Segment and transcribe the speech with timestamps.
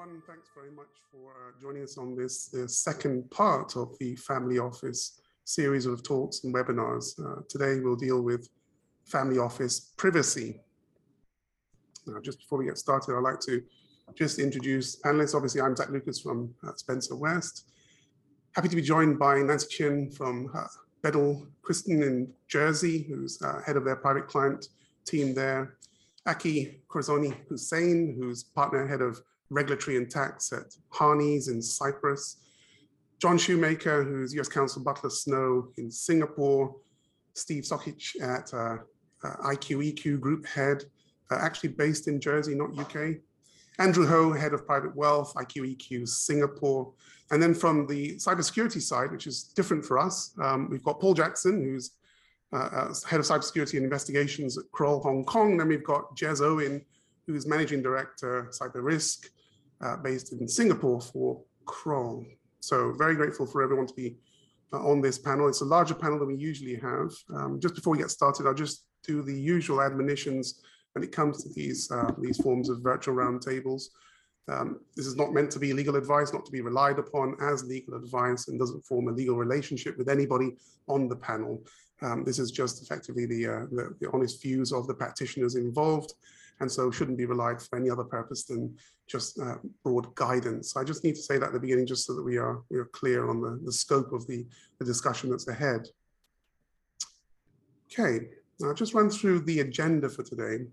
[0.00, 0.22] everyone.
[0.26, 4.58] Thanks very much for uh, joining us on this the second part of the Family
[4.58, 7.18] Office series of talks and webinars.
[7.20, 8.48] Uh, today we'll deal with
[9.04, 10.60] Family Office privacy.
[12.06, 13.62] Now, just before we get started, I'd like to
[14.14, 15.34] just introduce panelists.
[15.34, 17.66] Obviously, I'm Zach Lucas from uh, Spencer West.
[18.54, 20.64] Happy to be joined by Nancy Chien from uh,
[21.02, 24.68] Bedell Cristin in Jersey, who's uh, head of their private client
[25.04, 25.76] team there.
[26.26, 32.38] Aki Korzoni Hussein, who's partner head of regulatory and tax at Harneys in Cyprus.
[33.20, 36.74] John Shoemaker, who's US Counsel Butler Snow in Singapore.
[37.34, 38.78] Steve Sokic at uh,
[39.24, 40.84] uh, IQEQ Group Head,
[41.30, 43.16] uh, actually based in Jersey, not UK.
[43.78, 46.92] Andrew Ho, Head of Private Wealth, IQEQ Singapore.
[47.30, 51.14] And then from the cybersecurity side, which is different for us, um, we've got Paul
[51.14, 51.92] Jackson, who's
[52.52, 55.56] uh, uh Head of Cybersecurity and Investigations at Kroll Hong Kong.
[55.56, 56.84] Then we've got Jez Owen,
[57.26, 59.30] who's Managing Director, Cyber Risk,
[59.84, 62.24] uh, based in Singapore for Kroll.
[62.60, 64.16] So very grateful for everyone to be
[64.72, 65.48] uh, on this panel.
[65.48, 67.10] It's a larger panel than we usually have.
[67.34, 70.60] Um, just before we get started, I'll just do the usual admonitions
[70.92, 73.84] when it comes to these, uh, these forms of virtual roundtables.
[74.48, 77.64] Um, this is not meant to be legal advice, not to be relied upon as
[77.64, 80.56] legal advice and doesn't form a legal relationship with anybody
[80.88, 81.62] on the panel.
[82.02, 86.14] Um, this is just effectively the, uh, the, the honest views of the practitioners involved
[86.60, 88.76] and so shouldn't be relied for any other purpose than
[89.08, 90.76] just uh, broad guidance.
[90.76, 92.78] I just need to say that at the beginning just so that we are, we
[92.78, 94.46] are clear on the, the scope of the,
[94.78, 95.88] the discussion that's ahead.
[97.92, 98.26] Okay,
[98.60, 100.64] now I'll just run through the agenda for today.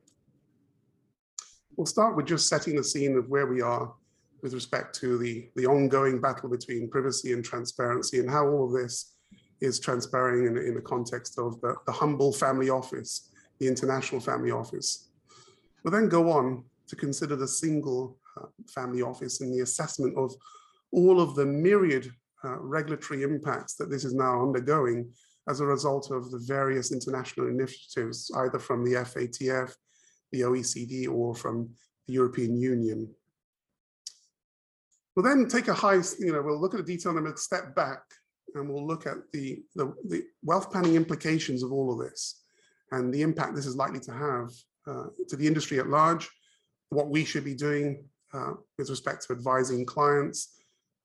[1.75, 3.93] We'll start with just setting the scene of where we are
[4.41, 8.73] with respect to the, the ongoing battle between privacy and transparency and how all of
[8.73, 9.13] this
[9.61, 14.51] is transpiring in, in the context of the, the humble family office, the international family
[14.51, 15.06] office.
[15.83, 20.33] We'll then go on to consider the single uh, family office and the assessment of
[20.91, 22.09] all of the myriad
[22.43, 25.11] uh, regulatory impacts that this is now undergoing
[25.49, 29.73] as a result of the various international initiatives, either from the FATF,
[30.31, 31.69] the OECD, or from
[32.05, 33.09] the European Union.
[35.15, 37.37] We'll then take a high, you know, we'll look at the detail and then we'll
[37.37, 38.01] step back
[38.53, 42.43] and we'll look at the, the, the wealth planning implications of all of this
[42.91, 44.49] and the impact this is likely to have
[45.27, 46.29] to the industry at large,
[46.89, 50.61] what we should be doing uh, with respect to advising clients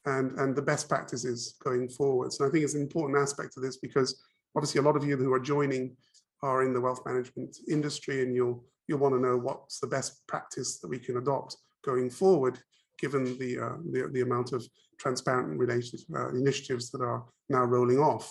[0.06, 2.40] and, and the best practices going forwards.
[2.40, 4.22] And I think it's an important aspect of this because
[4.56, 5.96] obviously a lot of you who are joining
[6.42, 10.26] are in the wealth management industry and you'll you'll want to know what's the best
[10.26, 12.58] practice that we can adopt going forward,
[12.98, 14.66] given the uh, the, the, amount of
[14.98, 18.30] transparent related uh, initiatives that are now rolling off.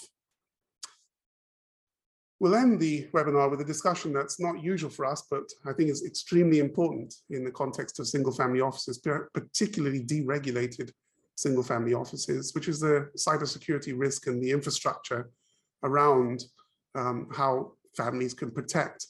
[2.41, 5.91] We'll end the webinar with a discussion that's not usual for us, but I think
[5.91, 10.89] is extremely important in the context of single family offices, particularly deregulated
[11.35, 15.29] single family offices, which is the cybersecurity risk and the infrastructure
[15.83, 16.45] around
[16.95, 19.05] um, how families can protect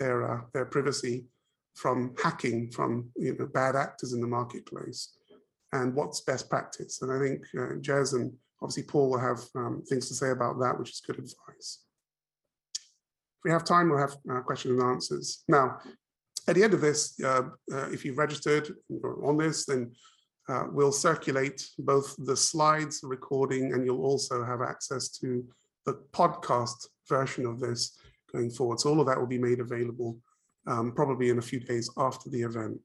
[0.00, 1.24] their, uh, their privacy
[1.76, 5.12] from hacking from you know, bad actors in the marketplace
[5.72, 7.00] and what's best practice.
[7.00, 10.58] And I think uh, Jez and obviously Paul will have um, things to say about
[10.58, 11.85] that, which is good advice
[13.46, 15.44] we have time, we'll have uh, questions and answers.
[15.46, 15.78] Now,
[16.48, 17.42] at the end of this, uh,
[17.72, 18.74] uh, if you've registered
[19.22, 19.92] on this, then
[20.48, 25.46] uh, we'll circulate both the slides, recording, and you'll also have access to
[25.84, 27.96] the podcast version of this
[28.32, 28.80] going forward.
[28.80, 30.18] So all of that will be made available
[30.66, 32.80] um, probably in a few days after the event.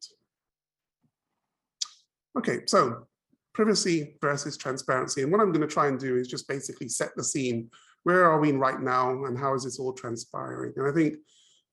[2.38, 3.08] Okay, so
[3.54, 5.24] privacy versus transparency.
[5.24, 7.72] And what I'm going to try and do is just basically set the scene
[8.04, 10.74] where are we right now and how is this all transpiring?
[10.76, 11.16] And I think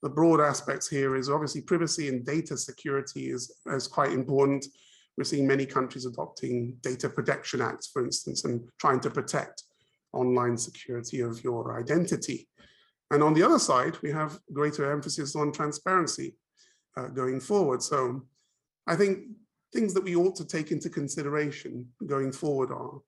[0.03, 4.67] the broad aspects here is obviously privacy and data security is, is quite important.
[5.17, 9.65] We're seeing many countries adopting data protection acts, for instance, and trying to protect
[10.13, 12.49] online security of your identity.
[13.11, 16.37] And on the other side, we have greater emphasis on transparency
[16.97, 17.83] uh, going forward.
[17.83, 18.23] So
[18.87, 19.25] I think
[19.73, 23.01] things that we ought to take into consideration going forward are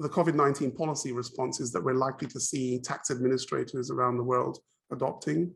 [0.00, 4.58] the COVID-19 policy responses that we're likely to see tax administrators around the world
[4.90, 5.52] adopting,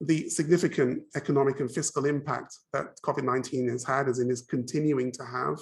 [0.00, 5.24] the significant economic and fiscal impact that COVID-19 has had as in is continuing to
[5.24, 5.58] have,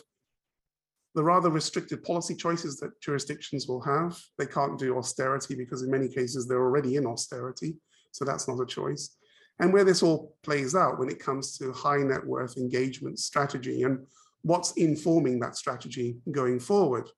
[1.14, 4.18] the rather restricted policy choices that jurisdictions will have.
[4.38, 7.76] They can't do austerity because in many cases they're already in austerity,
[8.10, 9.16] so that's not a choice.
[9.60, 13.84] And where this all plays out when it comes to high net worth engagement strategy
[13.84, 14.04] and
[14.42, 17.08] what's informing that strategy going forward.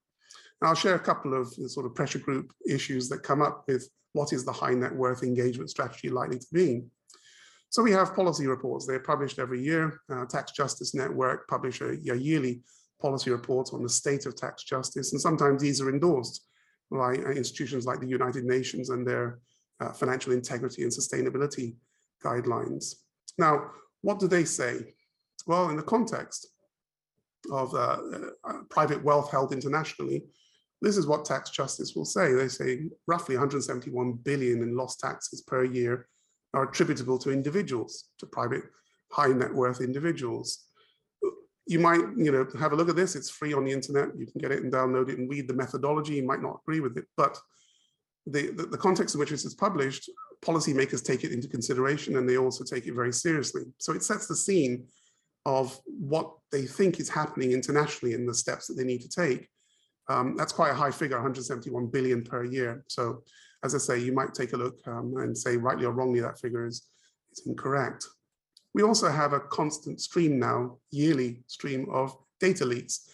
[0.60, 3.88] And I'll share a couple of sort of pressure group issues that come up with
[4.12, 6.82] what is the high net worth engagement strategy likely to be.
[7.68, 8.86] So we have policy reports.
[8.86, 10.00] They're published every year.
[10.10, 12.62] Uh, Tax Justice Network publish a, a, yearly
[13.02, 15.12] policy report on the state of tax justice.
[15.12, 16.46] And sometimes these are endorsed
[16.90, 19.40] by institutions like the United Nations and their
[19.80, 21.74] uh, financial integrity and sustainability
[22.24, 22.94] guidelines.
[23.36, 23.70] Now,
[24.00, 24.94] what do they say?
[25.46, 26.48] Well, in the context
[27.52, 27.98] of uh,
[28.44, 30.24] uh, private wealth held internationally,
[30.86, 32.32] this is what tax justice will say.
[32.32, 36.06] They say roughly 171 billion in lost taxes per year
[36.54, 38.62] are attributable to individuals, to private
[39.10, 40.66] high net worth individuals.
[41.66, 43.16] You might, you know, have a look at this.
[43.16, 44.16] It's free on the internet.
[44.16, 46.14] You can get it and download it and read the methodology.
[46.14, 47.36] You might not agree with it, but
[48.26, 50.08] the, the, the context in which this is published,
[50.44, 53.62] policymakers take it into consideration and they also take it very seriously.
[53.78, 54.86] So it sets the scene
[55.46, 59.48] of what they think is happening internationally and the steps that they need to take.
[60.08, 62.84] Um, that's quite a high figure, 171 billion per year.
[62.88, 63.22] So
[63.64, 66.38] as I say, you might take a look um, and say rightly or wrongly that
[66.38, 66.88] figure is,
[67.32, 68.06] is incorrect.
[68.74, 73.08] We also have a constant stream now, yearly stream of data leaks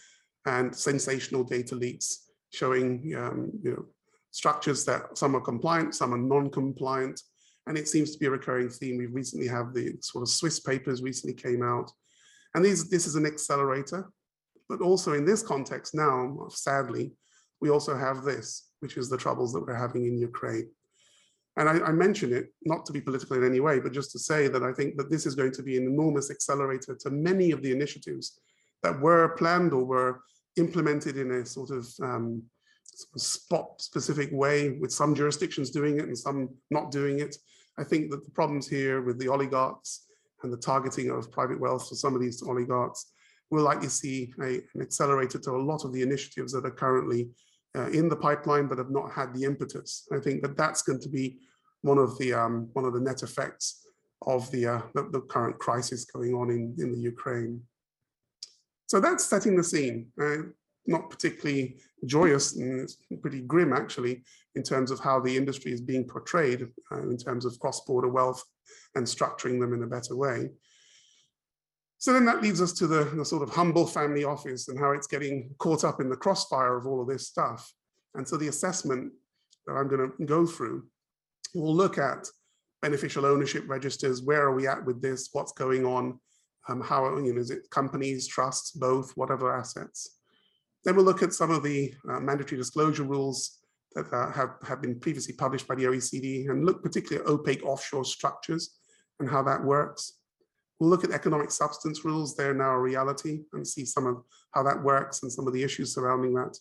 [0.45, 3.85] and sensational data leaks showing um, you know,
[4.31, 7.21] structures that some are compliant, some are non-compliant,
[7.67, 8.97] and it seems to be a recurring theme.
[8.97, 11.89] We recently have the sort of Swiss papers recently came out,
[12.53, 14.11] and these, this is an accelerator,
[14.69, 17.11] but also in this context now, sadly,
[17.61, 20.69] we also have this, which is the troubles that we're having in Ukraine.
[21.55, 24.19] And I, I mention it not to be political in any way, but just to
[24.19, 27.51] say that I think that this is going to be an enormous accelerator to many
[27.51, 28.39] of the initiatives
[28.81, 30.21] that were planned or were
[30.57, 32.43] implemented in a sort of um,
[33.17, 37.35] spot specific way with some jurisdictions doing it and some not doing it.
[37.77, 40.05] I think that the problems here with the oligarchs
[40.43, 43.11] and the targeting of private wealth for some of these oligarchs
[43.51, 47.29] will likely see a, an accelerator to a lot of the initiatives that are currently
[47.77, 50.07] uh, in the pipeline but have not had the impetus.
[50.11, 51.39] I think that that's going to be
[51.81, 53.85] one of the um, one of the net effects
[54.25, 57.61] of the, uh, the, the current crisis going on in in the Ukraine.
[58.87, 60.07] So that's setting the scene.
[60.21, 60.49] Uh,
[60.85, 64.23] not particularly joyous and it's pretty grim actually
[64.55, 68.43] in terms of how the industry is being portrayed uh, in terms of cross-border wealth
[68.95, 70.49] and structuring them in a better way.
[72.03, 74.91] So then that leads us to the, the, sort of humble family office and how
[74.91, 77.71] it's getting caught up in the crossfire of all of this stuff.
[78.15, 79.13] And so the assessment
[79.65, 80.83] that I'm going to go through
[81.55, 82.27] will look at
[82.81, 84.21] beneficial ownership registers.
[84.21, 85.29] Where are we at with this?
[85.31, 86.19] What's going on?
[86.67, 90.17] Um, how you know, is it companies, trusts, both, whatever assets?
[90.83, 93.59] Then we'll look at some of the uh, mandatory disclosure rules
[93.95, 97.63] that uh, have, have been previously published by the OECD and look particularly at opaque
[97.63, 98.77] offshore structures
[99.21, 100.19] and how that works.
[100.83, 102.35] We'll look at economic substance rules.
[102.35, 104.21] They're now a reality and see some of
[104.51, 106.57] how that works and some of the issues surrounding that.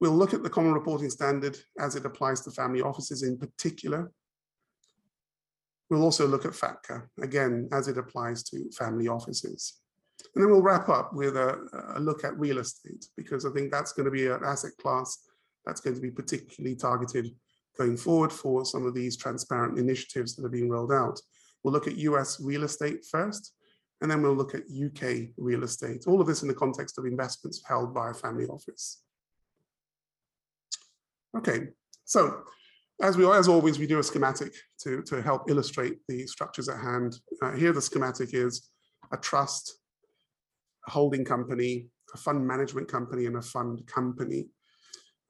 [0.00, 4.10] We'll look at the common reporting standard as it applies to family offices in particular.
[5.90, 9.74] We'll also look at FATCA, again, as it applies to family offices.
[10.34, 11.56] And then we'll wrap up with a,
[11.94, 15.18] a look at real estate, because I think that's going to be an asset class
[15.64, 17.30] that's going to be particularly targeted
[17.78, 21.20] going forward for some of these transparent initiatives that are being rolled out.
[21.62, 23.52] We'll look at US real estate first,
[24.00, 26.04] and then we'll look at UK real estate.
[26.06, 29.02] All of this in the context of investments held by a family office.
[31.36, 31.68] Okay,
[32.04, 32.42] so
[33.00, 36.80] as we as always, we do a schematic to, to help illustrate the structures at
[36.80, 37.18] hand.
[37.42, 38.70] Uh, here the schematic is
[39.12, 39.78] a trust,
[40.86, 44.48] a holding company, a fund management company, and a fund company.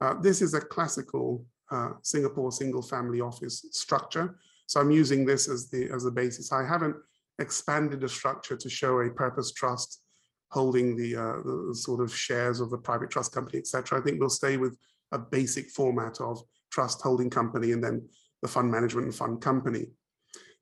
[0.01, 4.39] Uh, this is a classical uh, Singapore single family office structure.
[4.69, 6.51] So I'm using this as the as the basis.
[6.51, 6.95] I haven't
[7.39, 10.03] expanded the structure to show a purpose trust
[10.51, 13.99] holding the, uh, the sort of shares of the private trust company, etc.
[13.99, 14.77] I think we'll stay with
[15.11, 16.39] a basic format of
[16.71, 18.07] trust holding company and then
[18.43, 19.87] the fund management and fund company.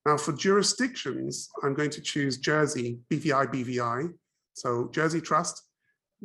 [0.05, 4.13] Now for jurisdictions, I'm going to choose Jersey, BVI, BVI.
[4.53, 5.63] So Jersey Trust,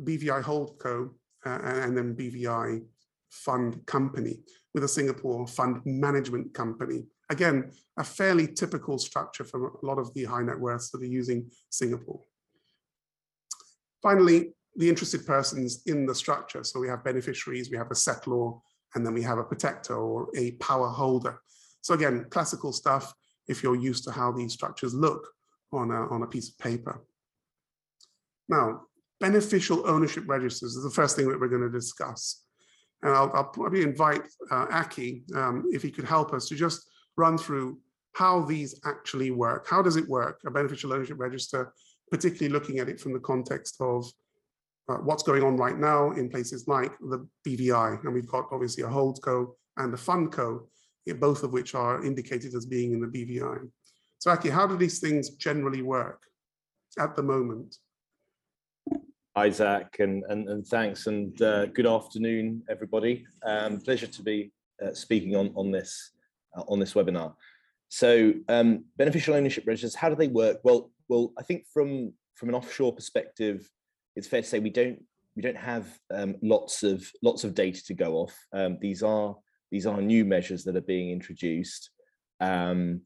[0.01, 1.09] BVI Holdco,
[1.45, 2.81] uh, and then BVI
[3.29, 4.39] Fund Company
[4.73, 7.07] with a Singapore Fund Management Company.
[7.33, 11.15] Again, a fairly typical structure for a lot of the high net worths that are
[11.21, 12.21] using Singapore.
[14.03, 16.63] Finally, the interested persons in the structure.
[16.63, 18.61] So we have beneficiaries, we have a settlor,
[18.93, 21.39] and then we have a protector or a power holder.
[21.81, 23.11] So again, classical stuff
[23.47, 25.27] if you're used to how these structures look
[25.71, 27.03] on a, on a piece of paper.
[28.47, 28.81] Now,
[29.19, 32.43] beneficial ownership registers is the first thing that we're going to discuss.
[33.01, 36.87] And I'll, I'll probably invite uh, Aki, um, if he could help us to just
[37.17, 37.79] run through
[38.13, 39.67] how these actually work.
[39.67, 41.73] How does it work, a beneficial ownership register,
[42.11, 44.05] particularly looking at it from the context of
[44.89, 48.03] uh, what's going on right now in places like the BVI.
[48.03, 50.63] And we've got obviously a holdco and a fundco
[51.11, 53.69] both of which are indicated as being in the BVI.
[54.19, 56.23] So Aki, how do these things generally work
[56.97, 57.75] at the moment?
[59.35, 63.25] Isaac, and, and, and thanks, and uh, good afternoon, everybody.
[63.43, 66.11] Um, pleasure to be uh, speaking on, on, this,
[66.55, 67.33] on this webinar.
[67.89, 70.59] So um, beneficial ownership registers, how do they work?
[70.63, 73.69] Well, well, I think from, from an offshore perspective,
[74.15, 74.99] it's fair to say we don't
[75.35, 78.35] we don't have um, lots of lots of data to go off.
[78.53, 79.35] Um, these are
[79.71, 81.89] these are new measures that are being introduced.
[82.39, 83.01] Um,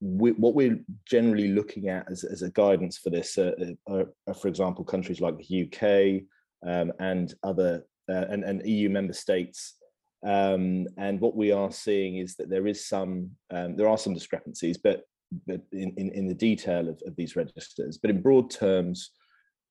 [0.00, 3.52] we, what we're generally looking at as, as a guidance for this uh,
[3.88, 6.22] uh are, for example, countries like the UK
[6.68, 9.76] um, and other uh, and, and, EU member states.
[10.24, 14.14] Um, and what we are seeing is that there is some um, there are some
[14.14, 15.02] discrepancies, but,
[15.46, 17.98] but in, in, in the detail of, of these registers.
[17.98, 19.10] But in broad terms,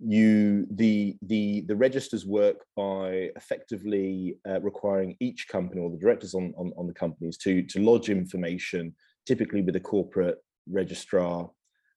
[0.03, 6.33] you the the the registers work by effectively uh, requiring each company or the directors
[6.33, 8.95] on, on, on the companies to to lodge information
[9.27, 11.49] typically with a corporate registrar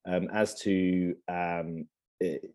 [0.07, 1.87] um, as to um,
[2.21, 2.53] it,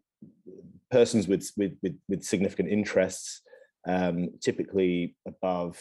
[0.91, 3.41] persons with, with with with significant interests
[3.89, 5.77] um, typically above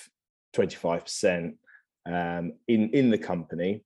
[0.56, 1.54] 25%
[2.06, 3.82] um, in in the company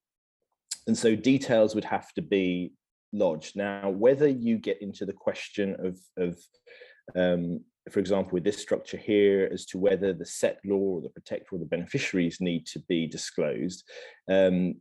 [0.86, 2.72] and so details would have to be
[3.12, 3.56] lodged.
[3.56, 6.38] Now, whether you get into the question of, of
[7.14, 7.60] um,
[7.90, 11.58] for example, with this structure here, as to whether the settlor or the protector or
[11.58, 13.84] the beneficiaries need to be disclosed,
[14.28, 14.76] um,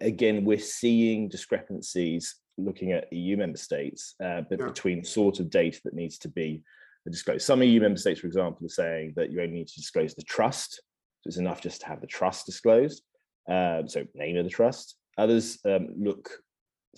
[0.00, 4.66] again, we're seeing discrepancies looking at EU member states, uh, but yeah.
[4.66, 6.62] between sort of data that needs to be
[7.10, 7.44] disclosed.
[7.44, 10.22] Some EU member states, for example, are saying that you only need to disclose the
[10.22, 10.82] trust.
[11.20, 13.02] So it's enough just to have the trust disclosed.
[13.50, 14.96] Uh, so name of the trust.
[15.18, 16.30] Others um, look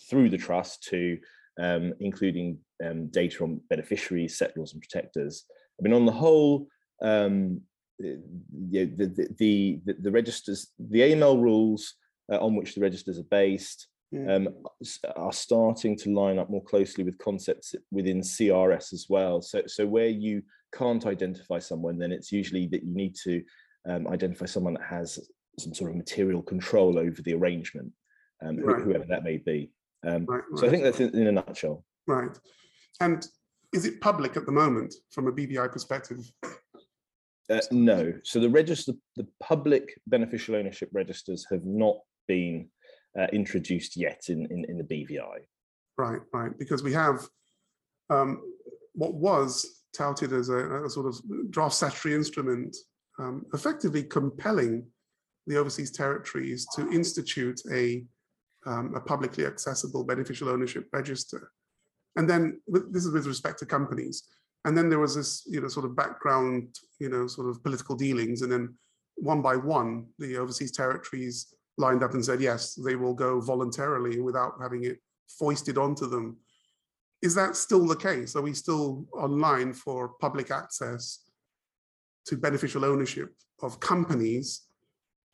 [0.08, 1.18] through the trust to
[1.60, 5.44] um, including um, data on beneficiaries, settlors, and protectors.
[5.78, 6.68] I mean, on the whole,
[7.02, 7.60] um,
[7.98, 8.20] the,
[8.70, 11.94] the, the, the, the registers, the AML rules
[12.30, 13.88] uh, on which the registers are based
[14.28, 14.48] um,
[15.16, 19.42] are starting to line up more closely with concepts within CRS as well.
[19.42, 23.42] So, so where you can't identify someone, then it's usually that you need to
[23.88, 25.18] um, identify someone that has
[25.58, 27.92] some sort of material control over the arrangement,
[28.44, 28.82] um, right.
[28.82, 29.70] whoever that may be.
[30.06, 30.60] Um, right, right.
[30.60, 31.84] So I think that's in, in, a nutshell.
[32.06, 32.36] Right.
[33.00, 33.26] And
[33.72, 36.30] is it public at the moment from a BVI perspective?
[37.50, 38.12] Uh, no.
[38.24, 41.96] So the register, the public beneficial ownership registers have not
[42.28, 42.68] been
[43.18, 45.38] uh, introduced yet in, in, in, the BVI.
[45.96, 46.58] Right, right.
[46.58, 47.26] Because we have
[48.10, 48.42] um,
[48.92, 51.20] what was touted as a, a, sort of
[51.50, 52.76] draft statutory instrument,
[53.18, 54.86] um, effectively compelling
[55.46, 58.04] the overseas territories to institute a
[58.66, 61.52] um, a publicly accessible beneficial ownership register.
[62.16, 64.24] And then this is with respect to companies.
[64.64, 67.94] And then there was this, you know, sort of background, you know, sort of political
[67.94, 68.42] dealings.
[68.42, 68.74] And then
[69.14, 74.20] one by one, the overseas territories lined up and said, yes, they will go voluntarily
[74.20, 74.98] without having it
[75.38, 76.36] foisted onto them.
[77.22, 78.36] Is that still the case?
[78.36, 81.24] Are we still online for public access
[82.26, 84.62] to beneficial ownership of companies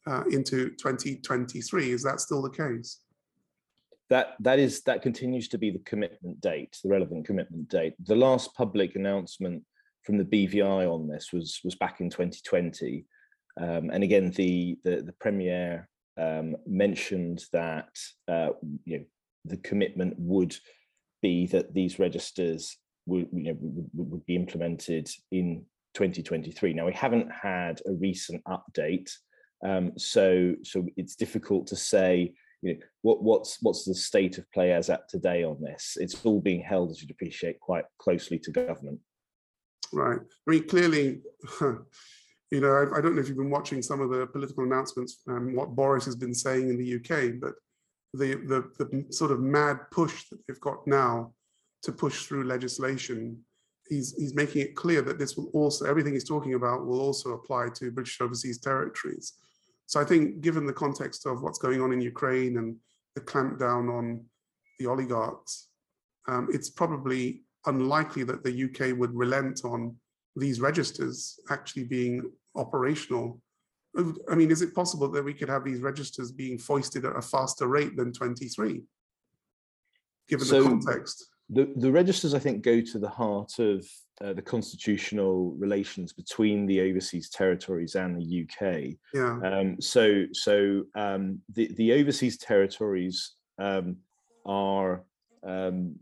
[0.07, 1.91] uh, into 2023?
[1.91, 3.01] Is that still the case?
[4.13, 7.95] that that is that continues to be the commitment date, the relevant commitment date.
[8.05, 9.63] The last public announcement
[10.03, 13.07] from the BVI on this was was back in 2020,
[13.59, 15.89] um, and again the the, the premier
[16.19, 17.91] um, mentioned that
[18.29, 18.51] uh,
[18.85, 19.05] you know
[19.45, 20.57] the commitment would
[21.21, 22.77] be that these registers
[23.07, 23.57] would you know
[23.95, 25.65] would, be implemented in
[25.95, 26.73] 2023.
[26.73, 29.11] Now we haven't had a recent update,
[29.65, 34.51] um, so so it's difficult to say you know, what, what's what's the state of
[34.53, 35.97] play as at today on this?
[36.01, 39.01] It's all being held, as you'd appreciate, quite closely to government.
[39.93, 40.21] Right.
[40.21, 41.21] I mean, clearly,
[42.53, 45.23] you know, I, I, don't know if you've been watching some of the political announcements
[45.27, 47.55] and what Boris has been saying in the UK, but
[48.13, 51.33] the, the, the sort of mad push that they've got now
[51.83, 53.39] to push through legislation,
[53.89, 57.31] he's, he's making it clear that this will also, everything he's talking about will also
[57.31, 59.33] apply to British overseas territories.
[59.87, 62.77] So I think given the context of what's going on in Ukraine and
[63.15, 64.23] the clampdown on
[64.79, 65.69] the oligarchs,
[66.29, 69.97] um, it's probably unlikely that the UK would relent on
[70.37, 73.41] these registers actually being operational.
[74.31, 77.23] I mean, is it possible that we could have these registers being foisted at a
[77.23, 78.83] faster rate than 23,
[80.29, 81.27] given so the context?
[81.51, 83.87] The, the registers, I think, go to the heart of
[84.23, 88.95] uh, the constitutional relations between the overseas territories and the UK.
[89.13, 89.39] Yeah.
[89.45, 93.97] Um, so so um, the the overseas territories um,
[94.47, 95.05] are
[95.45, 95.97] um,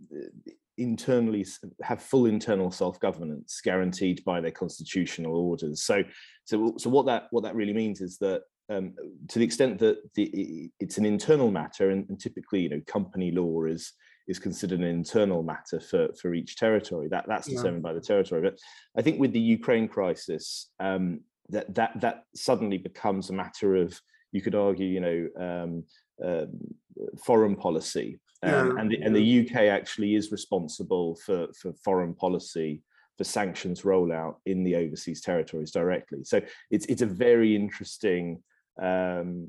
[0.81, 1.47] internally
[1.83, 5.83] have full internal self-governance guaranteed by their constitutional orders.
[5.83, 6.03] So
[6.45, 8.95] so so what that what that really means is that um,
[9.29, 13.33] to the extent that the, it's an internal matter, and, and, typically, you know, company
[13.33, 13.93] law is
[14.29, 17.09] is considered an internal matter for for each territory.
[17.09, 17.91] That that's determined yeah.
[17.91, 18.43] by the territory.
[18.43, 18.59] But
[18.97, 24.01] I think with the Ukraine crisis, um, that that that suddenly becomes a matter of
[24.33, 25.85] you could argue, you know, um,
[26.25, 26.61] um
[27.25, 28.81] foreign policy, um, yeah.
[28.81, 32.83] and the, and the UK actually is responsible for for foreign policy
[33.19, 36.25] for sanctions rollout in the overseas territories directly.
[36.25, 38.43] So it's it's a very interesting
[38.81, 39.47] um,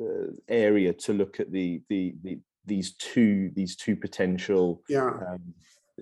[0.00, 5.08] uh, area to look at the, the the these two these two potential yeah.
[5.08, 5.42] um,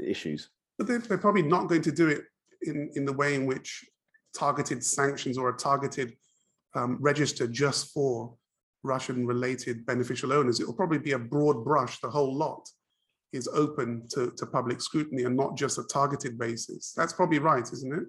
[0.00, 0.50] issues.
[0.78, 2.22] But they're, they're probably not going to do it
[2.62, 3.84] in in the way in which
[4.32, 6.16] targeted sanctions or a targeted
[6.76, 8.36] um, register just for
[8.82, 10.60] Russian related beneficial owners.
[10.60, 12.68] It will probably be a broad brush, the whole lot
[13.32, 16.92] is open to, to public scrutiny and not just a targeted basis.
[16.96, 18.04] That's probably right, isn't it?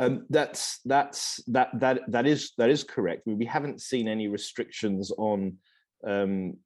[0.00, 3.22] Um, that's that's that that that is that is correct.
[3.26, 5.56] I mean, we haven't seen any restrictions on
[6.04, 6.56] um,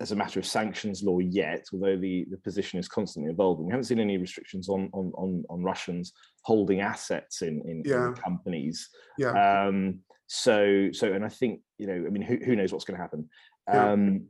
[0.00, 3.66] as a matter of sanctions law yet, although the, the position is constantly evolving.
[3.66, 8.08] We haven't seen any restrictions on on on, on Russians holding assets in in, yeah.
[8.08, 8.88] in companies.
[9.18, 9.32] Yeah.
[9.66, 12.96] Um, so so, and I think you know, I mean, who who knows what's going
[12.96, 13.28] to happen?
[13.66, 13.92] Yeah.
[13.92, 14.26] Um,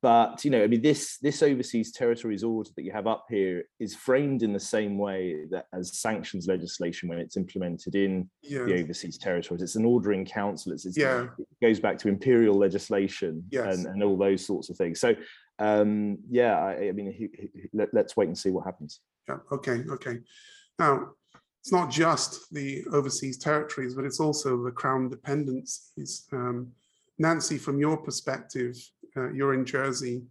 [0.00, 3.64] but you know, I mean, this this overseas territories order that you have up here
[3.78, 8.64] is framed in the same way that as sanctions legislation when it's implemented in yeah.
[8.64, 9.60] the overseas territories.
[9.60, 10.72] It's an order in council.
[10.72, 11.26] It's, it's yeah.
[11.38, 13.76] it goes back to imperial legislation yes.
[13.76, 15.00] and, and all those sorts of things.
[15.00, 15.14] So
[15.58, 19.00] um, yeah, I, I mean, he, he, let, let's wait and see what happens.
[19.28, 19.36] Yeah.
[19.52, 19.84] Okay.
[19.90, 20.20] Okay.
[20.78, 21.10] Now,
[21.60, 26.26] it's not just the overseas territories, but it's also the crown dependencies.
[26.32, 26.72] Um,
[27.18, 28.76] Nancy, from your perspective,
[29.16, 30.24] uh, you're in Jersey.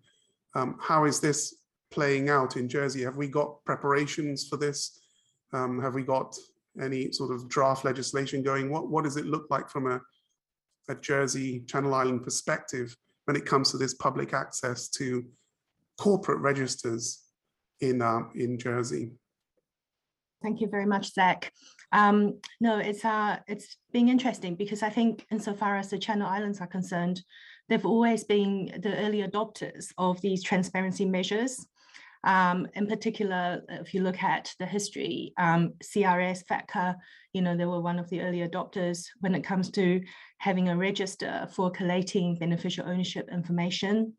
[0.55, 1.55] Um, how is this
[1.91, 3.03] playing out in Jersey?
[3.03, 4.99] Have we got preparations for this?
[5.53, 6.35] Um, have we got
[6.81, 8.69] any sort of draft legislation going?
[8.69, 10.01] What, what does it look like from a,
[10.89, 15.23] a Jersey Channel Island perspective when it comes to this public access to
[15.99, 17.21] corporate registers
[17.79, 19.11] in, uh, in Jersey?
[20.43, 21.53] Thank you very much, Zach.
[21.93, 26.59] Um, no, it's uh, it's being interesting because I think insofar as the Channel Islands
[26.59, 27.23] are concerned,
[27.69, 31.65] they've always been the early adopters of these transparency measures.
[32.25, 36.95] Um, in particular, if you look at the history, um, CRS, FATCA,
[37.33, 40.01] you know, they were one of the early adopters when it comes to
[40.39, 44.13] having a register for collating beneficial ownership information.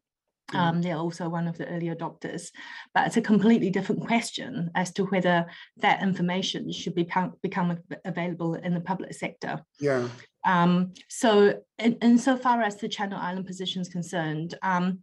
[0.53, 2.51] Um, they're also one of the early adopters,
[2.95, 5.47] but it's a completely different question as to whether
[5.79, 9.65] that information should become become available in the public sector.
[9.81, 10.09] Yeah.
[10.45, 15.01] Um, so, in, insofar as the Channel Island position is concerned, um,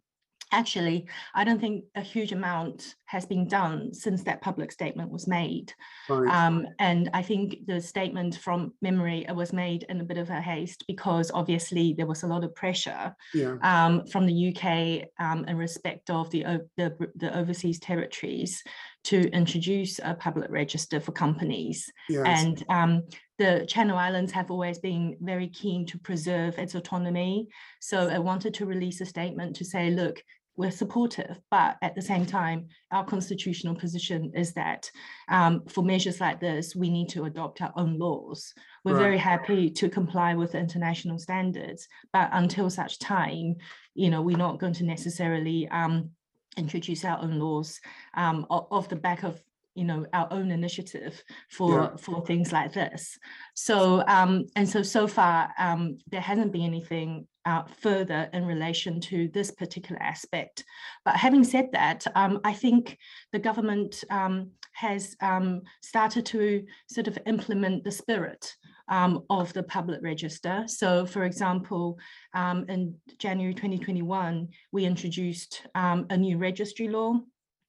[0.52, 5.28] actually, I don't think a huge amount has been done since that public statement was
[5.28, 5.74] made.
[6.10, 6.30] Right.
[6.30, 10.40] Um, and I think the statement from memory was made in a bit of a
[10.40, 13.58] haste because obviously there was a lot of pressure yeah.
[13.62, 16.44] um, from the UK um, in respect of the,
[16.78, 18.64] the, the, overseas territories
[19.04, 21.92] to introduce a public register for companies.
[22.08, 22.26] Yes.
[22.28, 23.04] And um,
[23.40, 27.48] the Channel Islands have always been very keen to preserve its autonomy.
[27.80, 30.22] So I wanted to release a statement to say, look,
[30.58, 34.92] we're supportive, but at the same time, our constitutional position is that
[35.30, 38.54] um, for measures like this, we need to adopt our own laws.
[38.84, 39.02] We're right.
[39.02, 43.56] very happy to comply with international standards, but until such time,
[43.96, 46.12] you know, we're not going to necessarily um,
[46.58, 47.80] introduce our own laws
[48.16, 49.42] um, off the back of
[49.76, 51.96] you know our own initiative for yeah.
[51.98, 53.18] for things like this
[53.54, 59.00] so um and so so far um there hasn't been anything uh, further in relation
[59.02, 60.64] to this particular aspect.
[61.06, 62.98] But having said that, um, I think
[63.32, 68.56] the government um, has um, started to sort of implement the spirit
[68.90, 70.66] um, of the public register.
[70.68, 71.98] So for example,
[72.34, 77.20] um, in January 2021, we introduced um, a new registry law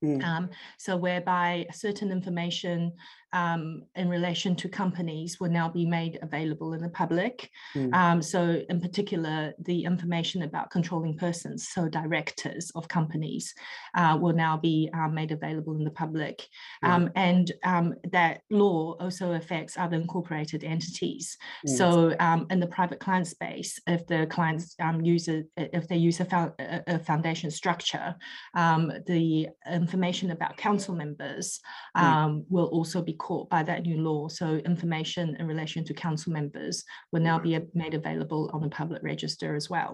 [0.02, 0.24] Mm.
[0.24, 2.92] Um, so whereby certain information
[3.32, 7.50] um, in relation to companies will now be made available in the public.
[7.74, 7.94] Mm.
[7.94, 13.54] Um, so in particular, the information about controlling persons, so directors of companies,
[13.94, 16.46] uh, will now be um, made available in the public.
[16.82, 17.08] Yeah.
[17.16, 21.36] and um, that law also affects other incorporated entities.
[21.66, 21.76] Mm.
[21.78, 26.20] So um, in the private client space, if the clients use a, if they use
[26.20, 28.14] a, fo a foundation structure,
[28.54, 31.60] the information about council members
[31.96, 32.44] mm.
[32.48, 34.28] will also be caught by that new law.
[34.28, 39.02] So information in relation to council members will now be made available on the public
[39.02, 39.92] register as well.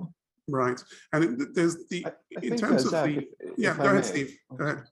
[0.48, 0.80] Right.
[1.12, 1.22] And
[1.54, 3.24] there's the, I, I in terms of the, if,
[3.58, 4.30] yeah, go ahead, Steve.
[4.56, 4.84] Go ahead.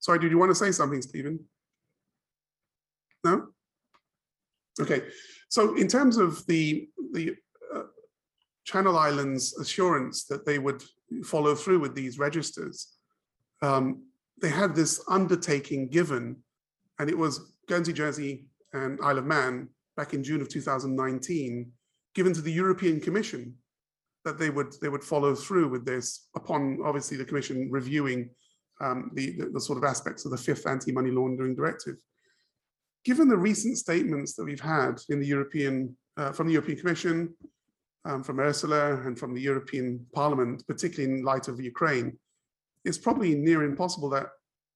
[0.00, 1.38] Sorry, did you want to say something, Stephen?
[3.22, 3.34] No?
[4.80, 5.02] Okay,
[5.50, 7.34] so in terms of the the
[7.74, 7.82] uh,
[8.64, 10.82] Channel Islands assurance that they would
[11.24, 12.96] follow through with these registers,
[13.60, 14.04] um,
[14.40, 16.36] they had this undertaking given,
[16.98, 21.70] and it was Guernsey, Jersey, and Isle of Man back in June of 2019,
[22.14, 23.54] given to the European Commission
[24.24, 28.30] that they would they would follow through with this upon obviously the Commission reviewing
[28.80, 31.96] um, the, the, the sort of aspects of the fifth anti-money laundering directive.
[33.04, 37.34] Given the recent statements that we've had in the European uh, from the European Commission,
[38.04, 42.18] um, from Ursula, and from the European Parliament, particularly in light of Ukraine,
[42.84, 44.28] it's probably near impossible that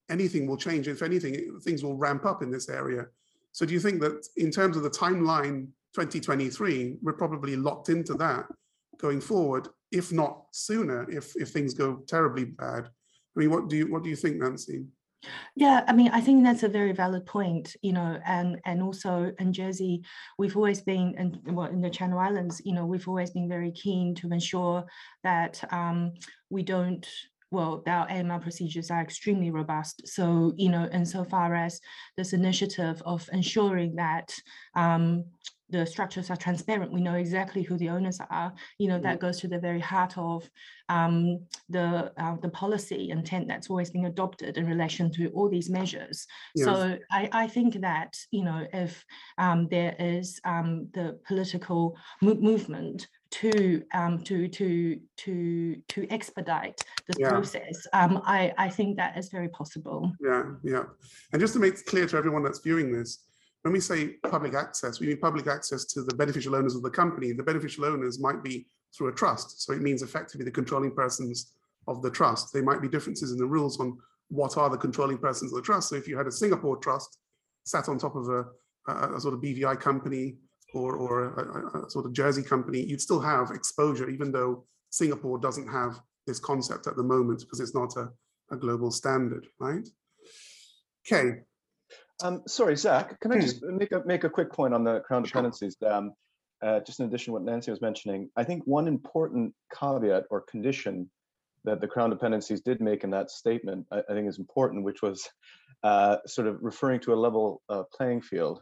[0.09, 0.87] anything will change.
[0.87, 3.07] If anything, things will ramp up in this area.
[3.51, 8.13] So do you think that in terms of the timeline 2023, we're probably locked into
[8.15, 8.45] that
[8.99, 12.85] going forward, if not sooner, if if things go terribly bad?
[12.85, 14.85] I mean, what do you what do you think, Nancy?
[15.55, 19.33] Yeah, I mean, I think that's a very valid point, you know, and and also
[19.39, 20.03] in Jersey,
[20.37, 23.71] we've always been, and well, in the Channel Islands, you know, we've always been very
[23.71, 24.85] keen to ensure
[25.23, 26.13] that um,
[26.49, 27.07] we don't
[27.51, 30.07] well, our AML procedures are extremely robust.
[30.07, 31.79] So, you know, insofar as
[32.17, 34.33] this initiative of ensuring that
[34.75, 35.25] um,
[35.69, 39.21] the structures are transparent, we know exactly who the owners are, you know, that mm.
[39.21, 40.47] goes to the very heart of
[40.89, 45.69] um, the, uh, the policy intent that's always been adopted in relation to all these
[45.69, 46.27] measures.
[46.55, 46.65] Yes.
[46.65, 49.03] So I, I think that, you know, if
[49.37, 53.07] um, there is um, the political mo movement
[53.41, 57.29] to um, to to to to expedite this yeah.
[57.29, 57.87] process.
[57.93, 60.11] Um, I I think that is very possible.
[60.21, 60.83] Yeah, yeah.
[61.33, 63.25] And just to make it clear to everyone that's viewing this,
[63.63, 66.89] when we say public access, we mean public access to the beneficial owners of the
[66.89, 67.33] company.
[67.33, 71.53] The beneficial owners might be through a trust, so it means effectively the controlling persons
[71.87, 72.53] of the trust.
[72.53, 73.97] There might be differences in the rules on
[74.29, 75.89] what are the controlling persons of the trust.
[75.89, 77.19] So if you had a Singapore trust
[77.65, 78.45] sat on top of a,
[78.87, 80.37] a, a sort of BVI company
[80.75, 85.37] or, or a, a, sort of Jersey company, you'd still have exposure, even though Singapore
[85.39, 88.09] doesn't have this concept at the moment because it's not a,
[88.51, 89.87] a global standard, right?
[91.07, 91.39] Okay.
[92.23, 93.77] Um, sorry, Zach, can I just hmm.
[93.77, 95.75] make a make a quick point on the crown dependencies?
[95.81, 95.91] Sure.
[95.91, 96.13] Um,
[96.61, 100.41] uh, just in addition to what Nancy was mentioning, I think one important caveat or
[100.41, 101.09] condition
[101.65, 105.01] that the crown dependencies did make in that statement, I, I think is important, which
[105.01, 105.27] was
[105.83, 108.61] uh, sort of referring to a level uh, playing field,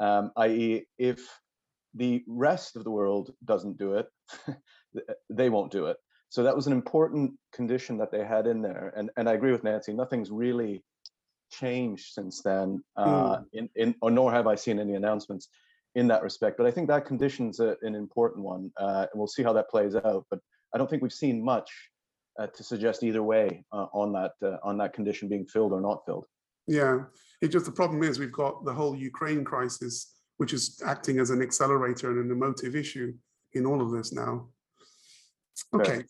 [0.00, 1.20] um, i.e., if
[1.94, 4.06] the rest of the world doesn't do it,
[5.30, 5.96] they won't do it.
[6.28, 8.92] So that was an important condition that they had in there.
[8.96, 10.82] And, and I agree with Nancy, nothing's really
[11.52, 13.44] changed since then, uh, mm.
[13.52, 15.48] in, in, or nor have I seen any announcements
[15.94, 16.56] in that respect.
[16.56, 19.70] But I think that condition's a, an important one, uh, and we'll see how that
[19.70, 20.26] plays out.
[20.30, 20.40] But
[20.74, 21.70] I don't think we've seen much
[22.38, 25.80] uh, to suggest either way uh, on that uh, on that condition being filled or
[25.80, 26.26] not filled.
[26.66, 27.04] Yeah,
[27.40, 31.30] it just the problem is we've got the whole Ukraine crisis which is acting as
[31.30, 33.12] an accelerator and an emotive issue
[33.52, 34.48] in all of this now.
[35.74, 36.06] Okay, right.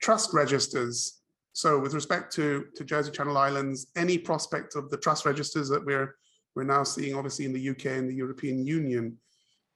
[0.00, 1.20] trust registers.
[1.52, 5.84] So with respect to, to Jersey Channel Islands, any prospect of the trust registers that
[5.84, 6.16] we're
[6.54, 9.18] we're now seeing obviously in the UK and the European Union.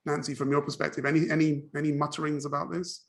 [0.06, 3.04] Nancy, from your perspective, any any any mutterings about this?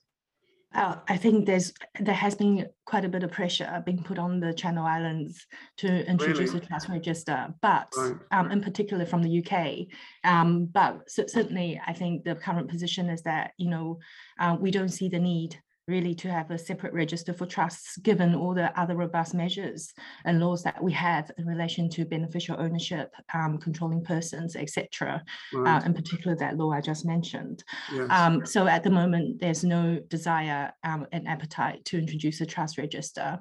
[0.73, 4.39] Uh, I think there's there has been quite a bit of pressure being put on
[4.39, 5.45] the Channel Islands
[5.77, 6.65] to introduce really?
[6.65, 8.15] a trust register, but right.
[8.31, 9.87] um, in particular from the UK.
[10.23, 13.99] Um, but certainly, I think the current position is that you know
[14.39, 18.35] uh, we don't see the need really to have a separate register for trusts, given
[18.35, 19.93] all the other robust measures
[20.25, 25.23] and laws that we have in relation to beneficial ownership, um, controlling persons, etc.
[25.53, 25.81] Uh, right.
[25.81, 27.63] Uh, in particular, that law I just mentioned.
[27.93, 28.07] Yes.
[28.09, 32.77] Um, so at the moment, there's no desire um, and appetite to introduce a trust
[32.77, 33.39] register.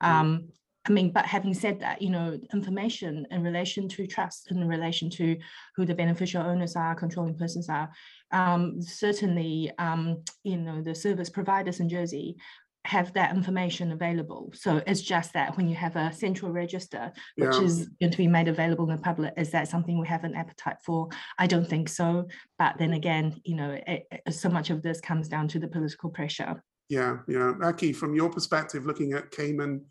[0.00, 0.48] Um,
[0.88, 5.10] I mean, but having said that, you know, information in relation to trust, in relation
[5.10, 5.36] to
[5.76, 7.90] who the beneficial owners are, controlling persons are,
[8.30, 12.36] um, certainly, um, you know, the service providers in Jersey
[12.84, 14.50] have that information available.
[14.54, 17.60] So it's just that when you have a central register, which yeah.
[17.60, 20.34] is going to be made available in the public, is that something we have an
[20.34, 21.08] appetite for?
[21.38, 22.28] I don't think so.
[22.58, 25.68] But then again, you know, it, it, so much of this comes down to the
[25.68, 26.62] political pressure.
[26.88, 27.52] Yeah, yeah.
[27.62, 29.84] Aki, from your perspective, looking at Cayman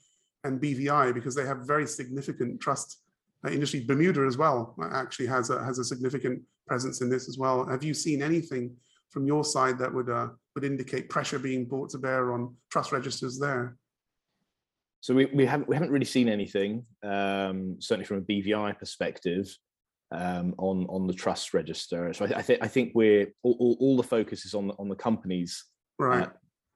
[0.43, 3.02] and BVI, because they have very significant trust
[3.45, 7.38] uh, industry, Bermuda as well actually has a, has a significant presence in this as
[7.38, 7.65] well.
[7.65, 8.75] Have you seen anything
[9.10, 12.91] from your side that would uh, would indicate pressure being brought to bear on trust
[12.91, 13.77] registers there?
[15.01, 19.47] So we, we haven't we haven't really seen anything, um, certainly from a BVI perspective,
[20.12, 22.13] um, on on the trust register.
[22.13, 24.89] So I, I think I think we're all, all, the focus is on the, on
[24.89, 25.63] the company's
[25.99, 26.23] right.
[26.23, 26.30] uh,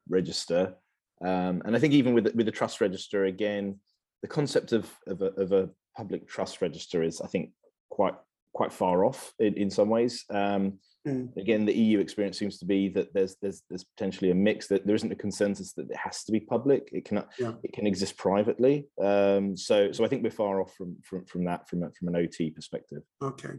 [0.07, 0.75] register,
[1.21, 3.79] um, and I think even with the, with the trust register again,
[4.21, 7.51] the concept of of a, of a public trust register is I think
[7.89, 8.15] quite
[8.53, 10.25] quite far off in, in some ways.
[10.29, 11.35] Um, Mm.
[11.35, 14.85] Again, the EU experience seems to be that there's there's there's potentially a mix that
[14.85, 16.89] there isn't a consensus that it has to be public.
[16.91, 17.53] It can Yeah.
[17.63, 18.87] it can exist privately.
[19.01, 22.09] Um, so so I think we're far off from from from that from a, from
[22.09, 23.01] an OT perspective.
[23.21, 23.53] Okay.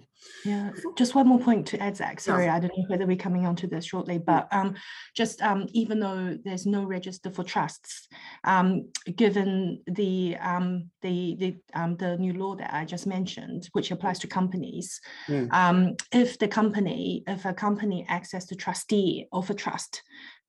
[0.45, 2.21] Yeah, just one more point to add, Zach.
[2.21, 4.75] Sorry, I don't know whether we're coming on to this shortly, but um,
[5.17, 8.07] just um, even though there's no register for trusts,
[8.45, 13.91] um, given the um, the the um, the new law that I just mentioned, which
[13.91, 15.53] applies to companies, Mm.
[15.53, 20.03] um, if the company, if a company access to trustee of a trust,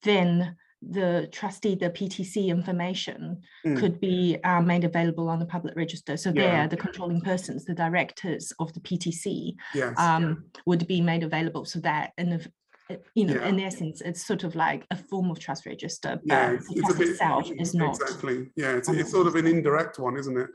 [0.03, 3.79] then the trustee, the PTC information Mm.
[3.79, 6.17] could be uh, made available on the public register.
[6.17, 6.41] So Yeah.
[6.41, 9.97] there, the controlling persons, the directors of the PTC, Yes.
[9.97, 12.51] um, would be made available so that in the,
[13.15, 13.47] you know, Yeah.
[13.47, 16.73] in essence, it's sort of like a form of trust register, yeah, but it's, the
[16.73, 17.95] it's a trust bit itself is not.
[18.01, 18.51] exactly.
[18.57, 20.49] Yeah, it's, it's sort of an indirect one, isn't it?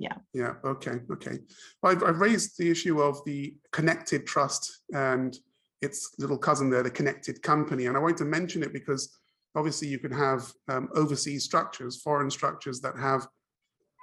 [0.00, 0.16] Yeah.
[0.32, 0.54] Yeah.
[0.64, 0.96] Okay.
[1.12, 1.38] Okay.
[1.84, 5.36] I've, I've raised the issue of the connected trust and
[5.80, 9.16] its little cousin there, the connected company, and I want to mention it because
[9.54, 13.26] obviously you can have um, overseas structures, foreign structures that have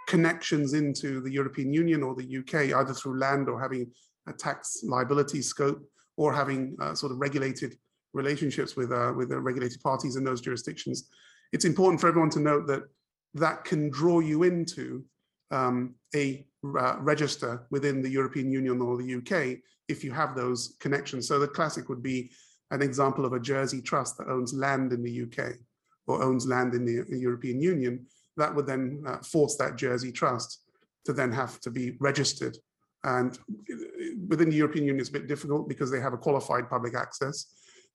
[0.07, 3.91] connections into the European Union or the UK, either through land or having
[4.27, 5.81] a tax liability scope,
[6.17, 7.77] or having uh, sort of regulated
[8.13, 11.09] relationships with uh, with the regulated parties in those jurisdictions.
[11.51, 12.83] It's important for everyone to note that
[13.33, 15.03] that can draw you into
[15.51, 16.45] um, a
[16.79, 21.28] uh, register within the European Union or the UK if you have those connections.
[21.28, 22.32] So the classic would be
[22.71, 25.54] an example of a Jersey trust that owns land in the UK
[26.08, 28.06] or owns land in the European Union.
[28.38, 30.62] That would then uh, force that Jersey trust
[31.06, 32.58] to then have to be registered.
[33.04, 33.38] And
[34.28, 37.54] within the European Union, it's a bit difficult because they have a qualified public access.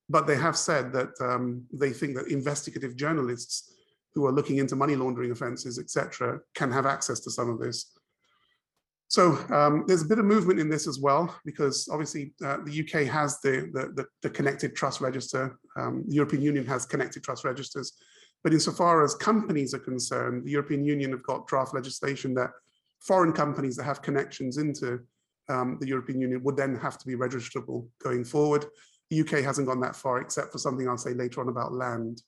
[0.09, 3.73] But they have said that um, they think that investigative journalists
[4.13, 7.91] who are looking into money laundering offenses, etc., can have access to some of this.
[9.11, 12.79] So um, there's a bit of movement in this as well, because obviously uh, the
[12.79, 15.59] UK has the, the, the, connected trust register.
[15.75, 17.91] Um, the European Union has connected trust registers.
[18.41, 22.51] But insofar as companies are concerned, the European Union have got draft legislation that
[23.01, 25.01] foreign companies that have connections into
[25.49, 28.65] um, the European Union would then have to be registrable going forward.
[29.09, 32.21] The UK hasn't gone that far, except for something I'll say later on about land.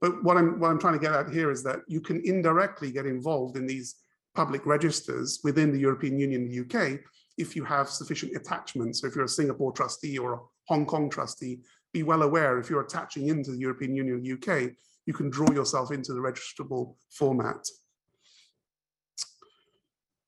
[0.00, 2.92] But what I'm, what I'm trying to get at here is that you can indirectly
[2.92, 3.96] get involved in these
[4.34, 7.00] public registers within the European Union, the UK,
[7.38, 9.00] if you have sufficient attachments.
[9.00, 10.38] So if you're a Singapore trustee or a
[10.68, 11.60] Hong Kong trustee,
[11.92, 14.70] be well aware if you're attaching into the European Union, UK,
[15.06, 17.66] you can draw yourself into the registrable format.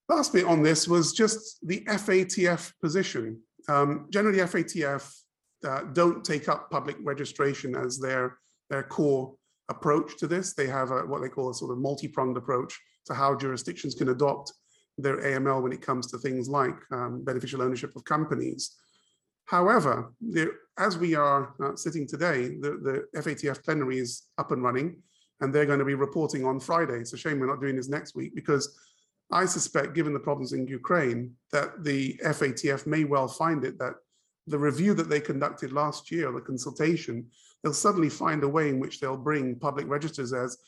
[0.08, 3.40] Last bit on this was just the FATF position.
[3.68, 5.08] Um, generally, FATF
[5.66, 8.38] uh, don't take up public registration as their,
[8.68, 9.34] their core
[9.68, 10.54] approach to this.
[10.54, 14.08] They have a, what they call a sort of multi-pronged approach to how jurisdictions can
[14.10, 14.52] adopt
[14.98, 18.76] their AML when it comes to things like um, beneficial ownership of companies.
[19.46, 24.62] However, there, as we are uh, sitting today, the, the FATF plenary is up and
[24.62, 24.96] running,
[25.40, 26.98] and they're going to be reporting on Friday.
[26.98, 28.78] It's a shame we're not doing this next week because
[29.30, 33.94] I suspect, given the problems in Ukraine, that the FATF may well find it that
[34.46, 37.26] the review that they conducted last year, the consultation,
[37.62, 40.58] they'll suddenly find a way in which they'll bring public registers as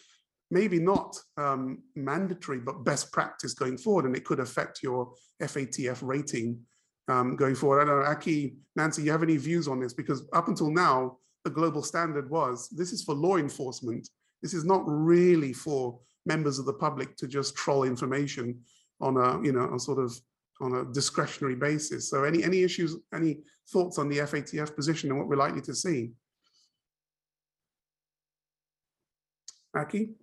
[0.54, 4.04] maybe not um, mandatory, but best practice going forward.
[4.04, 5.12] And it could affect your
[5.42, 6.60] FATF rating
[7.08, 7.82] um, going forward.
[7.82, 9.92] I don't know, Aki, Nancy, you have any views on this?
[9.92, 14.08] Because up until now, the global standard was this is for law enforcement.
[14.42, 18.60] This is not really for members of the public to just troll information
[19.00, 20.16] on a, you know, a sort of
[20.60, 22.08] on a discretionary basis.
[22.08, 23.40] So any any issues, any
[23.72, 26.12] thoughts on the FATF position and what we're likely to see?
[29.76, 30.14] Aki?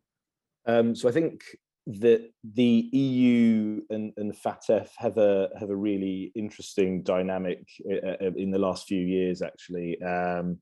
[0.66, 1.44] Um, so I think
[1.88, 8.52] that the EU and, and FATF have a have a really interesting dynamic uh, in
[8.52, 9.42] the last few years.
[9.42, 10.58] Actually, um,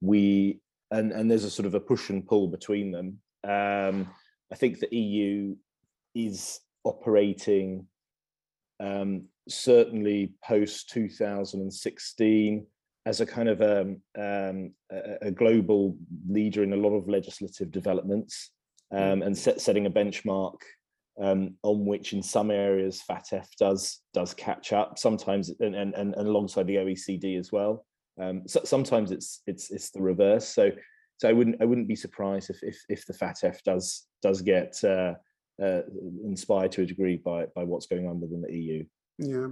[0.00, 0.60] we
[0.90, 3.18] and and there's a sort of a push and pull between them.
[3.42, 4.10] Um,
[4.52, 5.56] I think the EU
[6.14, 7.86] is operating
[8.80, 12.66] um, certainly post 2016
[13.06, 15.96] as a kind of um, um, a, a, global
[16.28, 18.50] leader in a lot of legislative developments
[18.92, 20.56] um, and set, setting a benchmark
[21.20, 26.14] um, on which in some areas FATF does does catch up sometimes and, and, and
[26.14, 27.84] alongside the OECD as well.
[28.20, 30.48] Um, so sometimes it's it's it's the reverse.
[30.48, 30.70] So
[31.18, 34.82] so I wouldn't I wouldn't be surprised if if, if the FATF does does get
[34.82, 35.14] uh,
[35.62, 35.82] uh,
[36.24, 38.84] inspired to a degree by by what's going on within the EU.
[39.18, 39.48] Yeah.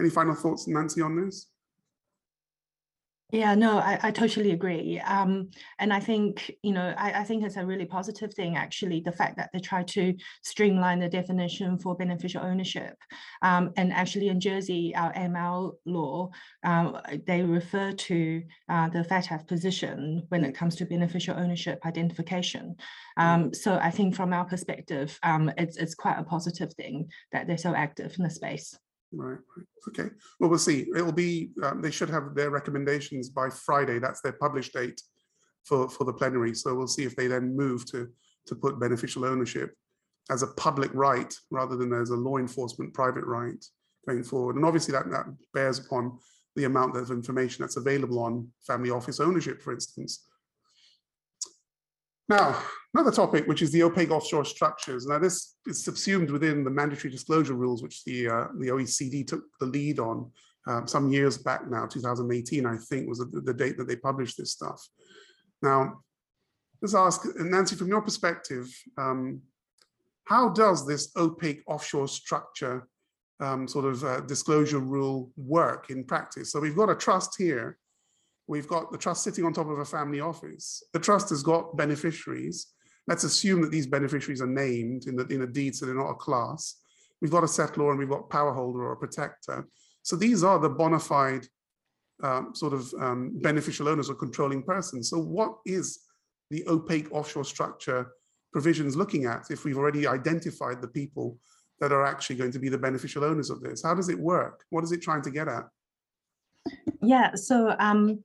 [0.00, 1.46] Any final thoughts, Nancy, on this?
[3.30, 4.98] Yeah, no, I, I totally agree.
[5.00, 9.00] Um, and I think, you know, I, I think it's a really positive thing, actually,
[9.00, 12.96] the fact that they try to streamline the definition for beneficial ownership.
[13.42, 16.30] Um, and actually in Jersey, our ML law,
[16.64, 22.76] uh, they refer to uh, the FATF position when it comes to beneficial ownership identification.
[23.18, 27.46] Um, so I think from our perspective, um, it's, it's quite a positive thing that
[27.46, 28.74] they're so active in the space.
[29.12, 29.38] Right.
[29.88, 30.10] Okay.
[30.38, 30.86] Well, we'll see.
[30.94, 33.98] It'll be, um, they should have their recommendations by Friday.
[33.98, 35.00] That's their published date
[35.64, 36.54] for, for the plenary.
[36.54, 38.08] So we'll see if they then move to,
[38.46, 39.74] to put beneficial ownership
[40.30, 43.64] as a public right rather than as a law enforcement private right
[44.06, 44.56] going forward.
[44.56, 46.18] And obviously that, that bears upon
[46.54, 50.27] the amount of information that's available on family office ownership, for instance.
[52.28, 52.62] Now,
[52.94, 55.06] another topic, which is the opaque offshore structures.
[55.06, 59.44] Now, this is subsumed within the mandatory disclosure rules, which the, uh, the OECD took
[59.60, 60.30] the lead on
[60.66, 64.52] um, some years back now, 2018, I think was the, date that they published this
[64.52, 64.86] stuff.
[65.62, 66.00] Now,
[66.82, 69.40] let's ask, Nancy, from your perspective, um,
[70.24, 72.86] how does this opaque offshore structure
[73.40, 76.52] um, sort of uh, disclosure rule work in practice?
[76.52, 77.78] So we've got a trust here
[78.48, 80.82] We've got the trust sitting on top of a family office.
[80.94, 82.68] The trust has got beneficiaries.
[83.06, 86.10] Let's assume that these beneficiaries are named in, the, in a deed, so they're not
[86.10, 86.76] a class.
[87.20, 89.68] We've got a settlor and we've got power holder or a protector.
[90.02, 91.46] So these are the bona fide
[92.22, 95.10] um, sort of um, beneficial owners or controlling persons.
[95.10, 96.00] So what is
[96.50, 98.12] the opaque offshore structure
[98.52, 101.38] provisions looking at if we've already identified the people
[101.80, 103.82] that are actually going to be the beneficial owners of this?
[103.82, 104.64] How does it work?
[104.70, 105.64] What is it trying to get at?
[107.02, 108.22] Yeah, so um,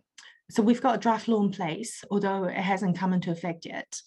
[0.49, 4.01] so we've got a draft law in place, although it hasn't come into effect yet.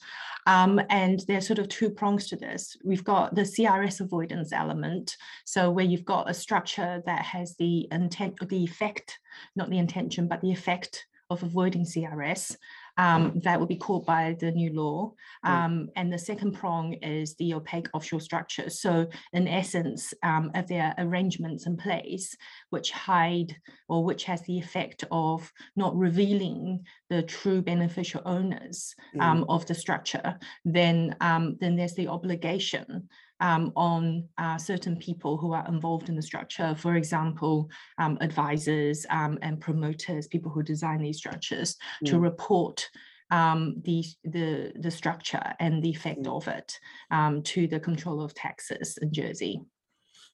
[0.47, 2.77] Um, and there's sort of two prongs to this.
[2.85, 5.17] We've got the CRS avoidance element.
[5.45, 9.19] So where you've got a structure that has the intent, the effect,
[9.57, 12.57] not the intention, but the effect of avoiding CRS
[12.97, 15.13] um, that will be caught by the new law.
[15.45, 18.71] Um, and the second prong is the opaque offshore structure.
[18.71, 22.35] So in essence, um, if there are arrangements in place
[22.71, 23.57] which hide
[23.89, 29.47] or which has the effect of not revealing the true beneficial owners um, mm.
[29.49, 33.09] of the structure, then, um, then there's the obligation
[33.41, 39.07] um, on uh, certain people who are involved in the structure, for example, um, advisors
[39.11, 42.11] um, and promoters, people who design these structures, mm.
[42.11, 42.89] to report
[43.31, 46.37] um, the, the, the structure and the effect mm.
[46.37, 46.79] of it
[47.11, 49.61] um, to the Comptroller of Taxes in Jersey.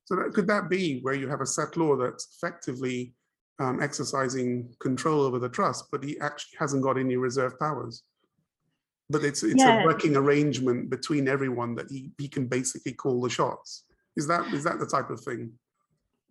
[0.04, 3.14] So that, could that be where you have a settlor that's effectively
[3.58, 8.02] um, exercising control over the trust, but he actually hasn't got any reserve powers?
[9.12, 9.82] But it's it's yeah.
[9.82, 13.84] a working arrangement between everyone that he, he can basically call the shots
[14.16, 15.52] is that is that the type of thing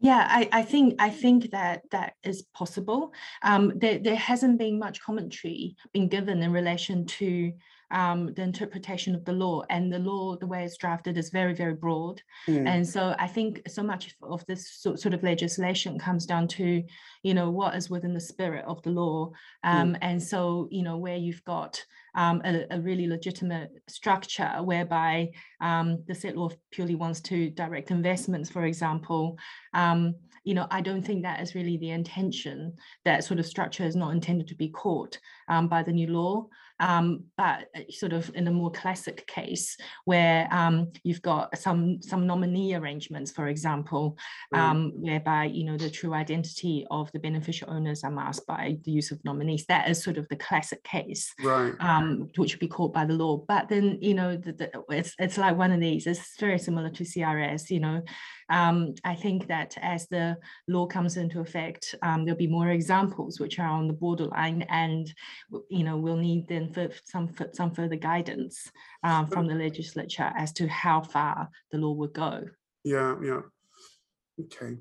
[0.03, 3.13] yeah, I, I think I think that that is possible.
[3.43, 7.53] Um, there, there hasn't been much commentary being given in relation to
[7.91, 9.63] um, the interpretation of the law.
[9.69, 12.21] And the law, the way it's drafted, is very, very broad.
[12.47, 12.67] Mm.
[12.67, 16.83] And so I think so much of this sort of legislation comes down to,
[17.23, 19.31] you know, what is within the spirit of the law.
[19.63, 19.97] Um, mm.
[20.01, 21.83] And so, you know, where you've got
[22.15, 25.29] um, a, a, really legitimate structure whereby
[25.61, 29.37] um, the settlor purely wants to direct investments, for example,
[29.73, 32.73] um, you know, I don't think that is really the intention.
[33.05, 36.47] That sort of structure is not intended to be caught um, by the new law.
[36.81, 42.01] Um, but uh, sort of in a more classic case where um, you've got some
[42.01, 44.17] some nominee arrangements, for example,
[44.53, 48.91] um, whereby you know the true identity of the beneficial owners are masked by the
[48.91, 49.65] use of nominees.
[49.67, 51.73] That is sort of the classic case, right.
[51.79, 53.37] Um, which would be caught by the law.
[53.47, 56.07] But then you know the, the, it's it's like one of these.
[56.07, 57.69] It's very similar to CRS.
[57.69, 58.01] You know,
[58.49, 63.39] um, I think that as the law comes into effect, um, there'll be more examples
[63.39, 65.11] which are on the borderline, and
[65.69, 68.71] you know we'll need then for some some further guidance
[69.03, 72.43] um, from the legislature as to how far the law would go.
[72.83, 73.41] Yeah, yeah.
[74.39, 74.67] Okay.
[74.67, 74.79] In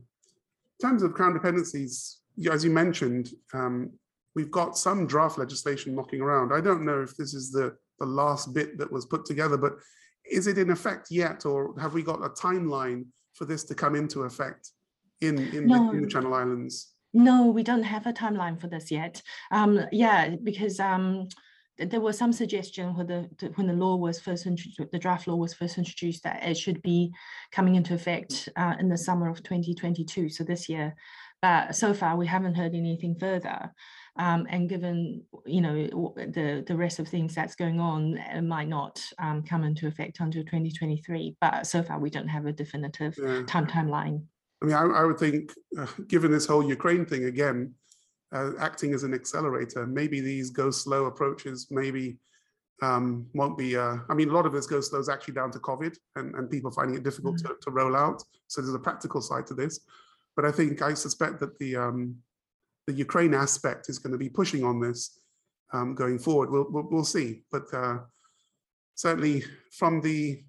[0.80, 2.20] terms of crown dependencies,
[2.50, 3.92] as you mentioned, um,
[4.34, 6.52] we've got some draft legislation knocking around.
[6.52, 9.74] I don't know if this is the the last bit that was put together, but
[10.24, 13.94] is it in effect yet, or have we got a timeline for this to come
[13.94, 14.70] into effect
[15.20, 15.90] in, in, no.
[15.90, 16.92] the, in the Channel Islands?
[17.12, 19.22] No, we don't have a timeline for this yet.
[19.50, 21.28] Um, yeah, because um,
[21.78, 25.34] there was some suggestion when the when the law was first introduced, the draft law
[25.34, 27.12] was first introduced that it should be
[27.50, 30.94] coming into effect uh, in the summer of 2022, so this year.
[31.42, 33.72] But so far, we haven't heard anything further.
[34.16, 38.68] Um, and given you know the the rest of things that's going on, it might
[38.68, 41.36] not um, come into effect until 2023.
[41.40, 43.42] But so far, we don't have a definitive yeah.
[43.46, 44.22] time timeline.
[44.62, 47.74] I mean, I, I would think, uh, given this whole Ukraine thing again,
[48.32, 49.86] uh, acting as an accelerator.
[49.86, 52.18] Maybe these go slow approaches, maybe
[52.82, 55.50] um, won't be, uh, I mean, a lot of this goes slow is actually down
[55.52, 57.48] to COVID and, and people finding it difficult mm.
[57.48, 58.22] to, to roll out.
[58.46, 59.80] So there's a practical side to this.
[60.36, 62.16] But I think, I suspect that the, um,
[62.86, 65.20] the Ukraine aspect is going to be pushing on this
[65.72, 66.50] um, going forward.
[66.50, 67.42] We'll, we'll, we'll see.
[67.52, 67.98] But uh,
[68.94, 70.42] certainly from the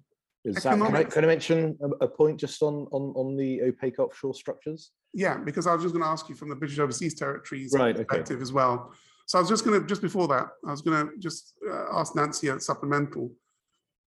[0.44, 4.00] that, can, I, can I mention a, a, point just on, on, on the opaque
[4.00, 4.90] offshore structures?
[5.14, 7.94] Yeah, because I was just going to ask you from the British Overseas Territories right,
[7.94, 8.42] perspective okay.
[8.42, 8.92] as well.
[9.26, 11.96] So I was just going to, just before that, I was going to just uh,
[11.96, 13.30] ask Nancy a supplemental.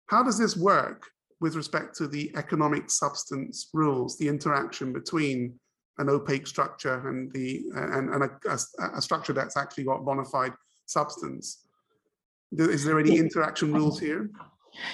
[0.08, 1.06] How does this work
[1.40, 5.58] with respect to the economic substance rules, the interaction between
[5.98, 10.24] an opaque structure and the and, and a, a, a structure that's actually got bona
[10.24, 10.52] fide
[10.86, 11.66] substance?
[12.52, 14.30] Is there any interaction rules here?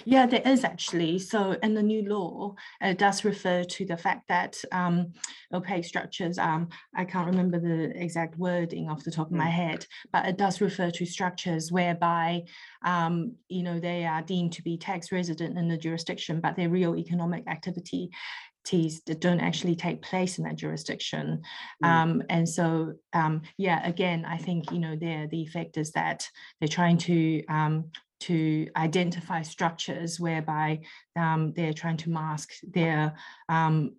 [0.04, 1.18] Yeah, there is actually.
[1.18, 5.12] So in the new law, it does refer to the fact that um,
[5.52, 9.52] opaque structures, um, I can't remember the exact wording off the top of my mm.
[9.52, 12.44] head, but it does refer to structures whereby,
[12.84, 16.68] um, you know, they are deemed to be tax resident in the jurisdiction, but their
[16.68, 18.10] real economic activity
[18.70, 21.42] that don't actually take place in that jurisdiction.
[21.82, 21.88] Mm.
[21.88, 26.26] Um, and so, um, yeah, again, I think, you know, there the effect is that
[26.60, 27.90] they're trying to um,
[28.20, 30.80] to identify structures whereby
[31.16, 33.14] um, they're trying to mask their
[33.48, 33.92] um,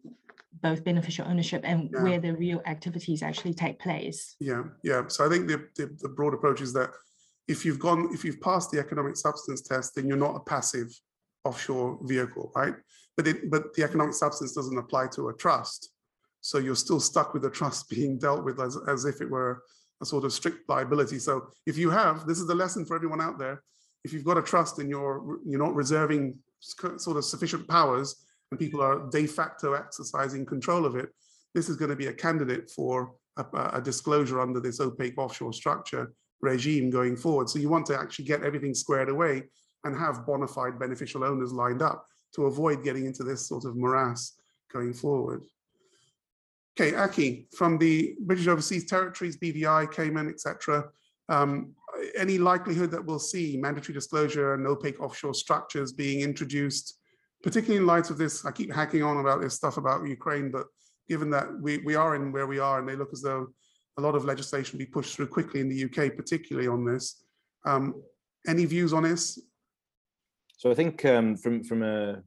[0.61, 2.03] both beneficial ownership and yeah.
[2.03, 4.35] where the real activities actually take place.
[4.39, 5.07] Yeah, yeah.
[5.07, 6.91] So I think the, the, the broad approach is that
[7.49, 10.87] if you've gone, if you've passed the economic substance test, then you're not a passive
[11.43, 12.75] offshore vehicle, right?
[13.15, 15.89] But it, but the economic substance doesn't apply to a trust.
[16.41, 19.63] So you're still stuck with the trust being dealt with as, as if it were
[20.01, 21.19] a sort of strict liability.
[21.19, 23.63] So if you have, this is the lesson for everyone out there,
[24.03, 28.59] if you've got a trust and you're you're not reserving sort of sufficient powers and
[28.59, 31.09] people are de facto exercising control of it,
[31.53, 35.53] this is going to be a candidate for a, a disclosure under this opaque offshore
[35.53, 37.49] structure regime going forward.
[37.49, 39.43] So you want to actually get everything squared away
[39.85, 42.05] and have bona fide beneficial owners lined up
[42.35, 44.33] to avoid getting into this sort of morass
[44.71, 45.43] going forward.
[46.79, 50.85] Okay, Aki, from the British Overseas Territories, BVI, Cayman, etc.
[51.29, 51.75] Um,
[52.15, 56.99] any likelihood that we'll see mandatory disclosure and opaque offshore structures being introduced,
[57.43, 58.43] particularly in light of this?
[58.45, 60.65] I keep hacking on about this stuff about Ukraine, but
[61.07, 63.47] given that we, we are in where we are and they look as though
[63.97, 67.23] a lot of legislation will be pushed through quickly in the UK, particularly on this.
[67.65, 68.01] Um,
[68.47, 69.39] any views on this?
[70.63, 72.23] So I think um, from from a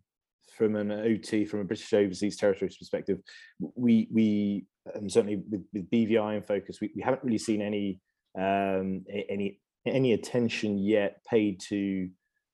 [0.58, 3.18] from an OT, from a British Overseas Territories perspective,
[3.58, 7.98] we we um, certainly with, with BVI in focus, we, we haven't really seen any
[8.38, 12.10] um, any any attention yet paid to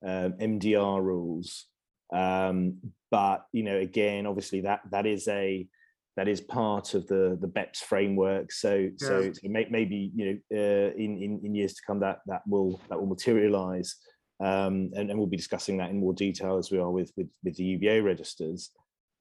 [0.06, 1.66] um, MDR rules.
[2.14, 2.78] Um,
[3.10, 5.66] but you know, again, obviously that that is a
[6.16, 8.52] that is part of the the BEPS framework.
[8.52, 8.90] So yeah.
[8.98, 12.42] so, so may, maybe you know uh, in, in in years to come that that
[12.46, 13.96] will that will materialize.
[14.42, 17.28] Um, and, and, we'll be discussing that in more detail as we are with with,
[17.44, 18.70] with the UBO registers.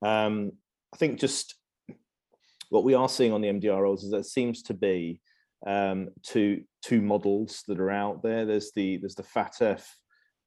[0.01, 0.53] Um,
[0.93, 1.55] I think just
[2.69, 5.21] what we are seeing on the MDR rules is there seems to be
[5.67, 8.45] um, two two models that are out there.
[8.45, 9.83] There's the there's the FATF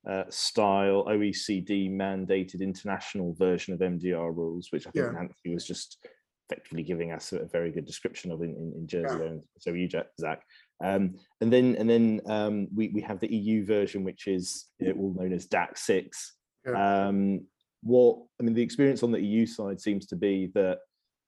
[0.09, 5.13] uh, style OECD mandated international version of MDR rules, which I think yeah.
[5.13, 6.05] Nancy was just
[6.49, 9.19] effectively giving us a very good description of in, in, in Jersey.
[9.23, 9.41] Yeah.
[9.59, 9.89] So you,
[10.21, 10.43] Zach.
[10.85, 14.67] Um, and then and then um, we we have the EU version, which is
[14.97, 16.37] all known as DAC six.
[16.67, 17.07] Yeah.
[17.07, 17.47] Um,
[17.83, 20.79] what I mean, the experience on the EU side seems to be that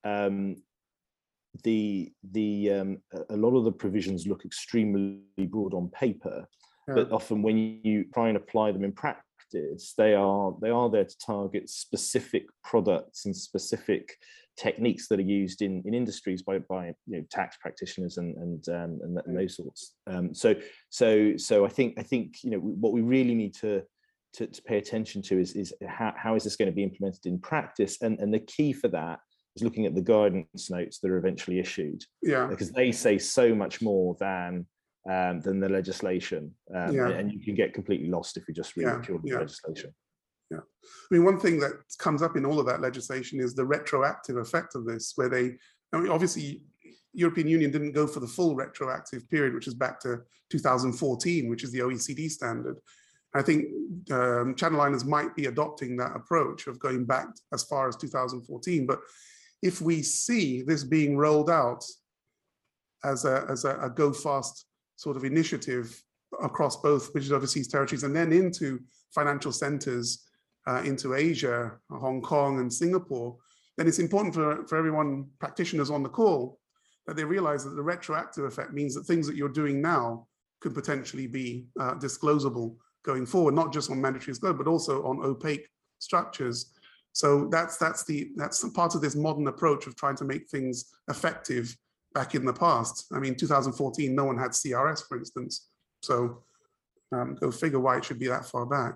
[0.05, 0.57] um,
[1.63, 2.99] the the um,
[3.31, 6.47] a lot of the provisions look extremely broad on paper,
[6.89, 6.95] yeah.
[6.95, 11.05] but often when you try and apply them in practice, they are they are there
[11.05, 14.17] to target specific products and specific
[14.59, 18.69] techniques that are used in, in industries by, by you know, tax practitioners and and,
[18.69, 19.95] um, and, and those sorts.
[20.07, 20.55] Um, so
[20.91, 23.83] so so I think I think you know what we really need to
[24.35, 27.27] to, to pay attention to is is how, how is this going to be implemented
[27.27, 29.21] in practice and and the key for that
[29.57, 32.05] is looking at the guidance notes that are eventually issued.
[32.23, 32.47] Yeah.
[32.47, 34.67] Because they say so much more than
[35.09, 37.09] um, than the legislation, um, yeah.
[37.09, 38.99] and you can get completely lost if you just read yeah.
[39.03, 39.39] purely yeah.
[39.39, 39.95] legislation.
[40.51, 43.65] Yeah, I mean, one thing that comes up in all of that legislation is the
[43.65, 45.57] retroactive effect of this, where they,
[45.93, 46.63] I mean, obviously,
[47.13, 50.19] European Union didn't go for the full retroactive period, which is back to
[50.51, 52.77] 2014, which is the OECD standard.
[53.35, 53.67] I think
[54.13, 59.01] um, Channel might be adopting that approach of going back as far as 2014, but
[59.63, 61.85] if we see this being rolled out
[63.05, 64.66] as a, as a, a go fast
[64.97, 66.03] sort of initiative
[66.43, 68.81] across both British overseas territories and then into
[69.15, 70.25] financial centers
[70.67, 73.37] uh, into Asia, Hong Kong and Singapore,
[73.77, 76.59] then it's important for, for everyone practitioners on the call
[77.07, 80.27] that they realize that the retroactive effect means that things that you're doing now
[80.61, 82.75] could potentially be uh, disclosable
[83.05, 85.69] going forward, not just on mandatory disclosure, but also on opaque
[85.99, 86.73] structures.
[87.13, 90.49] So that's that's the that's the part of this modern approach of trying to make
[90.49, 91.75] things effective
[92.17, 93.07] back in the past.
[93.13, 95.69] I mean, 2014, no one had CRS, for instance.
[96.03, 96.43] So
[97.13, 98.95] um, go figure why it should be that far back.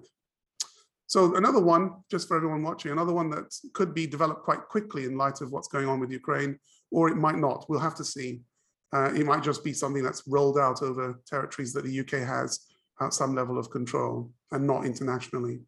[1.07, 5.05] So another one, just for everyone watching, another one that could be developed quite quickly
[5.05, 6.59] in light of what's going on with Ukraine,
[6.91, 7.67] or it might not.
[7.69, 8.41] We'll have to see.
[8.95, 12.61] Uh, it might just be something that's rolled out over territories that the UK has
[13.03, 15.61] at some level of control and not internationally.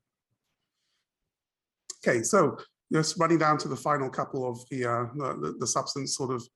[2.01, 2.57] Okay, so
[2.93, 6.47] just running down to the final couple of the, uh, the, the, substance sort of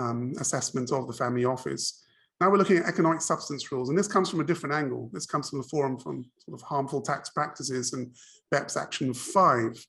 [0.00, 2.04] um, assessment of the family office.
[2.40, 5.10] Now we're looking at economic substance rules, and this comes from a different angle.
[5.12, 8.14] This comes from the Forum from sort of harmful tax practices and
[8.52, 9.86] BEPS Action 5.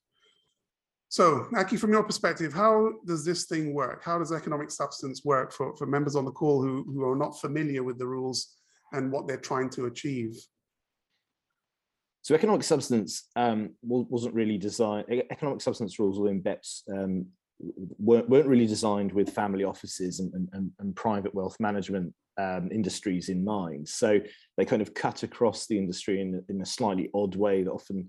[1.08, 4.02] So, Aki, from your perspective, how does this thing work?
[4.04, 7.40] How does economic substance work for, for members on the call who, who are not
[7.40, 8.56] familiar with the rules
[8.92, 10.36] and what they're trying to achieve?
[12.22, 17.26] So economic substance um, wasn't really designed, economic substance rules within BEPS um,
[17.58, 23.28] weren't, weren't really designed with family offices and, and, and private wealth management um, industries
[23.28, 23.88] in mind.
[23.88, 24.20] So
[24.56, 28.08] they kind of cut across the industry in, in a slightly odd way that often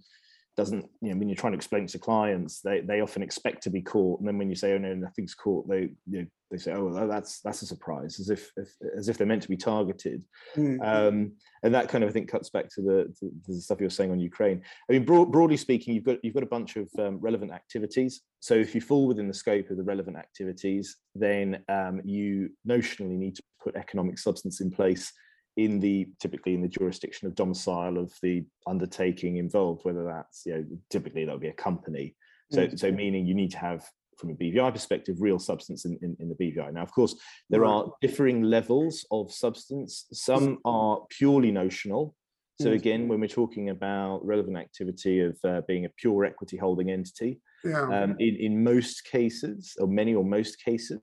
[0.55, 3.69] doesn't you know when you're trying to explain to clients they they often expect to
[3.69, 6.57] be caught and then when you say oh no nothing's caught they you know, they
[6.57, 9.57] say oh that's that's a surprise as if, if as if they're meant to be
[9.57, 10.23] targeted.
[10.55, 10.81] Mm-hmm.
[10.81, 11.33] um,
[11.63, 14.11] and that kind of i think cuts back to the, to the stuff you're saying
[14.11, 14.61] on ukraine.
[14.89, 18.21] I mean broad, broadly speaking you've got you've got a bunch of um, relevant activities.
[18.39, 23.17] So if you fall within the scope of the relevant activities then um, you notionally
[23.17, 25.11] need to put economic substance in place
[25.57, 30.53] in the typically in the jurisdiction of domicile of the undertaking involved, whether that's you
[30.53, 32.15] know typically that would be a company.
[32.51, 32.79] So mm.
[32.79, 33.85] so meaning you need to have
[34.17, 36.73] from a BVI perspective real substance in, in, in the BVI.
[36.73, 37.15] Now of course
[37.49, 37.69] there right.
[37.69, 40.05] are differing levels of substance.
[40.11, 42.15] Some are purely notional.
[42.61, 42.75] So mm.
[42.75, 47.41] again, when we're talking about relevant activity of uh, being a pure equity holding entity,
[47.65, 47.81] yeah.
[47.81, 51.01] um, in, in most cases, or many or most cases,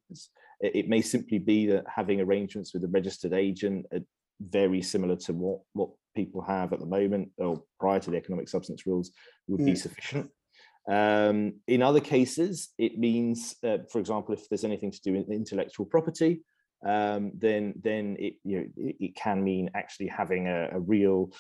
[0.63, 3.85] it may simply be that having arrangements with a registered agent,
[4.51, 8.49] very similar to what what people have at the moment or prior to the economic
[8.49, 9.13] substance rules
[9.49, 9.67] would mm.
[9.67, 10.31] be sufficient.
[10.91, 15.31] Um, in other cases, it means, uh, for example, if there's anything to do with
[15.31, 16.43] intellectual property,
[16.85, 21.33] um, then then it you know it, it can mean actually having a, a real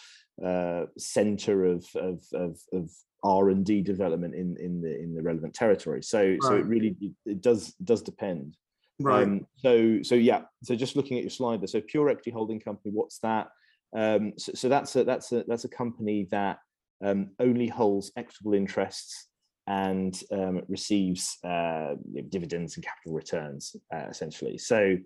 [0.44, 2.90] uh, center of of of, of
[3.24, 6.02] R and D development in in the in the relevant territory.
[6.02, 6.42] So right.
[6.42, 8.56] so it really it, it does does depend.
[9.00, 9.24] Right.
[9.24, 10.42] Um, so so yeah.
[10.62, 11.68] So just looking at your slide there.
[11.68, 12.92] So pure equity holding company.
[12.92, 13.48] What's that?
[13.94, 16.58] Um, so, so, that's a that's a that's a company that
[17.04, 19.28] um, only holds equitable interests
[19.66, 21.94] and um, receives uh,
[22.30, 24.58] dividends and capital returns uh, essentially.
[24.58, 24.96] So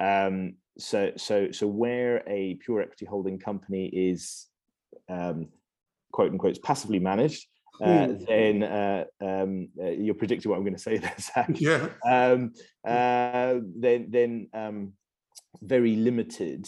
[0.00, 4.48] um, so so so where a pure equity holding company is
[5.08, 5.48] um,
[6.12, 7.46] quote unquote passively managed
[7.80, 8.24] uh, hmm.
[8.26, 11.50] then uh, um, uh, you're predicting what I'm going to say there, Zach.
[11.54, 11.88] Yeah.
[12.06, 12.52] Um,
[12.86, 14.92] uh, then, then um,
[15.62, 16.66] very limited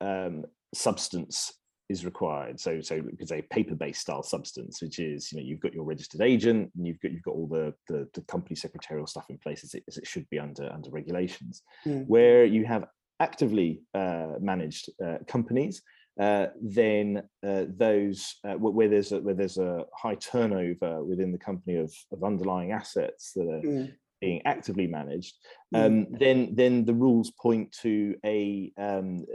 [0.00, 1.52] um, substance
[1.88, 2.58] is required.
[2.58, 6.20] So, so could say paper-based style substance, which is you know you've got your registered
[6.20, 9.62] agent and you've got you've got all the the, the company secretarial stuff in place
[9.64, 11.62] as it, as it should be under under regulations.
[11.86, 12.06] Mm.
[12.06, 12.86] Where you have
[13.20, 15.82] actively uh, managed uh, companies,
[16.18, 21.38] uh, then uh, those uh, where there's a, where there's a high turnover within the
[21.38, 23.92] company of, of underlying assets that are mm.
[24.20, 25.34] being actively managed,
[25.74, 25.84] mm.
[25.84, 26.18] um, mm.
[26.18, 29.26] then then the rules point to a um,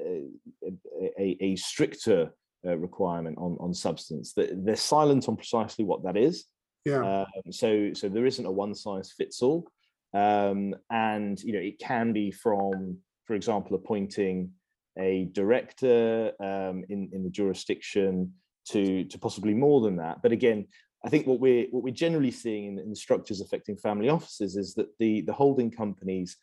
[1.19, 2.33] a, a, stricter
[2.65, 4.33] uh, requirement on on substance.
[4.33, 6.45] They're silent on precisely what that is.
[6.85, 7.25] Yeah.
[7.35, 9.67] Um, so so there isn't a one size fits all,
[10.15, 14.53] um, and you know it can be from, for example, appointing
[14.97, 18.33] a director um, in in the jurisdiction
[18.69, 20.21] to to possibly more than that.
[20.21, 20.67] But again,
[21.05, 24.55] I think what we're what we're generally seeing in, in the structures affecting family offices
[24.55, 26.37] is that the the holding companies,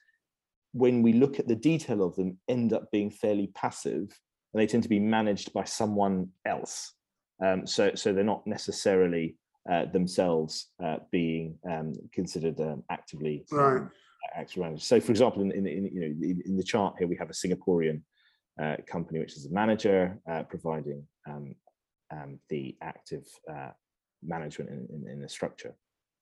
[0.73, 4.09] when we look at the detail of them, end up being fairly passive,
[4.53, 6.95] and they tend to be managed by someone else.
[7.45, 9.37] Um, so so they're not necessarily
[9.71, 13.83] uh, themselves uh, being um, considered um, actively right.
[14.35, 14.85] actively managed.
[14.85, 17.31] So, for example, in, in, in you know in, in, the chart here, we have
[17.31, 18.01] a Singaporean
[18.63, 21.55] uh, company, which is a manager uh, providing um,
[22.11, 23.71] um, the active uh,
[24.23, 25.75] management in, in, in, the structure.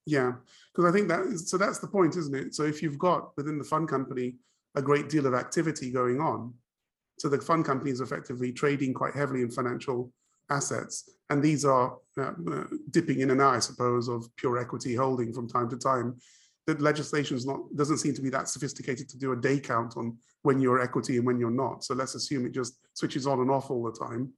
[0.04, 0.32] Yeah,
[0.72, 2.54] because I think that is, so that's the point, isn't it?
[2.54, 4.34] So if you've got within the fund company
[4.74, 6.52] a great deal of activity going on,
[7.18, 10.12] so the fund company is effectively trading quite heavily in financial
[10.50, 12.32] assets, and these are uh,
[12.90, 16.16] dipping in and out, I suppose, of pure equity holding from time to time.
[16.66, 19.96] The legislation is not doesn't seem to be that sophisticated to do a day count
[19.96, 21.84] on when you're equity and when you're not.
[21.84, 24.32] So let's assume it just switches on and off all the time.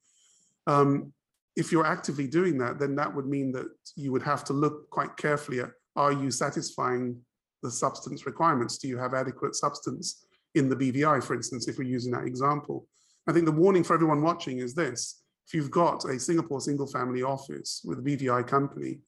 [0.67, 1.13] Um,
[1.57, 3.67] if you're actively doing that, then that would mean that
[3.97, 7.21] you would have to look quite carefully at are you satisfying
[7.63, 8.79] the substance requirements?
[8.79, 10.25] Do you have adequate substance
[10.55, 12.87] in the BVI, for instance, if we're using that example?
[13.27, 15.23] I think the warning for everyone watching is this.
[15.47, 19.01] If you've got a Singapore single family office with a BVI company,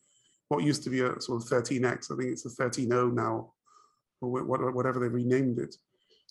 [0.51, 3.53] what used to be a sort of 13X, I think it's a 13O now,
[4.21, 5.77] or whatever they renamed it.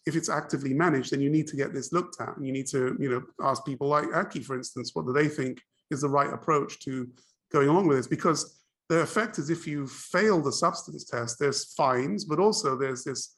[0.05, 2.35] If it's actively managed, then you need to get this looked at.
[2.35, 5.29] And you need to, you know, ask people like Aki, for instance, what do they
[5.29, 7.07] think is the right approach to
[7.53, 8.07] going along with this?
[8.07, 13.05] Because the effect is if you fail the substance test, there's fines, but also there's
[13.05, 13.37] this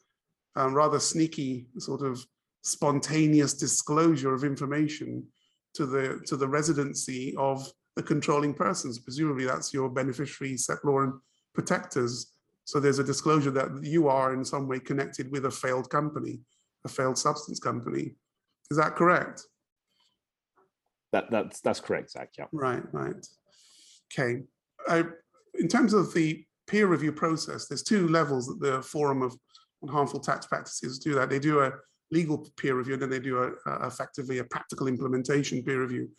[0.55, 2.25] um, rather sneaky sort of
[2.63, 5.27] spontaneous disclosure of information
[5.75, 7.71] to the to the residency of
[8.01, 8.99] the controlling persons.
[8.99, 11.13] Presumably that's your beneficiary, settlor, and
[11.53, 12.33] protectors.
[12.65, 16.39] So there's a disclosure that you are in some way connected with a failed company,
[16.85, 18.15] a failed substance company.
[18.71, 19.43] Is that correct?
[21.11, 22.29] That that's that's correct, Zach.
[22.37, 22.45] Yeah.
[22.51, 23.25] Right, right.
[24.11, 24.43] Okay.
[24.87, 25.03] I,
[25.59, 29.35] in terms of the peer review process, there's two levels that the Forum of
[29.83, 31.29] on Harmful Tax Practices do that.
[31.29, 31.73] They do a
[32.11, 36.09] legal peer review, and then they do a, a effectively a practical implementation peer review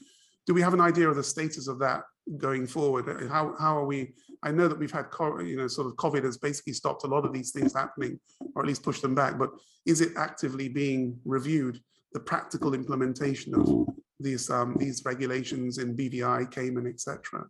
[0.46, 2.02] do we have an idea of the status of that
[2.38, 3.28] going forward?
[3.28, 6.38] How, how are we, I know that we've had, you know, sort of COVID has
[6.38, 8.18] basically stopped a lot of these things happening,
[8.54, 9.50] or at least pushed them back, but
[9.86, 11.80] is it actively being reviewed,
[12.12, 13.88] the practical implementation of
[14.20, 17.46] these, um, these regulations in BVI, Cayman, etc.?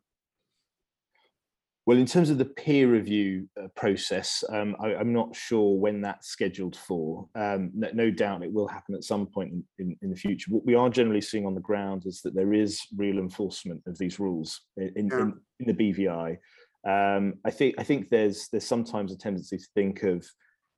[1.85, 6.01] Well, in terms of the peer review uh, process, um, I, am not sure when
[6.01, 7.27] that's scheduled for.
[7.35, 10.53] Um, no, no, doubt it will happen at some point in, in, in, the future.
[10.53, 13.99] What we are generally seeing on the ground is that there is real enforcement of
[13.99, 15.11] these rules in,
[15.59, 16.39] in the BVI.
[16.87, 20.25] Um, I think I think there's there's sometimes a tendency to think of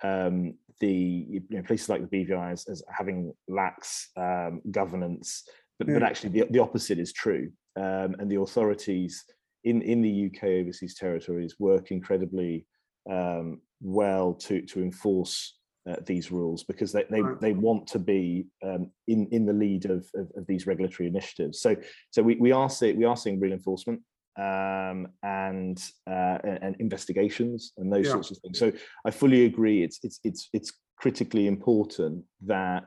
[0.03, 5.47] um, the you know, places like the BVI as, as having lax um, governance,
[5.79, 5.95] but, yeah.
[5.95, 9.25] but actually the, the opposite is true, um, and the authorities
[9.65, 12.67] in, in the UK overseas territories work incredibly
[13.11, 15.57] um, well to, to enforce
[15.89, 19.85] uh, these rules because they, they, they want to be um, in, in the lead
[19.85, 21.61] of, of, of, these regulatory initiatives.
[21.61, 21.77] So,
[22.11, 24.01] so we, we, are, see, we are seeing real enforcement
[24.39, 25.79] um, and,
[26.11, 28.13] uh, and investigations and those yeah.
[28.13, 28.59] sorts of things.
[28.59, 28.73] So
[29.05, 29.83] I fully agree.
[29.83, 32.85] It's, it's, it's, it's critically important that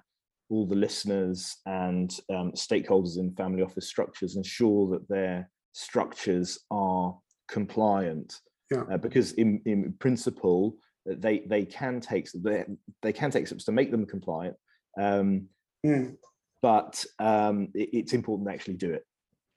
[0.50, 7.16] all the listeners and um, stakeholders in family office structures ensure that they're structures are
[7.48, 8.84] compliant yeah.
[8.92, 10.76] Uh, because in, in principle
[11.06, 12.66] they they can take they,
[13.02, 14.56] they can take steps to make them compliant
[15.00, 15.48] um,
[15.86, 16.16] mm.
[16.62, 19.06] but um, it, it's important to actually do it.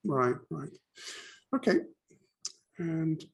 [0.04, 0.68] Right right.
[1.56, 1.78] Okay.
[2.78, 3.24] And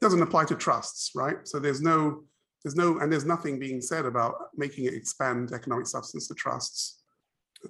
[0.00, 1.38] doesn't apply to trusts right?
[1.44, 2.24] So there's no
[2.62, 7.02] there's no and there's nothing being said about making it expand economic substance to trusts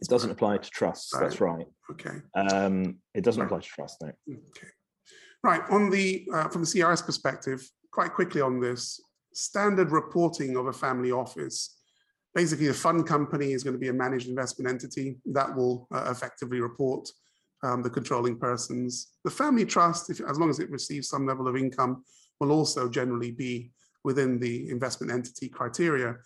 [0.00, 1.12] it doesn't apply to trusts.
[1.14, 1.22] Right.
[1.22, 1.66] That's right.
[1.90, 2.16] Okay.
[2.34, 3.46] Um, it doesn't right.
[3.46, 3.98] apply to trusts.
[4.02, 4.08] No.
[4.28, 4.68] Okay.
[5.42, 5.62] Right.
[5.70, 9.00] On the uh, from the CRS perspective, quite quickly on this
[9.32, 11.78] standard reporting of a family office.
[12.34, 16.10] Basically, the fund company is going to be a managed investment entity that will uh,
[16.10, 17.08] effectively report
[17.62, 19.12] um, the controlling persons.
[19.24, 22.04] The family trust, if, as long as it receives some level of income,
[22.40, 23.72] will also generally be
[24.04, 26.16] within the investment entity criteria.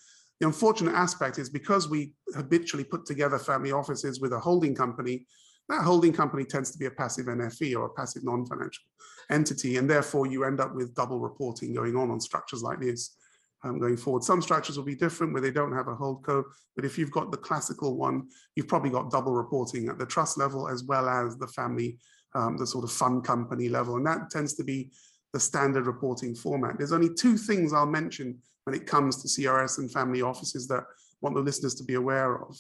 [0.40, 5.26] The unfortunate aspect is because we habitually put together family offices with a holding company,
[5.68, 8.82] that holding company tends to be a passive NFE or a passive non-financial
[9.30, 13.16] entity, and therefore you end up with double reporting going on on structures like this
[13.62, 14.24] um, going forward.
[14.24, 17.10] Some structures will be different where they don't have a hold co, but if you've
[17.10, 21.08] got the classical one, you've probably got double reporting at the trust level as well
[21.08, 21.98] as the family,
[22.34, 24.90] um, the sort of fund company level, and that tends to be
[25.32, 26.78] the standard reporting format.
[26.78, 28.38] There's only two things I'll mention
[28.70, 30.84] when it comes to CRS and family offices that
[31.20, 32.56] want the listeners to be aware of.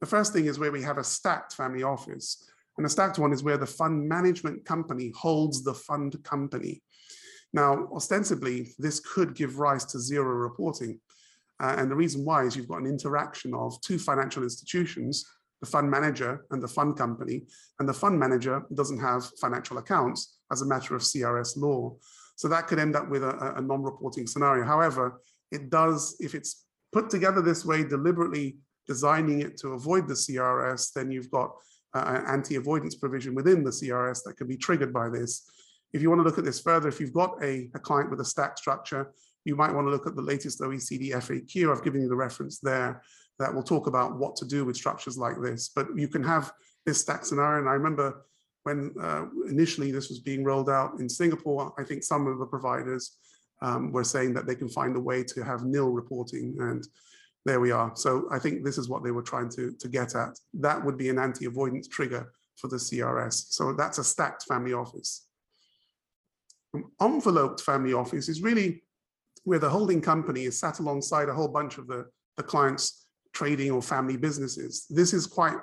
[0.00, 2.48] The first thing is where we have a stacked family office.
[2.76, 6.80] And a stacked one is where the fund management company holds the fund company.
[7.52, 11.00] Now, ostensibly, this could give rise to zero reporting.
[11.58, 15.26] Uh, and the reason why is you've got an interaction of two financial institutions,
[15.60, 17.42] the fund manager and the fund company,
[17.80, 21.96] and the fund manager doesn't have financial accounts as a matter of CRS law.
[22.36, 24.64] So that could end up with a, a non-reporting scenario.
[24.64, 25.20] However,
[25.50, 30.92] it does, if it's put together this way, deliberately designing it to avoid the CRS,
[30.92, 31.50] then you've got
[31.94, 35.50] uh, an anti-avoidance provision within the CRS that can be triggered by this.
[35.92, 38.20] If you want to look at this further, if you've got a, a client with
[38.20, 39.12] a stack structure,
[39.44, 41.72] you might want to look at the latest OECD FAQ.
[41.72, 43.02] I've given you the reference there
[43.38, 45.70] that will talk about what to do with structures like this.
[45.74, 46.52] But you can have
[46.84, 47.60] this stack scenario.
[47.60, 48.24] And I remember
[48.64, 52.46] when uh, initially this was being rolled out in Singapore, I think some of the
[52.46, 53.16] providers
[53.60, 56.86] um, were saying that they can find a way to have nil reporting and
[57.44, 57.92] there we are.
[57.94, 60.38] So I think this is what they were trying to, to get at.
[60.54, 63.46] That would be an anti-avoidance trigger for the CRS.
[63.50, 65.26] So that's a stacked family office.
[66.74, 68.82] An enveloped family office is really
[69.44, 72.06] where the holding company is sat alongside a whole bunch of the,
[72.36, 74.86] the client's trading or family businesses.
[74.90, 75.56] This is quite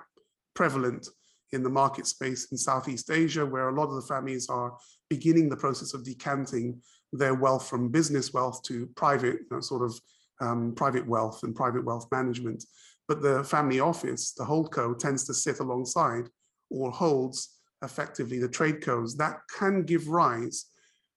[0.55, 1.07] prevalent
[1.51, 4.75] in the market space in Southeast Asia, where a lot of the families are
[5.09, 6.81] beginning the process of decanting
[7.18, 9.99] their wealth from business wealth to private you know, sort of
[10.41, 12.63] um, private wealth and private wealth management.
[13.07, 16.30] But the family office, the holdco, tends to sit alongside
[16.70, 19.16] or holds effectively the tradecos.
[19.18, 20.66] That can give rise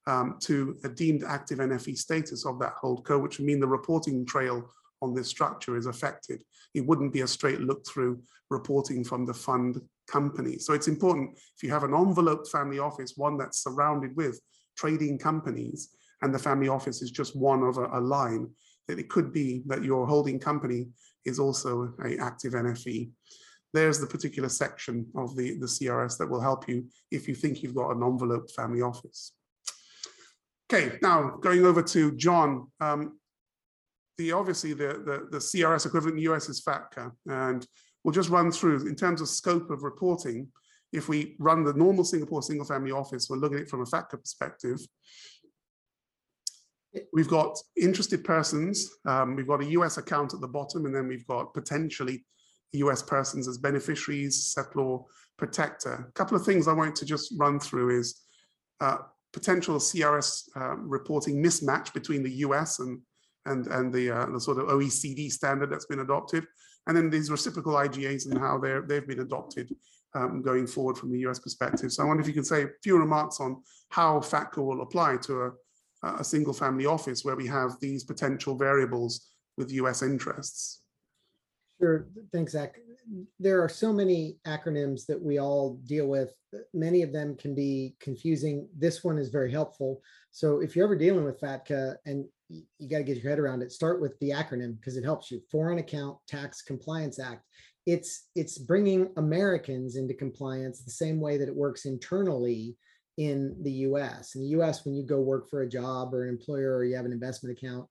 [0.06, 4.24] um, to a deemed active NFE status of that holdco, which would mean the reporting
[4.26, 4.70] trail
[5.00, 6.42] on this structure is affected.
[6.74, 8.20] It wouldn't be a straight look through
[8.50, 10.58] reporting from the fund company.
[10.58, 14.40] So it's important if you have an enveloped family office, one that's surrounded with
[14.78, 15.90] trading companies,
[16.22, 18.48] and the family office is just one of a, a line,
[18.86, 20.88] that it could be that your holding company
[21.24, 23.10] is also a active NFE.
[23.74, 27.62] There's the particular section of the, the CRS that will help you if you think
[27.62, 29.32] you've got an enveloped family office.
[30.72, 32.68] Okay, now going over to John.
[32.80, 33.18] Um,
[34.16, 37.66] the obviously the, the, the CRS equivalent in the US is FATCA, and
[38.02, 40.48] we'll just run through in terms of scope of reporting.
[40.92, 43.84] If we run the normal Singapore single family office, we'll look at it from a
[43.84, 44.80] FATCA perspective.
[47.12, 51.06] We've got interested persons, um, we've got a US account at the bottom, and then
[51.06, 52.24] we've got potentially
[52.72, 55.04] US persons as beneficiaries, settlor,
[55.36, 56.06] protector.
[56.08, 58.22] A couple of things I want to just run through is
[58.80, 58.98] uh,
[59.32, 63.00] potential CRS uh, reporting mismatch between the US and,
[63.44, 66.46] and, and the, uh, the sort of OECD standard that's been adopted,
[66.86, 69.74] and then these reciprocal IGAs and how they're, they've been adopted
[70.14, 71.92] um, going forward from the US perspective.
[71.92, 75.16] So I wonder if you can say a few remarks on how FATCA will apply
[75.22, 75.42] to
[76.02, 80.82] a, a single family office where we have these potential variables with US interests.
[81.80, 82.76] Sure, thanks, Zach.
[83.38, 86.32] There are so many acronyms that we all deal with.
[86.74, 88.68] Many of them can be confusing.
[88.76, 90.02] This one is very helpful.
[90.30, 93.62] So if you're ever dealing with FATCA and you got to get your head around
[93.62, 95.40] it, start with the acronym because it helps you.
[95.50, 97.44] Foreign Account Tax Compliance Act.
[97.88, 102.76] It's it's bringing Americans into compliance the same way that it works internally
[103.16, 104.34] in the US.
[104.34, 106.96] In the US, when you go work for a job or an employer or you
[106.96, 107.86] have an investment account,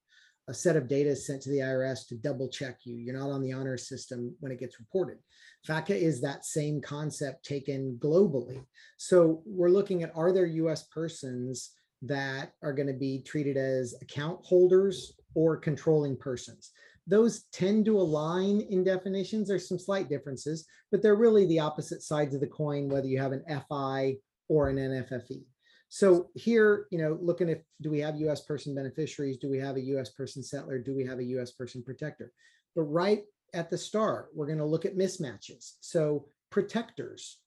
[0.47, 2.95] a set of data is sent to the IRS to double check you.
[2.95, 5.17] You're not on the honor system when it gets reported.
[5.67, 8.63] FATCA is that same concept taken globally.
[8.97, 11.71] So we're looking at are there US persons
[12.03, 16.71] that are going to be treated as account holders or controlling persons?
[17.07, 19.47] Those tend to align in definitions.
[19.47, 23.19] There's some slight differences, but they're really the opposite sides of the coin, whether you
[23.19, 24.17] have an FI
[24.49, 25.45] or an NFFE.
[25.89, 29.37] So here, you know, looking at do we have US person beneficiaries?
[29.37, 30.83] Do we have a US person settlor?
[30.83, 32.33] Do we have a US person protector?
[32.75, 35.75] But right at the start, we're going to look at mismatches.
[35.79, 37.39] So protectors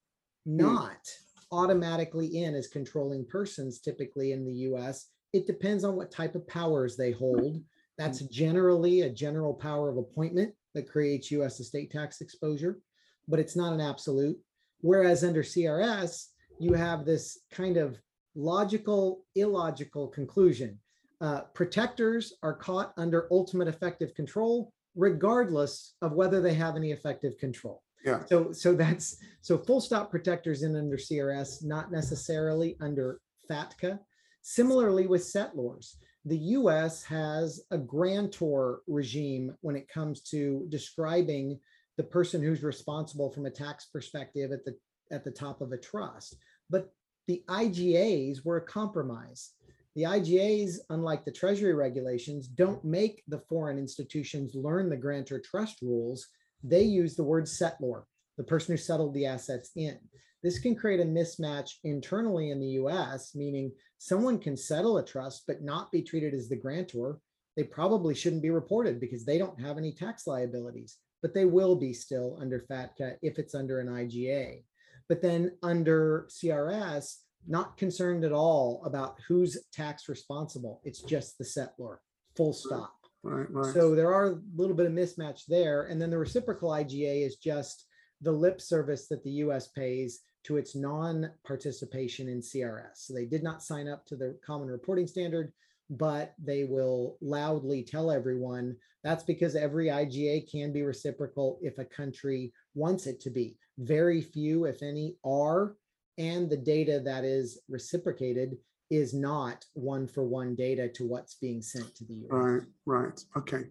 [0.47, 0.57] hmm.
[0.57, 1.07] not
[1.53, 5.09] automatically in as controlling persons typically in the US.
[5.33, 7.61] It depends on what type of powers they hold.
[8.01, 12.81] That's generally a general power of appointment that creates US estate tax exposure,
[13.29, 14.39] but it's not an absolute.
[14.81, 16.29] Whereas under CRS,
[16.59, 17.99] you have this kind of
[18.35, 20.79] logical, illogical conclusion.
[21.21, 27.37] Uh, protectors are caught under ultimate effective control, regardless of whether they have any effective
[27.37, 27.83] control.
[28.03, 28.25] Yeah.
[28.31, 33.21] So, so that's so full stop protectors in under CRS, not necessarily under
[33.51, 33.99] FATCA.
[34.41, 41.59] Similarly with settlors, the US has a grantor regime when it comes to describing
[41.97, 44.77] the person who's responsible from a tax perspective at the
[45.11, 46.37] at the top of a trust.
[46.69, 46.93] But
[47.27, 49.53] the IGAs were a compromise.
[49.97, 55.83] The IGAs, unlike the Treasury regulations, don't make the foreign institutions learn the grantor trust
[55.83, 56.29] rules.
[56.63, 58.05] They use the word settlor,
[58.37, 59.99] the person who settled the assets in.
[60.43, 65.45] This can create a mismatch internally in the US, meaning someone can settle a trust
[65.47, 67.19] but not be treated as the grantor.
[67.57, 71.77] They probably shouldn't be reported because they don't have any tax liabilities, but they will
[71.77, 74.63] be still under FATCA if it's under an IGA.
[75.09, 77.17] But then under CRS,
[77.47, 80.81] not concerned at all about who's tax responsible.
[80.85, 81.97] It's just the settlor,
[82.37, 82.95] full stop.
[83.23, 83.75] Right, right.
[83.75, 85.85] So there are a little bit of mismatch there.
[85.87, 87.87] And then the reciprocal IGA is just
[88.23, 92.95] the lip service that the US pays to its non-participation in CRS.
[92.95, 95.53] So they did not sign up to the common reporting standard,
[95.91, 101.85] but they will loudly tell everyone that's because every IGA can be reciprocal if a
[101.85, 103.57] country wants it to be.
[103.79, 105.77] Very few, if any, are,
[106.19, 108.59] and the data that is reciprocated
[108.91, 112.31] is not one for one data to what's being sent to the US.
[112.31, 113.65] Right, right, okay.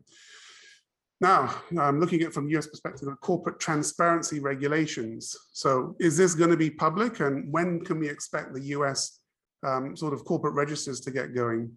[1.22, 5.36] Now, I'm looking at from US perspective, corporate transparency regulations.
[5.52, 9.20] So is this going to be public and when can we expect the US
[9.66, 11.72] um, sort of corporate registers to get going?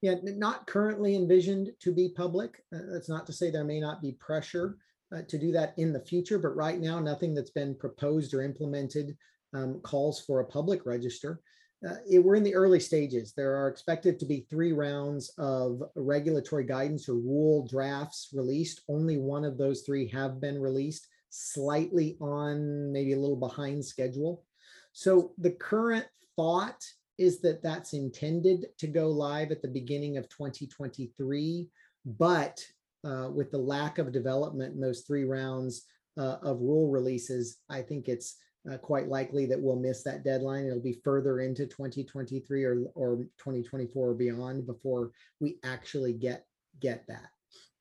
[0.00, 2.64] Yeah, not currently envisioned to be public.
[2.74, 4.78] Uh, that's not to say there may not be pressure
[5.14, 8.42] uh, to do that in the future, but right now, nothing that's been proposed or
[8.42, 9.16] implemented
[9.54, 11.40] um, calls for a public register.
[11.86, 13.32] Uh, it, we're in the early stages.
[13.32, 18.82] There are expected to be three rounds of regulatory guidance or rule drafts released.
[18.88, 24.44] Only one of those three have been released, slightly on, maybe a little behind schedule.
[24.92, 26.06] So the current
[26.36, 26.80] thought
[27.18, 31.68] is that that's intended to go live at the beginning of 2023,
[32.04, 32.64] but
[33.04, 35.82] uh, with the lack of development in those three rounds
[36.16, 38.36] uh, of rule releases, I think it's
[38.70, 40.66] uh, quite likely that we'll miss that deadline.
[40.66, 45.10] It'll be further into 2023 or, or 2024 or beyond before
[45.40, 46.46] we actually get
[46.80, 47.28] get that.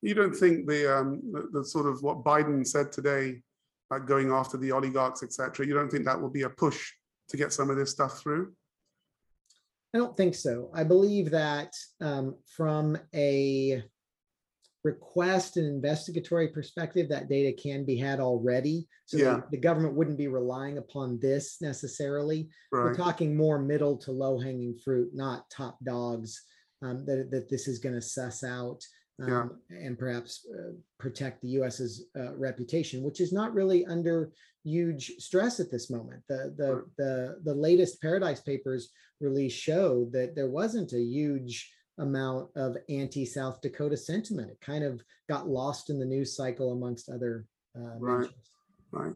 [0.02, 3.42] You don't think the, um, the, the sort of what Biden said today,
[3.90, 5.66] about going after the oligarchs, etc.
[5.66, 6.92] You don't think that will be a push
[7.30, 8.54] to get some of this stuff through?
[9.94, 10.72] I don't think so.
[10.74, 13.84] I believe that um, from a
[14.84, 18.88] request an investigatory perspective, that data can be had already.
[19.06, 19.42] So Yeah.
[19.52, 22.50] the, government wouldn't be relying upon this necessarily.
[22.72, 26.42] We're talking more middle to low hanging fruit, not top dogs
[26.82, 28.82] um, that, that this is going to suss out
[29.20, 29.42] Yeah.
[29.44, 34.32] um, and perhaps uh, protect the US's uh, reputation, which is not really under
[34.64, 36.24] huge stress at this moment.
[36.28, 36.84] The, the, Right.
[36.98, 41.72] the, the latest Paradise Papers release showed that there wasn't a huge
[42.06, 44.50] amount of anti-South Dakota sentiment.
[44.50, 47.46] It kind of got lost in the news cycle amongst other
[47.78, 48.20] uh, Right.
[48.22, 48.50] mentions.
[48.92, 49.14] right.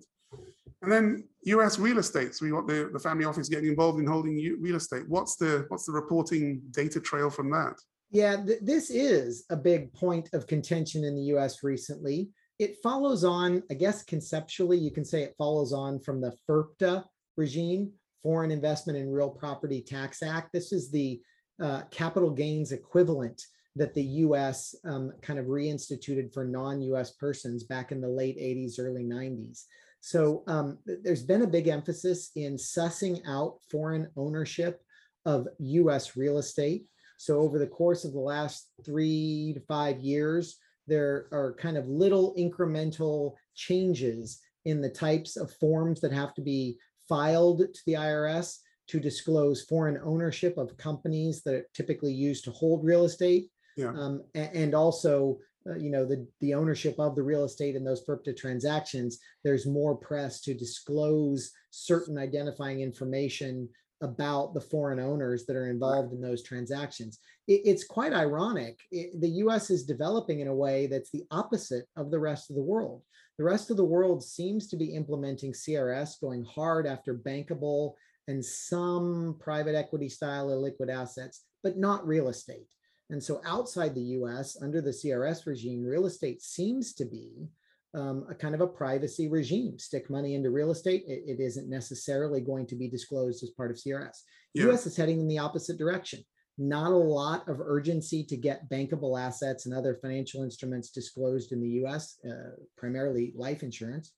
[0.81, 2.35] And then US real estate.
[2.35, 5.03] So we want the, the family office getting involved in holding u- real estate.
[5.09, 7.75] What's the, what's the reporting data trail from that?
[8.11, 12.29] Yeah, th- this is a big point of contention in the US recently.
[12.59, 17.03] It follows on, I guess conceptually, you can say it follows on from the FIRPTA
[17.35, 17.91] regime,
[18.23, 20.49] Foreign Investment in Real Property Tax Act.
[20.53, 21.19] This is the
[21.61, 23.41] uh, capital gains equivalent
[23.75, 28.37] that the US um, kind of reinstituted for non US persons back in the late
[28.37, 29.65] 80s, early 90s.
[29.99, 34.81] So um, there's been a big emphasis in sussing out foreign ownership
[35.25, 36.85] of US real estate.
[37.17, 41.87] So over the course of the last three to five years, there are kind of
[41.87, 46.77] little incremental changes in the types of forms that have to be
[47.07, 52.51] filed to the IRS to disclose foreign ownership of companies that are typically used to
[52.51, 53.49] hold real estate.
[53.77, 53.89] Yeah.
[53.89, 58.05] Um, and, also, uh, you know, the, the ownership of the real estate in those
[58.05, 63.67] FIRPTA transactions, there's more press to disclose certain identifying information
[64.01, 67.19] about the foreign owners that are involved in those transactions.
[67.47, 68.79] It- it's quite ironic.
[68.91, 72.55] It- the US is developing in a way that's the opposite of the rest of
[72.55, 73.01] the world.
[73.37, 77.95] The rest of the world seems to be implementing CRS, going hard after bankable
[78.27, 82.67] and some private equity style illiquid assets, but not real estate.
[83.09, 87.47] And so outside the US, under the CRS regime, real estate seems to be
[87.93, 89.77] um, a kind of a privacy regime.
[89.79, 93.71] Stick money into real estate, it, it isn't necessarily going to be disclosed as part
[93.71, 94.21] of CRS.
[94.53, 94.71] Yeah.
[94.71, 96.23] US is heading in the opposite direction.
[96.57, 101.61] Not a lot of urgency to get bankable assets and other financial instruments disclosed in
[101.61, 104.13] the US, uh, primarily life insurance.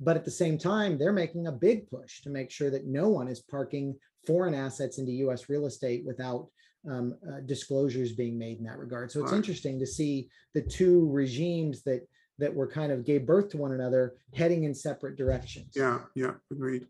[0.00, 3.08] But at the same time, they're making a big push to make sure that no
[3.08, 3.94] one is parking
[4.26, 6.48] foreign assets into US real estate without
[6.88, 9.12] um, uh, disclosures being made in that regard.
[9.12, 9.36] So it's Right.
[9.36, 13.72] interesting to see the two regimes that that were kind of gave birth to one
[13.72, 15.74] another heading in separate directions.
[15.76, 16.86] Yeah, yeah, agreed.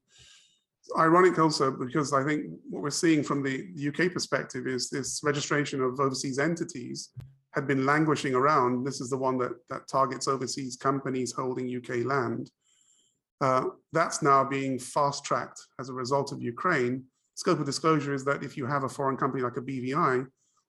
[0.78, 5.20] It's ironic also because I think what we're seeing from the UK perspective is this
[5.24, 7.08] registration of overseas entities
[7.50, 8.84] had been languishing around.
[8.84, 12.48] This is the one that that targets overseas companies holding UK land.
[13.40, 17.04] Uh, that's now being fast tracked as a result of Ukraine.
[17.34, 20.26] Scope of disclosure is that if you have a foreign company like a BVI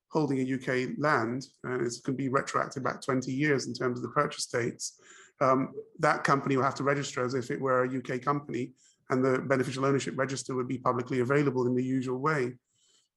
[0.09, 4.03] holding a UK land, and it can be retroactive back 20 years in terms of
[4.03, 4.99] the purchase dates,
[5.41, 8.71] um, that company will have to register as if it were a UK company,
[9.09, 12.53] and the beneficial ownership register would be publicly available in the usual way.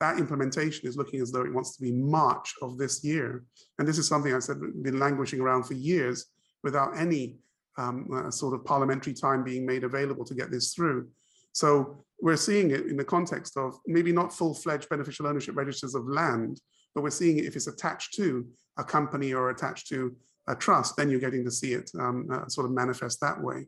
[0.01, 3.45] That implementation is looking as though it wants to be March of this year.
[3.79, 6.27] And this is something I said been languishing around for years
[6.65, 7.37] without any
[7.77, 11.09] um, uh, sort of parliamentary time being made available to get this through.
[11.53, 16.07] So we're seeing it in the context of maybe not full-fledged beneficial ownership registers of
[16.07, 16.61] land,
[16.95, 18.47] but we're seeing it if it's attached to
[18.79, 20.16] a company or attached to
[20.49, 23.66] a trust, then you're getting to see it um, uh, sort of manifest that way.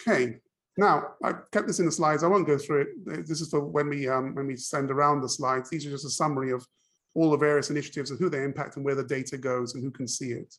[0.00, 0.36] Okay,
[0.76, 2.22] Now, I kept this in the slides.
[2.22, 3.26] I won't go through it.
[3.26, 5.70] This is for when we um, when we send around the slides.
[5.70, 6.66] These are just a summary of
[7.14, 9.90] all the various initiatives and who they impact and where the data goes and who
[9.90, 10.54] can see it.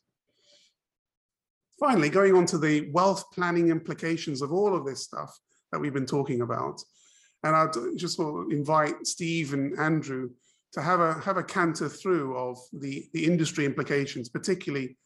[1.79, 5.37] Finally, going on to the wealth planning implications of all of this stuff
[5.71, 6.81] that we've been talking about.
[7.43, 10.29] And I'd just invite Steve and Andrew
[10.73, 14.97] to have a have a canter through of the, the industry implications, particularly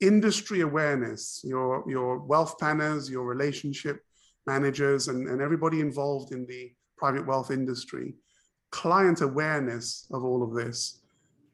[0.00, 4.02] industry awareness, your, your wealth planners, your relationship
[4.46, 8.14] managers, and, and everybody involved in the private wealth industry,
[8.70, 11.00] client awareness of all of this.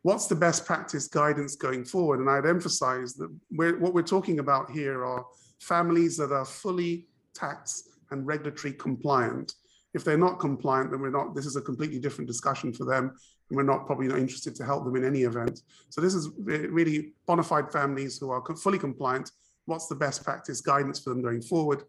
[0.03, 2.21] What's the best practice guidance going forward?
[2.21, 5.25] And I'd emphasize that we're, what we're talking about here are
[5.61, 9.55] families that are fully tax and regulatory compliant.
[9.95, 13.13] If they're not compliant, then we're not, this is a completely different discussion for them
[13.49, 15.61] and we're not probably not interested to help them in any event.
[15.91, 19.31] So this is really bona fide families who are fully compliant.
[19.67, 21.85] What's the best practice guidance for them going forward?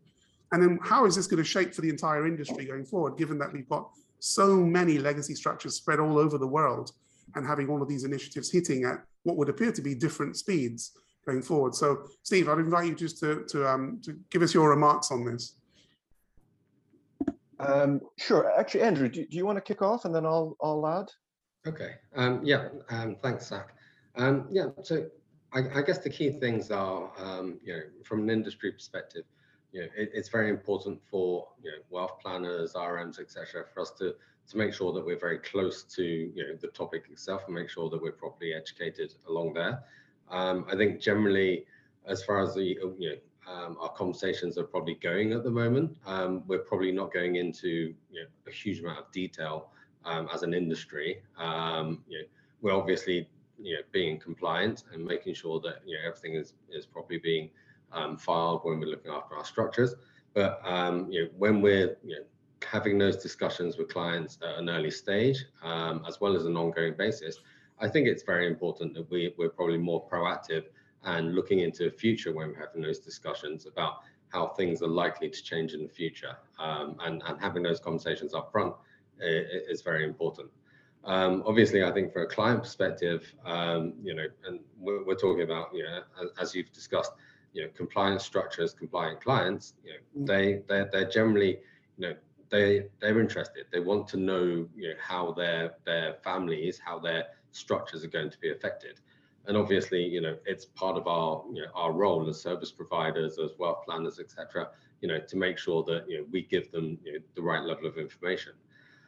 [0.51, 3.39] And then how is this going to shape for the entire industry going forward, given
[3.39, 3.89] that we've got
[4.19, 6.91] so many legacy structures spread all over the world
[7.35, 10.91] and having all of these initiatives hitting at what would appear to be different speeds
[11.25, 11.73] going forward.
[11.73, 15.25] So Steve, I'd invite you just to, to, um, to give us your remarks on
[15.25, 15.55] this.
[17.59, 18.51] Um, sure.
[18.59, 21.09] Actually, Andrew, do, do you want to kick off and then I'll, I'll add?
[21.65, 21.91] Okay.
[22.15, 22.69] Um, yeah.
[22.89, 23.75] Um, thanks, Zach.
[24.15, 24.67] Um, yeah.
[24.81, 25.05] So
[25.53, 29.23] I, I, guess the key things are, um, you know, from an industry perspective,
[29.71, 33.91] you know, it, it's very important for you know wealth planners, RMs, etc., for us
[33.99, 34.13] to
[34.49, 37.69] to make sure that we're very close to you know the topic itself and make
[37.69, 39.83] sure that we're properly educated along there.
[40.29, 41.65] Um, I think generally,
[42.05, 43.15] as far as the you know
[43.47, 45.97] um, our conversations are probably going at the moment.
[46.05, 49.69] Um, we're probably not going into you know, a huge amount of detail
[50.05, 51.21] um, as an industry.
[51.37, 52.25] Um, you know,
[52.61, 53.27] we're obviously
[53.59, 57.49] you know being compliant and making sure that you know everything is is properly being
[57.91, 59.95] um, filed when we're looking after our structures.
[60.33, 62.23] But um, you know when we're you know
[62.65, 66.93] having those discussions with clients at an early stage um, as well as an ongoing
[66.97, 67.39] basis,
[67.79, 70.65] I think it's very important that we we're probably more proactive
[71.03, 73.99] and looking into the future when we're having those discussions about
[74.29, 78.33] how things are likely to change in the future um, and, and having those conversations
[78.33, 78.73] up front
[79.19, 80.49] is very important.
[81.05, 85.43] Um, obviously, I think for a client perspective, um, you know, and we're, we're, talking
[85.43, 87.11] about, you know, as, as, you've discussed,
[87.51, 90.27] you know, compliance structures, compliant clients, you know, mm.
[90.27, 91.59] they they're, they're generally,
[91.97, 92.15] you know,
[92.53, 93.65] they they're interested.
[93.71, 98.29] They want to know, you know, how their their families, how their structures are going
[98.29, 99.01] to be affected.
[99.47, 103.39] And obviously, you know, it's part of our you know our role as service providers,
[103.39, 104.69] as wealth planners, etc.
[105.01, 107.63] You know, to make sure that you know we give them you know, the right
[107.63, 108.53] level of information.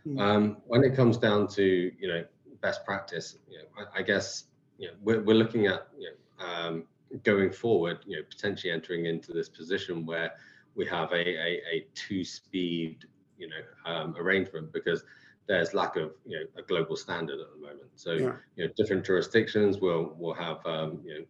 [0.04, 0.20] Hmm.
[0.20, 2.26] Um, when it comes down to you know
[2.62, 4.46] best practice, you know, I, I guess
[4.80, 6.84] you know we're, we're looking at you know um,
[7.24, 10.32] going forward, you know potentially entering into this position where
[10.74, 13.06] we have a a, a two speed
[13.38, 15.04] you know um, arrangement because
[15.48, 17.90] there's lack of you know a global standard at the moment.
[17.96, 18.34] So yeah.
[18.56, 21.26] you know different jurisdictions will will have um, you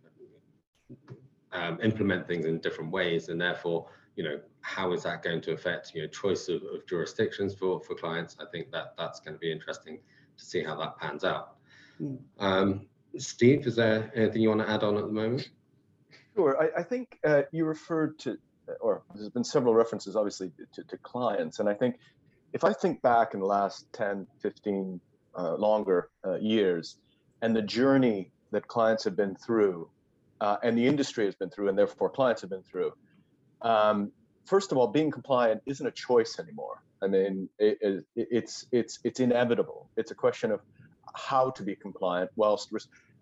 [0.89, 0.95] know
[1.51, 5.51] um, implement things in different ways, and therefore you know how is that going to
[5.51, 9.33] affect you know choice of, of jurisdictions for for clients i think that that's going
[9.33, 9.99] to be interesting
[10.37, 11.55] to see how that pans out
[12.01, 12.17] mm.
[12.39, 12.85] um,
[13.17, 15.49] steve is there anything you want to add on at the moment
[16.35, 18.37] sure i, I think uh, you referred to
[18.81, 21.97] or there's been several references obviously to, to, clients and i think
[22.53, 24.99] if i think back in the last 10 15
[25.37, 26.97] uh, longer uh, years
[27.41, 29.89] and the journey that clients have been through
[30.41, 32.91] uh, and the industry has been through and therefore clients have been through
[33.61, 34.11] um,
[34.45, 36.83] first of all, being compliant isn't a choice anymore.
[37.01, 39.89] I mean, it, it, it's it's it's inevitable.
[39.97, 40.61] It's a question of
[41.13, 42.73] how to be compliant whilst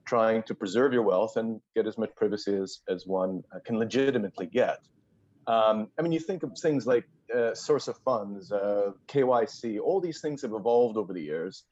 [0.05, 3.79] trying to preserve your wealth and get as much privacy as as one uh, can
[3.79, 4.79] legitimately get.
[5.47, 9.79] Um, I mean, you think of things like uh, source of funds, uh, KYC.
[9.79, 11.63] All these things have evolved over the years,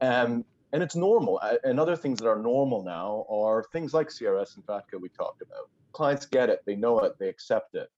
[0.00, 1.40] um, and it's normal.
[1.42, 5.08] Uh, and other things that are normal now are things like CRS and FATCA we
[5.08, 5.70] talked about.
[5.92, 7.90] Clients get it, they know it, they accept it.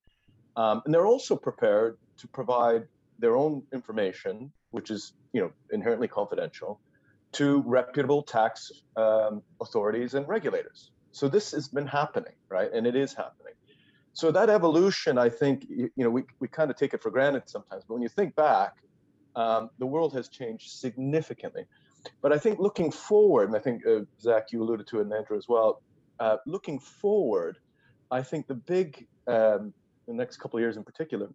[0.57, 2.87] Um, and they're also prepared to provide
[3.19, 6.81] their own information, which is you know inherently confidential,
[7.33, 10.91] to reputable tax um, authorities and regulators.
[11.13, 12.71] So this has been happening, right?
[12.73, 13.55] And it is happening.
[14.13, 17.11] So that evolution, I think, you, you know, we, we kind of take it for
[17.11, 18.77] granted sometimes, but when you think back,
[19.37, 21.65] um, the world has changed significantly.
[22.23, 25.13] But I think looking forward, and I think uh, Zach, you alluded to it, and
[25.13, 25.83] Andrew as well.
[26.19, 27.59] Uh, looking forward,
[28.11, 29.73] I think the big um,
[30.07, 31.29] the next couple of years in particular,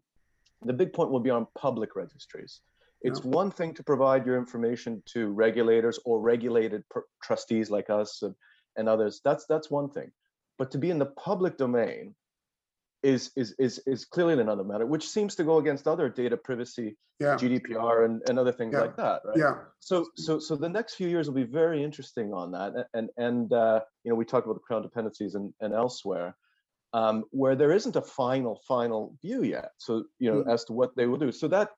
[0.63, 2.61] the big point will be on public registries.
[3.01, 3.31] It's yeah.
[3.31, 6.83] one thing to provide your information to regulators or regulated
[7.23, 8.35] trustees like us and,
[8.75, 9.21] and others.
[9.23, 10.11] That's that's one thing,
[10.57, 12.15] but to be in the public domain,
[13.05, 16.97] is is is is clearly another matter, which seems to go against other data privacy,
[17.19, 17.35] yeah.
[17.35, 18.81] GDPR, and, and other things yeah.
[18.81, 19.37] like that, right?
[19.37, 19.55] Yeah.
[19.79, 23.53] So so so the next few years will be very interesting on that, and and
[23.53, 26.35] uh, you know we talked about the crown dependencies and and elsewhere,
[26.93, 29.69] um, where there isn't a final final view yet.
[29.77, 30.51] So you know mm.
[30.51, 31.31] as to what they will do.
[31.31, 31.69] So that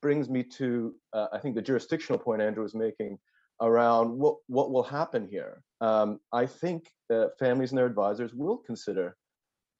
[0.00, 3.18] brings me to uh, I think the jurisdictional point Andrew was making
[3.60, 5.62] around what what will happen here.
[5.82, 9.16] Um, I think uh, families and their advisors will consider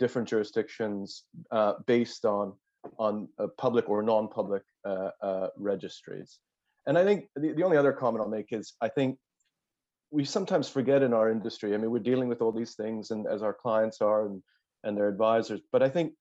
[0.01, 2.55] different jurisdictions uh, based on
[2.98, 6.38] on uh, public or non-public uh, uh, registries.
[6.86, 9.18] And I think the, the only other comment I'll make is I think
[10.11, 11.74] we sometimes forget in our industry.
[11.74, 14.42] I mean, we're dealing with all these things, and as our clients are and
[14.82, 15.61] and their advisors.
[15.70, 16.14] But I think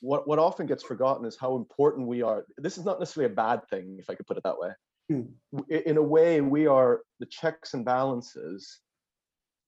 [0.00, 2.44] what what often gets forgotten is how important we are.
[2.58, 4.70] This is not necessarily a bad thing, if I could put it that way.
[5.08, 5.22] Hmm.
[5.70, 8.80] In a way, we are the checks and balances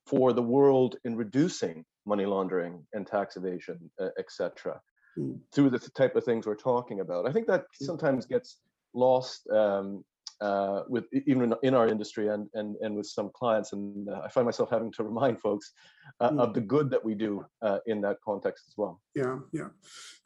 [0.07, 4.80] for the world in reducing money laundering and tax evasion, uh, etc.,
[5.18, 5.38] mm.
[5.52, 7.28] through the type of things we're talking about.
[7.28, 7.84] I think that hmm.
[7.84, 8.59] sometimes gets
[8.94, 10.04] lost um,
[10.40, 14.28] uh, with even in our industry and and and with some clients, and uh, I
[14.28, 15.72] find myself having to remind folks
[16.20, 16.40] uh, mm.
[16.40, 19.00] of the good that we do uh, in that context as well.
[19.16, 19.68] Yeah, yeah.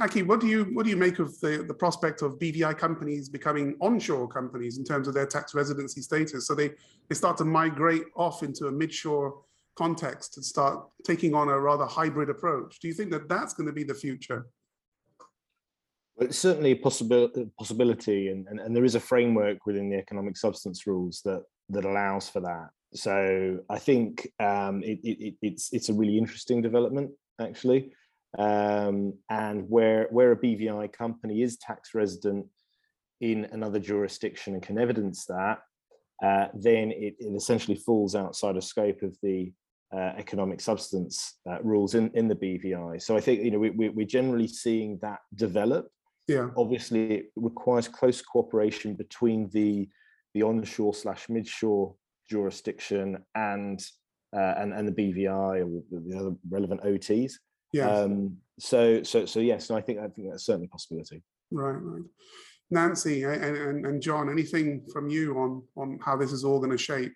[0.01, 3.30] Aki, what do you what do you make of the the prospect of BVI companies
[3.30, 6.47] becoming onshore companies in terms of their tax residency status?
[6.47, 6.72] So they
[7.09, 9.33] they start to migrate off into a midshore
[9.77, 12.79] context and start taking on a rather hybrid approach.
[12.81, 14.47] Do you think that that's going to be the future?
[16.16, 19.97] Well, it's certainly a possibility, possibility and, and, and there is a framework within the
[19.97, 22.68] economic substance rules that that allows for that.
[22.95, 27.93] So I think um, it, it, it's it's a really interesting development actually,
[28.39, 32.47] um, and where where a BVI company is tax resident
[33.23, 35.61] in another jurisdiction and can evidence that,
[36.23, 39.53] uh, then it, it, essentially falls outside of scope of the
[39.95, 43.01] uh, economic substance uh, rules in, in the BVI.
[43.01, 45.88] So I think you know we, we, we're generally seeing that develop.
[46.28, 46.49] Yeah.
[46.57, 49.88] Obviously, it requires close cooperation between the
[50.34, 51.95] the onshore slash midshore
[52.30, 53.84] jurisdiction and
[54.34, 57.34] uh, and and the BVI or the other relevant OTs.
[57.72, 57.90] Yeah.
[57.90, 61.22] Um, so so so yes, and I think I think that's certainly a possibility.
[61.51, 62.03] Right, right.
[62.70, 66.70] Nancy and, and, and John, anything from you on on how this is all going
[66.70, 67.12] to shape?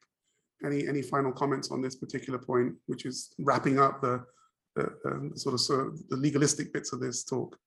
[0.64, 4.24] Any any final comments on this particular point, which is wrapping up the,
[4.74, 7.58] the, the sort of sort of the legalistic bits of this talk?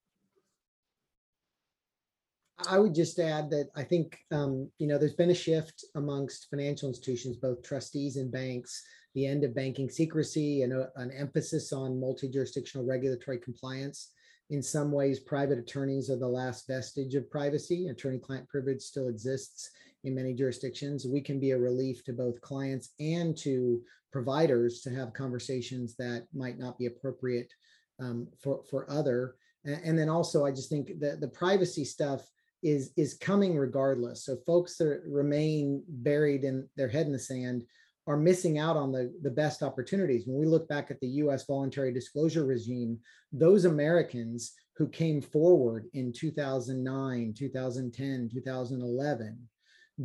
[2.67, 6.49] I would just add that I think um, you know there's been a shift amongst
[6.49, 8.83] financial institutions, both trustees and banks,
[9.13, 14.11] the end of banking secrecy and a, an emphasis on multi-jurisdictional regulatory compliance.
[14.49, 17.87] In some ways, private attorneys are the last vestige of privacy.
[17.87, 19.69] Attorney-client privilege still exists
[20.03, 21.05] in many jurisdictions.
[21.05, 23.81] We can be a relief to both clients and to
[24.11, 27.51] providers to have conversations that might not be appropriate
[27.99, 29.35] um, for, for other.
[29.65, 32.21] And, then also, I just think that the privacy stuff
[32.63, 34.25] is is coming regardless.
[34.25, 37.63] So folks that remain buried in their head in the sand
[38.07, 40.23] are missing out on the, the best opportunities.
[40.25, 42.99] When we look back at the US voluntary disclosure regime,
[43.31, 49.37] those Americans who came forward in 2009, 2010, 2011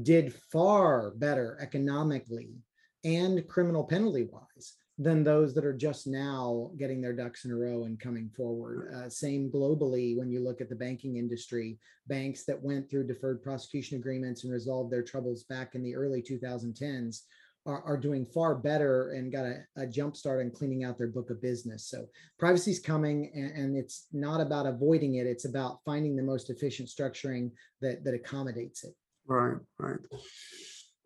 [0.03, 2.51] did far better economically
[3.05, 7.57] and criminal penalty wise than those that are just now getting their ducks in a
[7.57, 8.92] row and coming forward.
[8.95, 13.42] Uh, same globally when you look at the banking industry, banks that went through deferred
[13.42, 17.22] prosecution agreements and resolved their troubles back in the early 2010s
[17.66, 21.09] are, are doing far better and got a, a jump start on cleaning out their
[21.09, 21.88] book of business.
[21.88, 22.07] So
[22.38, 26.51] privacy is coming and, and it's not about avoiding it, it's about finding the most
[26.51, 28.95] efficient structuring that, that accommodates it.
[29.27, 29.99] Right, right.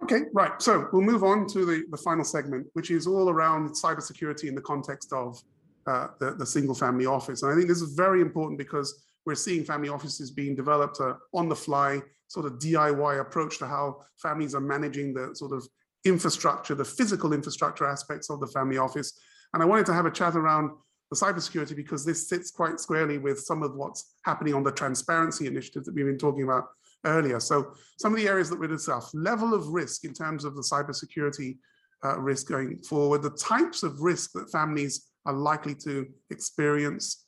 [0.03, 0.61] Okay, right.
[0.63, 4.55] So we'll move on to the, the final segment, which is all around cybersecurity in
[4.55, 5.41] the context of
[5.87, 7.43] uh, the, the single family office.
[7.43, 11.15] And I think this is very important because we're seeing family offices being developed uh,
[11.35, 15.67] on the fly, sort of DIY approach to how families are managing the sort of
[16.05, 19.19] infrastructure, the physical infrastructure aspects of the family office.
[19.53, 20.71] And I wanted to have a chat around
[21.11, 25.47] the cybersecurity because this sits quite squarely with some of what's happening on the transparency
[25.47, 26.69] initiative that we've been talking about
[27.05, 27.41] earlier.
[27.41, 30.63] So some of the areas that we discussed, level of risk in terms of the
[30.63, 31.59] cybersecurity
[32.05, 37.25] uh, risk going forward, the types of risk that families are likely to experience,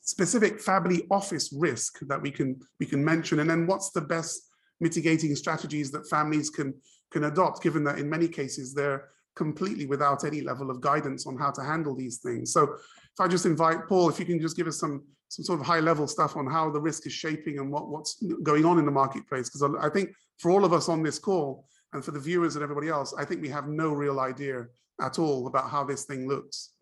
[0.00, 4.50] specific family office risk that we can we can mention, and then what's the best
[4.80, 6.74] mitigating strategies that families can
[7.10, 11.38] can adopt, given that in many cases they're completely without any level of guidance on
[11.38, 12.52] how to handle these things.
[12.52, 15.60] So if I just invite Paul, if you can just give us some some sort
[15.60, 18.78] of high level stuff on how the risk is shaping and what, what's going on
[18.78, 19.48] in the marketplace.
[19.48, 21.64] Because I think for all of us on this call
[21.94, 24.66] and for the viewers and everybody else, I think we have no real idea
[25.00, 26.74] at all about how this thing looks.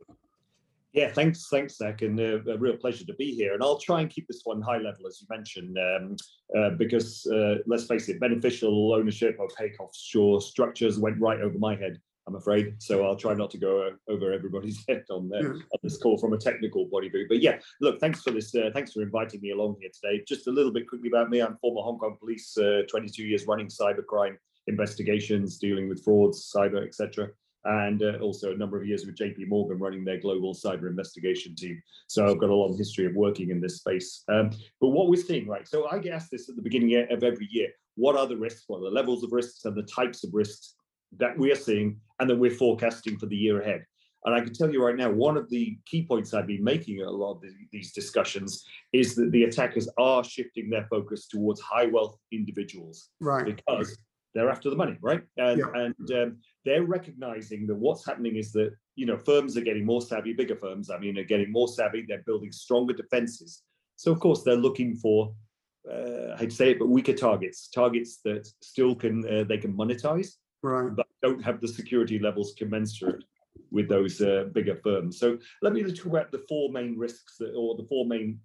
[0.92, 3.54] Yeah, thanks, thanks, Zach, and uh, a real pleasure to be here.
[3.54, 6.16] And I'll try and keep this one high level, as you mentioned, um,
[6.58, 11.76] uh, because uh, let's face it, beneficial ownership, opaque offshore structures went right over my
[11.76, 12.00] head,
[12.30, 12.80] I'm afraid.
[12.80, 16.32] So I'll try not to go over everybody's head on, uh, on this call from
[16.32, 17.26] a technical point of view.
[17.28, 18.54] But yeah, look, thanks for this.
[18.54, 20.22] Uh, thanks for inviting me along here today.
[20.28, 21.40] Just a little bit quickly about me.
[21.40, 24.36] I'm former Hong Kong police, uh, 22 years running cybercrime
[24.68, 27.30] investigations, dealing with frauds, cyber, etc
[27.66, 31.54] and uh, also a number of years with JP Morgan running their global cyber investigation
[31.54, 31.82] team.
[32.06, 34.24] So I've got a long history of working in this space.
[34.30, 34.48] Um,
[34.80, 35.68] but what we're seeing, right?
[35.68, 38.64] So I get asked this at the beginning of every year: what are the risks?
[38.66, 40.76] What are the levels of risks and the types of risks
[41.18, 43.84] that we are seeing and that we're forecasting for the year ahead?
[44.24, 47.00] And I can tell you right now, one of the key points I've been making
[47.00, 51.26] at a lot of the, these discussions is that the attackers are shifting their focus
[51.26, 53.08] towards high wealth individuals.
[53.20, 53.46] Right.
[53.46, 53.96] Because
[54.34, 55.22] they're after the money, right?
[55.38, 55.82] And, yeah.
[55.82, 60.02] and um, they're recognizing that what's happening is that you know firms are getting more
[60.02, 62.04] savvy, bigger firms, I mean, are getting more savvy.
[62.06, 63.62] They're building stronger defenses.
[63.96, 65.34] So of course they're looking for,
[65.90, 69.58] uh, I hate to say it, but weaker targets, targets that still can uh, they
[69.58, 70.94] can monetize, right?
[70.94, 73.24] But don't have the security levels commensurate
[73.70, 75.18] with those uh, bigger firms.
[75.18, 78.40] So let me talk about the four main risks that, or the four main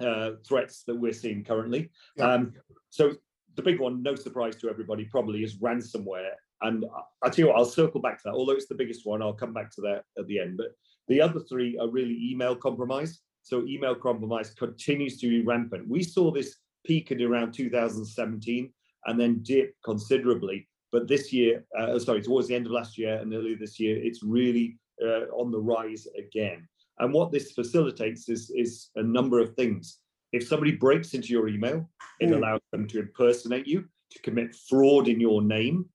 [0.00, 1.90] uh, threats that we're seeing currently.
[2.16, 2.32] Yeah.
[2.32, 2.52] Um,
[2.90, 3.12] so
[3.56, 6.32] the big one, no surprise to everybody, probably is ransomware.
[6.62, 6.84] And
[7.22, 8.34] I tell you what, I'll circle back to that.
[8.34, 10.56] Although it's the biggest one, I'll come back to that at the end.
[10.56, 10.68] But
[11.08, 13.20] the other three are really email compromise.
[13.42, 15.86] So email compromise continues to be rampant.
[15.88, 16.56] We saw this
[16.86, 18.72] peak at around 2017
[19.06, 20.68] and then dip considerably.
[20.94, 24.00] But this year, uh, sorry, towards the end of last year and earlier this year,
[24.00, 26.68] it's really uh, on the rise again.
[27.00, 29.98] And what this facilitates is, is a number of things.
[30.30, 31.90] If somebody breaks into your email,
[32.20, 32.36] it mm.
[32.36, 35.86] allows them to impersonate you, to commit fraud in your name,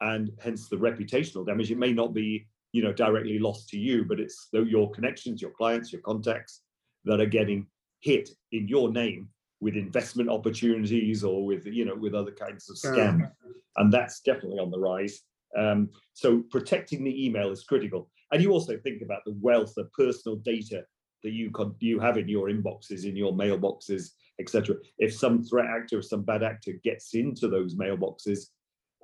[0.00, 1.70] and hence the reputational damage.
[1.70, 5.52] It may not be, you know, directly lost to you, but it's your connections, your
[5.52, 6.62] clients, your contacts
[7.04, 7.68] that are getting
[8.00, 9.28] hit in your name
[9.60, 13.30] with investment opportunities or with, you know, with other kinds of scams,
[13.76, 15.20] and that's definitely on the rise.
[15.56, 18.10] Um, so protecting the email is critical.
[18.32, 20.84] And you also think about the wealth of personal data
[21.22, 24.76] that you con- you have in your inboxes, in your mailboxes, etc.
[24.98, 28.46] If some threat actor, or some bad actor gets into those mailboxes,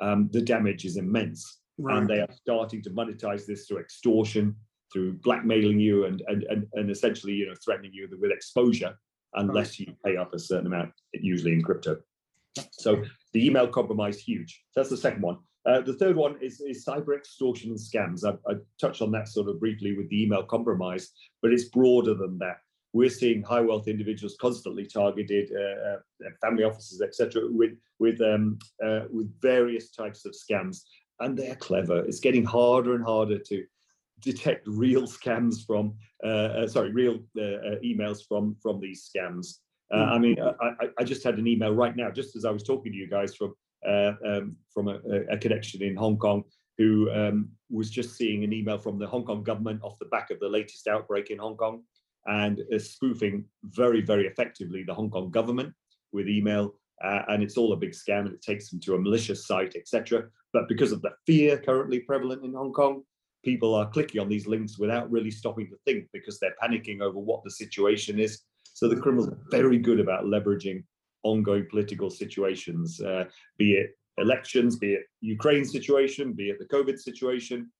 [0.01, 1.99] um, the damage is immense, right.
[1.99, 4.55] and they are starting to monetize this through extortion,
[4.93, 8.97] through blackmailing you, and and and, and essentially, you know, threatening you with exposure
[9.37, 11.99] unless you pay up a certain amount, usually in crypto.
[12.73, 14.63] So the email compromise huge.
[14.75, 15.39] That's the second one.
[15.67, 18.25] Uh, the third one is, is cyber extortion and scams.
[18.25, 21.11] I, I, touched on that sort of briefly with the email compromise,
[21.43, 22.59] but it's broader than that.
[22.93, 28.59] We're seeing high wealth individuals constantly targeted, uh, uh, family offices, etc., with with um,
[28.83, 30.83] uh, with various types of scams,
[31.21, 32.05] and they're clever.
[32.05, 33.65] It's getting harder and harder to
[34.27, 37.21] detect real scams from, uh, uh, sorry, real
[37.83, 39.47] emails from from these scams.
[39.93, 42.93] I mean, I, I just had an email right now, just as I was talking
[42.93, 43.55] to you guys from
[43.87, 44.99] uh, um, from a,
[45.31, 46.43] a, connection in Hong Kong
[46.77, 50.31] who um, was just seeing an email from the Hong Kong government off the back
[50.31, 51.83] of the latest outbreak in Hong Kong
[52.27, 55.73] and is spoofing very, very effectively the Hong Kong government
[56.13, 56.75] with email.
[57.05, 59.77] Uh, and it's all a big scam and it takes them to a malicious site,
[59.77, 60.25] etc.
[60.53, 63.03] But because of the fear currently prevalent in Hong Kong,
[63.47, 67.19] people are clicking on these links without really stopping to think because they're panicking over
[67.19, 68.41] what the situation is.
[68.65, 70.83] So the criminals are very good about leveraging
[71.23, 73.25] ongoing political situations, uh,
[73.57, 77.71] be it elections, be it Ukraine situation, be it the COVID situation.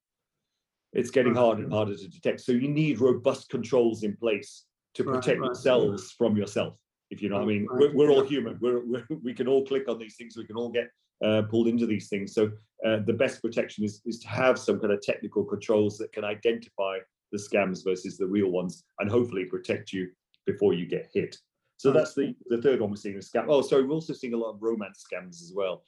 [0.93, 2.39] It's getting harder and harder to detect.
[2.39, 4.63] So you need robust controls in place
[4.95, 6.11] to protect right, yourselves right.
[6.17, 6.75] from yourself.
[7.11, 8.57] If you know what I mean, we're, we're all human.
[8.61, 10.37] We're, we're, we can all click on these things.
[10.37, 10.89] We can all get
[11.23, 12.33] uh, pulled into these things.
[12.33, 12.51] So
[12.85, 16.23] uh, the best protection is, is to have some kind of technical controls that can
[16.23, 16.97] identify
[17.31, 20.09] the scams versus the real ones and hopefully protect you
[20.45, 21.35] before you get hit.
[21.77, 23.45] So that's the, the third one we're seeing is scam.
[23.47, 25.83] Oh, sorry, we're also seeing a lot of romance scams as well.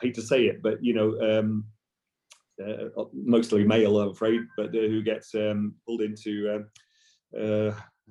[0.00, 1.64] I hate to say it, but you know, um,
[2.64, 6.66] uh, mostly male, I'm afraid, but uh, who gets um, pulled into um,
[7.38, 7.70] uh,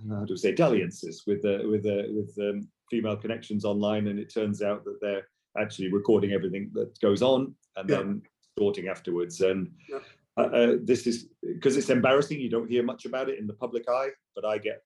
[0.09, 4.19] how do we say dalliances with uh, with uh, with um, female connections online, and
[4.19, 5.27] it turns out that they're
[5.59, 7.97] actually recording everything that goes on and yeah.
[7.97, 8.21] then
[8.57, 9.41] sorting afterwards.
[9.41, 9.99] And yeah.
[10.37, 12.39] Uh, uh, this is because it's embarrassing.
[12.39, 14.83] You don't hear much about it in the public eye, but I get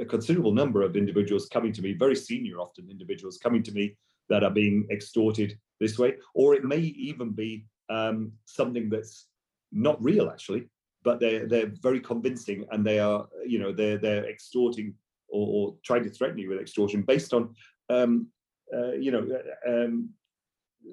[0.00, 3.96] a considerable number of individuals coming to me, very senior often individuals coming to me
[4.28, 9.26] that are being extorted this way, or it may even be um, something that's
[9.72, 10.68] not real actually,
[11.02, 14.94] but they're they're very convincing and they are you know they're they're extorting
[15.28, 17.54] or, or trying to threaten you with extortion based on
[17.88, 18.26] um,
[18.76, 19.26] uh, you know
[19.66, 20.10] uh, um,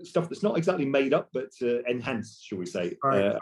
[0.03, 2.97] stuff that's not exactly made up but uh, enhanced, shall we say?
[3.03, 3.25] Right.
[3.25, 3.39] Uh,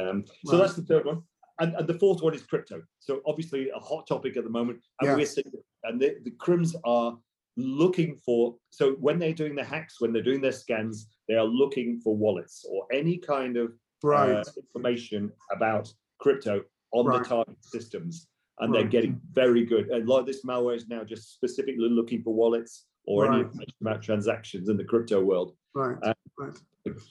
[0.00, 0.58] um, so right.
[0.62, 1.22] that's the third one.
[1.60, 2.82] and, and the fourth one is crypto.
[2.98, 5.16] So obviously a hot topic at the moment, and Yeah.
[5.16, 5.52] we're seeing,
[5.84, 7.16] and the, the crims are
[7.56, 8.56] looking for.
[8.70, 12.16] So when they're doing their hacks, when they're doing their scans, they are looking for
[12.16, 13.72] wallets or any kind of
[14.02, 14.32] Right.
[14.32, 16.62] uh, information about crypto
[16.92, 17.22] on Right.
[17.22, 18.28] the target systems,
[18.58, 19.88] and they're getting very good.
[19.90, 23.74] A lot of this malware is now just specifically looking for wallets or any information
[23.80, 25.54] about transactions in the crypto world.
[25.74, 25.96] right.
[26.02, 26.54] uh, right.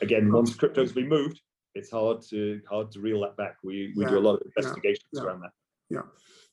[0.01, 1.41] Again, once crypto's been moved,
[1.75, 3.57] it's hard to hard to reel that back.
[3.63, 5.23] We we do a lot of investigations yeah.
[5.23, 5.51] around that.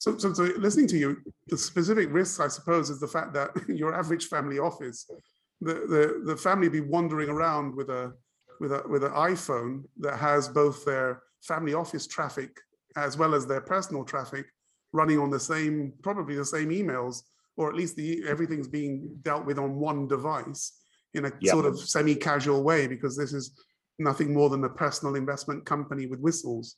[0.01, 1.19] So, so, so listening to you,
[1.49, 5.07] the specific risks, I suppose, is the fact that your average family office,
[5.61, 8.15] the, the, the family be wandering around with a,
[8.61, 12.51] with a, with an iPhone that has both their family office traffic
[12.97, 14.47] as well as their personal traffic
[14.93, 17.23] running on the same, probably the same emails,
[17.57, 20.79] or at least the, everything's being dealt with on one device
[21.15, 21.53] in a Yeah.
[21.53, 23.59] sort of semi-casual way, because this is
[23.99, 26.77] nothing more than a personal investment company with whistles.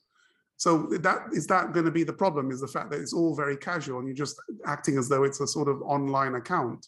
[0.56, 2.50] So that is that going to be the problem?
[2.50, 5.40] Is the fact that it's all very casual and you're just acting as though it's
[5.40, 6.86] a sort of online account.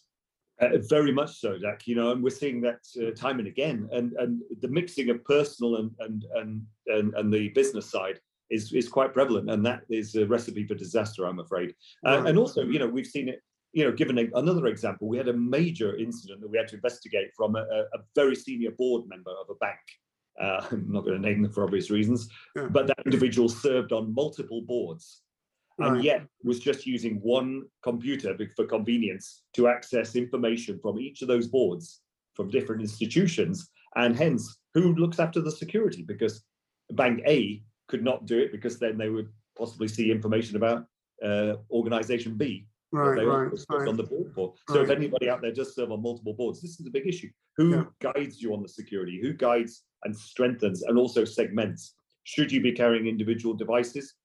[0.61, 1.85] Uh, very much so, Jack.
[1.85, 3.89] You know, and we're seeing that uh, time and again.
[3.91, 8.71] And and the mixing of personal and and and and, and the business side is
[8.71, 11.75] is quite prevalent, and that is a recipe for disaster, I'm afraid.
[12.05, 12.27] Uh, Right.
[12.29, 13.41] and also, you know, we've seen it.
[13.75, 16.75] You know, given a, another example, we had a major incident that we had to
[16.75, 19.79] investigate from a, a, very senior board member of a bank.
[20.41, 22.69] Uh, I'm not going to name them for obvious reasons, Yeah.
[22.71, 25.21] but that individual served on multiple boards
[25.79, 26.03] and Right.
[26.03, 31.47] yet was just using one computer for convenience to access information from each of those
[31.47, 32.01] boards
[32.33, 36.43] from different institutions and hence who looks after the security because
[36.91, 40.85] bank a could not do it because then they would possibly see information about
[41.23, 43.87] uh, organization b Right, they right, right.
[43.87, 46.79] on the board for so if anybody out there does serve on multiple boards this
[46.79, 47.85] is a big issue who Yeah.
[48.01, 52.71] guides you on the security who guides and strengthens and also segments should you be
[52.71, 54.15] carrying individual devices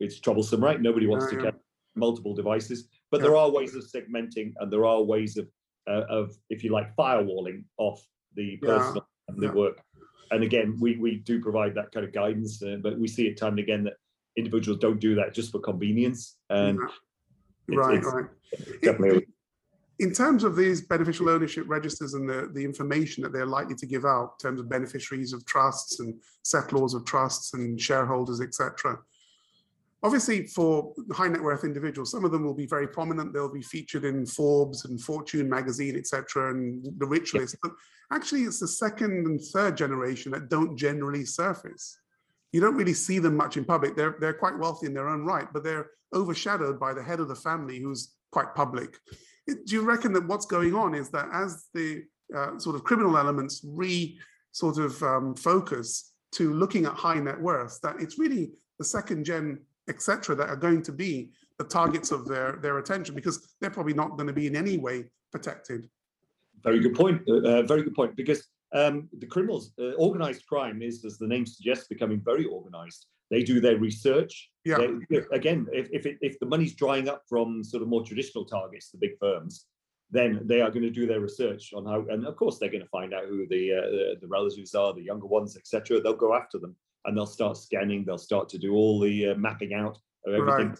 [0.00, 0.80] it's troublesome, right?
[0.80, 1.50] Nobody wants Yeah, to yeah.
[1.50, 1.62] carry
[1.96, 5.48] multiple devices, but there are ways of segmenting and there are ways of,
[5.88, 8.00] uh, of if you like, firewalling off
[8.34, 9.82] the personal and the work.
[10.30, 13.36] And again, we we do provide that kind of guidance, uh, but we see it
[13.38, 13.94] time and again that
[14.36, 16.36] individuals don't do that just for convenience.
[16.50, 16.78] And
[17.68, 18.26] Right, right.
[18.82, 19.26] definitely
[19.98, 23.86] In terms of these beneficial ownership registers and the, the information that they're likely to
[23.86, 26.14] give out in terms of beneficiaries of trusts and
[26.44, 28.98] settlors of trusts and shareholders, etc.
[30.02, 33.32] Obviously, for high net worth individuals, some of them will be very prominent.
[33.32, 37.56] They'll be featured in Forbes and Fortune magazine, etc., and the rich list.
[37.60, 37.72] But
[38.12, 41.98] actually, it's the second and third generation that don't generally surface.
[42.52, 43.96] You don't really see them much in public.
[43.96, 47.28] They're they're quite wealthy in their own right, but they're overshadowed by the head of
[47.28, 48.96] the family, who's quite public.
[49.46, 52.04] Do you reckon that what's going on is that as the
[52.34, 54.18] uh, sort of criminal elements re
[54.52, 59.24] sort of um, focus to looking at high net worth, that it's really the second
[59.24, 63.70] gen, etc., that are going to be the targets of their their attention because they're
[63.70, 65.88] probably not going to be in any way protected.
[66.62, 67.22] Very good point.
[67.28, 68.16] Uh, uh, very good point.
[68.16, 73.06] Because um, the criminals, uh, organized crime is, as the name suggests, becoming very organized.
[73.30, 74.50] They do their research.
[74.64, 74.78] Yeah.
[75.10, 78.44] They- again, if if, it, if the money's drying up from sort of more traditional
[78.44, 79.66] targets, the big firms,
[80.10, 82.82] then they are going to do their research on how, and of course they're going
[82.82, 86.00] to find out who the uh, the, relatives are, the younger ones, etc.
[86.00, 86.74] They'll go after them
[87.04, 88.04] and they'll start scanning.
[88.04, 90.76] They'll start to do all the uh, mapping out of everything,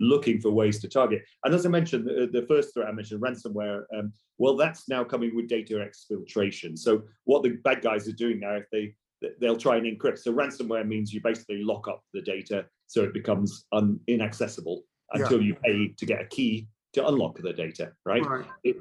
[0.00, 1.22] looking for ways to target.
[1.44, 3.82] And as I mentioned, the, the first threat I mentioned, ransomware.
[3.96, 6.78] Um, well, that's now coming with data exfiltration.
[6.78, 8.94] So what the bad guys are doing now, if they
[9.40, 10.18] they'll try and encrypt.
[10.18, 14.82] So ransomware means you basically lock up the data so it becomes un, inaccessible
[15.14, 15.22] Yeah.
[15.22, 18.24] until you pay to get a key to unlock the data, right?
[18.24, 18.46] Right.
[18.62, 18.76] It,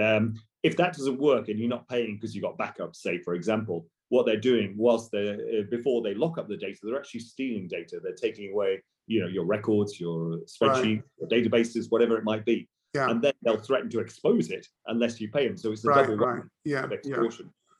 [0.00, 3.34] um, if that doesn't work and you're not paying because you've got backups, say for
[3.34, 7.20] example, what they're doing whilst they uh, before they lock up the data, they're actually
[7.20, 8.00] stealing data.
[8.02, 12.68] They're taking away, you know, your records, your spreadsheet, your databases, whatever it might be,
[12.94, 13.10] Yeah.
[13.10, 15.56] and then they'll threaten to expose it unless you pay them.
[15.56, 16.06] So it's a Right.
[16.06, 16.42] double Right.
[16.64, 16.84] Yeah.
[16.84, 17.28] of Yeah.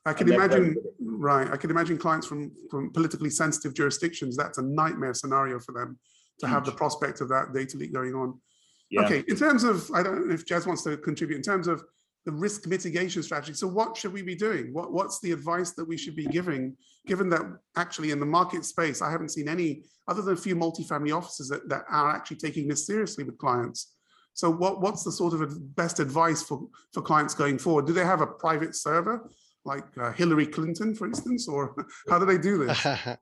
[0.04, 0.96] I can And they're very imagine, good at it.
[1.00, 5.72] right, I can imagine clients from, from politically sensitive jurisdictions, that's a nightmare scenario for
[5.72, 5.98] them
[6.40, 8.40] to have the prospect of that data leak going on.
[8.90, 9.04] Yeah.
[9.04, 11.84] Okay, in terms of, I don't know if Jazz wants to contribute, in terms of
[12.24, 14.72] the risk mitigation strategy, so what should we be doing?
[14.72, 16.76] What, what's the advice that we should be giving,
[17.06, 17.42] given that
[17.76, 21.48] actually in the market space, I haven't seen any, other than a few multifamily offices
[21.48, 23.94] that, that are actually taking this seriously with clients.
[24.34, 27.86] So what, what's the sort of best advice for, for clients going forward?
[27.86, 29.28] Do they have a private server
[29.64, 31.74] like uh, Hillary Clinton, for instance, or
[32.08, 32.86] how do they do this?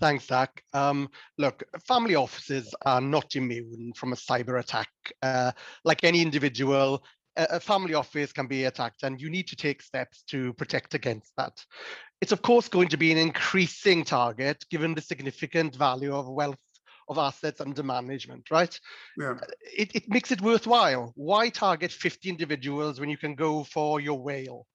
[0.00, 0.62] Thanks, Zach.
[0.72, 4.88] Um, look, family offices are not immune from a cyber attack.
[5.22, 5.50] Uh,
[5.84, 7.02] like any individual,
[7.38, 11.32] a, family office can be attacked, and you need to take steps to protect against
[11.36, 11.64] that.
[12.20, 16.56] It's, of course, going to be an increasing target given the significant value of wealth
[17.08, 18.78] of assets under management, right?
[19.16, 19.30] Yeah.
[19.30, 19.46] Uh,
[19.76, 21.12] it, it makes it worthwhile.
[21.16, 24.66] Why target 50 individuals when you can go for your whale?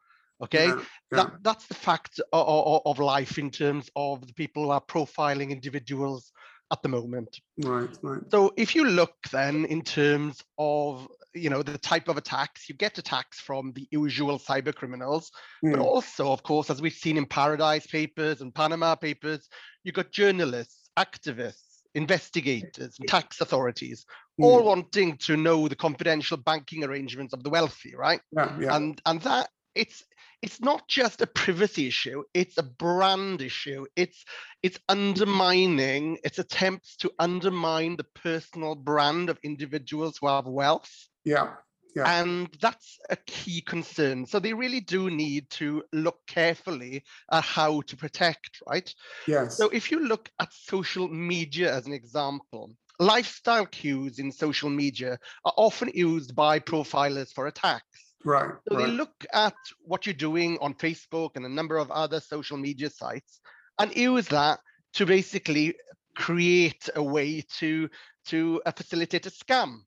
[0.41, 0.83] Okay, Yeah, yeah.
[1.11, 5.51] that that's the fact of, of life in terms of the people who are profiling
[5.51, 6.31] individuals
[6.71, 7.39] at the moment.
[7.59, 8.21] Right, right.
[8.29, 12.75] So if you look then in terms of you know the type of attacks, you
[12.75, 15.31] get attacks from the usual cyber criminals,
[15.71, 19.47] but Mm, also, of course, as we've seen in Paradise Papers and Panama Papers,
[19.83, 24.05] you've got journalists, activists, investigators, and tax authorities,
[24.41, 28.21] all mm, wanting to know the confidential banking arrangements of the wealthy, right?
[28.31, 30.03] Yeah, yeah, and and that it's
[30.41, 33.85] it's not just a privacy issue it's a brand issue.
[33.95, 34.23] It's
[34.61, 41.55] it's undermining it's attempts to undermine the personal brand of individuals who have wealth yeah,
[41.95, 42.19] Yeah.
[42.19, 47.81] and that's a key concern so they really do need to look carefully at how
[47.81, 48.93] to protect right
[49.27, 49.57] yes.
[49.57, 55.17] so if you look at social media as an example, lifestyle cues in social media
[55.45, 58.13] are often used by profilers for attacks.
[58.25, 62.21] Right, So they look at what you're doing on Facebook and a number of other
[62.21, 63.41] social media sites
[63.79, 64.59] and use that
[64.93, 65.75] to basically
[66.15, 67.89] create a way to
[68.27, 69.79] to uh, facilitate a scam.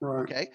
[0.00, 0.22] Right.
[0.22, 0.48] Okay.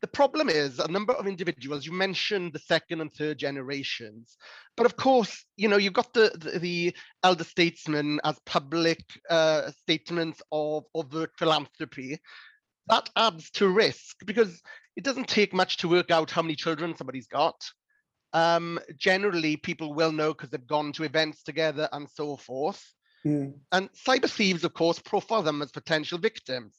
[0.00, 4.36] The problem is a number of individuals, you mentioned the second and third generations,
[4.76, 8.98] but of course, you know, you've got the, the, the elder statesmen as public
[9.30, 12.18] uh, statements of overt philanthropy.
[12.88, 14.60] That adds to risk because
[14.96, 17.62] it doesn't take much to work out how many children somebody's got.
[18.32, 22.82] Um, generally, people will know because they've gone to events together and so forth.
[23.24, 26.74] Mm, And cyber thieves, of course, profile them as potential victims.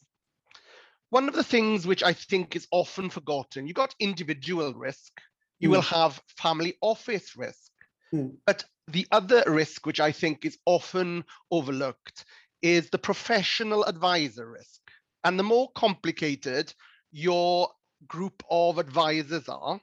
[1.14, 5.22] One of the things which I think is often forgotten, you've got individual risk,
[5.60, 7.72] you will have family office risk.
[8.12, 8.38] Mm.
[8.48, 12.26] But the other risk, which I think is often overlooked,
[12.64, 14.82] is the professional advisor risk.
[15.24, 16.74] And the more complicated
[17.12, 17.70] your
[18.08, 19.80] group of advisors are,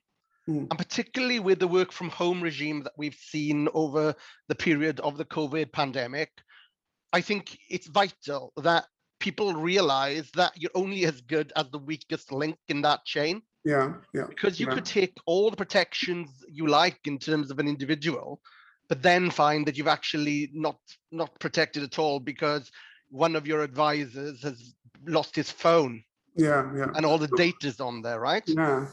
[0.49, 0.67] Mm.
[0.69, 4.17] and particularly with the work from home regime that we've seen over
[4.49, 6.33] the period of the COVID pandemic,
[7.13, 8.87] I think it's vital that
[9.21, 13.95] people realize that you're only as good as the weakest link in that chain Yeah,
[14.15, 14.75] yeah, because you Yeah.
[14.75, 18.41] could take all the protections you like in terms of an individual
[18.89, 20.79] but then find that you've actually not
[21.13, 22.71] not protected at all because
[23.11, 24.75] one of your advisors has
[25.07, 26.05] lost his phone
[26.37, 26.91] yeah, yeah.
[26.95, 28.87] and all the data's on there right Yeah,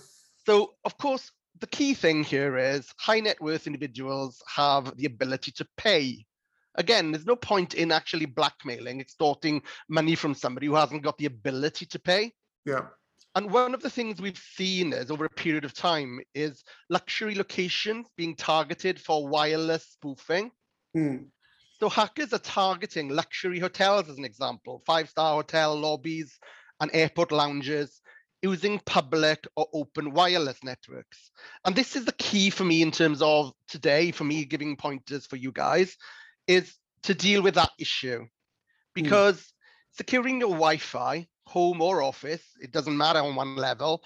[0.47, 5.51] so, of course, the key thing here is high net worth individuals have the ability
[5.53, 6.25] to pay.
[6.77, 11.25] Again, there's no point in actually blackmailing, extorting money from somebody who hasn't got the
[11.25, 12.33] ability to pay.
[12.65, 12.87] yeah,
[13.35, 17.35] And one of the things we've seen is over a period of time is luxury
[17.35, 20.51] locations being targeted for wireless spoofing.
[20.95, 21.25] mm,
[21.79, 26.39] So hackers are targeting luxury hotels, as an example, five-star hotel lobbies
[26.79, 28.01] and airport lounges
[28.41, 31.31] using public or open wireless networks.
[31.65, 35.25] And this is the key for me in terms of today, for me giving pointers
[35.25, 35.97] for you guys,
[36.47, 38.25] is to deal with that issue.
[38.93, 39.53] Because
[39.91, 44.03] securing your Wi-Fi, home or office, it doesn't matter on one level,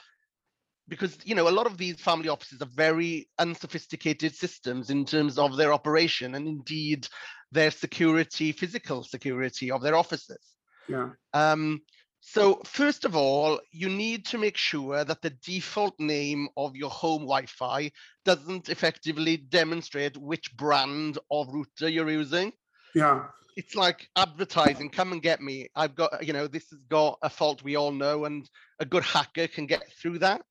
[0.88, 5.38] because you know a lot of these family offices are very unsophisticated systems in terms
[5.38, 7.08] of their operation and indeed
[7.52, 10.56] their security, physical security of their offices.
[10.90, 11.82] yeah, Um,
[12.22, 16.90] so first of all, you need to make sure that the default name of your
[16.92, 17.92] home Wi-Fi
[18.26, 22.54] doesn't effectively demonstrate which brand of router you're using.
[22.96, 25.70] yeah, It's like advertising, come and get me.
[25.76, 28.50] I've got, you know, this has got a fault we all know and
[28.80, 30.46] a good hacker can get through that.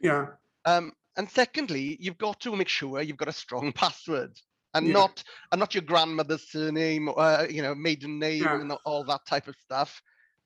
[0.00, 0.26] yeah,
[0.64, 4.38] Um, and secondly, you've got to make sure you've got a strong password
[4.74, 4.92] and Yeah.
[4.92, 8.60] not and not your grandmother's surname, uh, you know, maiden name Yeah.
[8.60, 10.00] and all that type of stuff.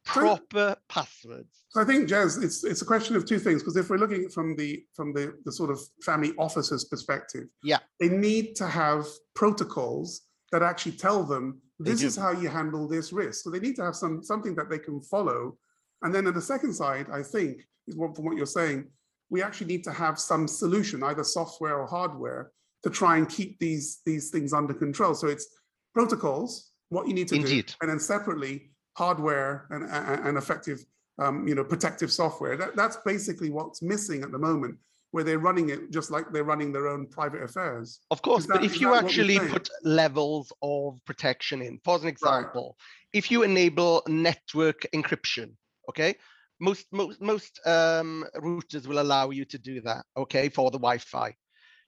[0.07, 1.65] Proper passwords.
[1.70, 4.28] So I think, Jez, it's it's a question of two things because if we're looking
[4.28, 7.78] from the from the the sort of family officer's perspective, Yeah.
[8.01, 9.05] they need to have
[9.35, 10.23] protocols
[10.53, 13.43] that actually tell them this is how you handle this risk.
[13.45, 15.59] So they need to have some something that they can follow.
[16.03, 18.87] And then on the second side, I think is what from what you're saying,
[19.28, 22.53] we actually need to have some solution, either software or hardware,
[22.85, 25.15] to try and keep these these things under control.
[25.15, 25.47] So it's
[25.95, 27.66] protocols, what you need to Indeed.
[27.66, 30.85] do, and then separately hardware and, and, effective
[31.18, 32.56] um, you know, protective software.
[32.56, 34.77] That, that's basically what's missing at the moment,
[35.10, 38.01] where they're running it just like they're running their own private affairs.
[38.10, 42.06] Of course, Is but if you that actually put levels of protection in, for an
[42.06, 42.77] example,
[43.12, 45.52] if you enable network encryption,
[45.89, 46.14] okay,
[46.59, 51.35] most most most um, routers will allow you to do that, okay, for the Wi-Fi.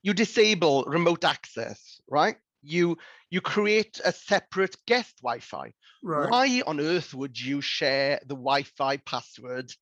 [0.03, 2.37] You disable remote access, right?
[2.63, 2.97] You
[3.31, 5.73] you create a separate guest Wi-Fi.
[6.03, 6.29] Right.
[6.29, 9.73] Why on earth would you share the Wi-Fi password?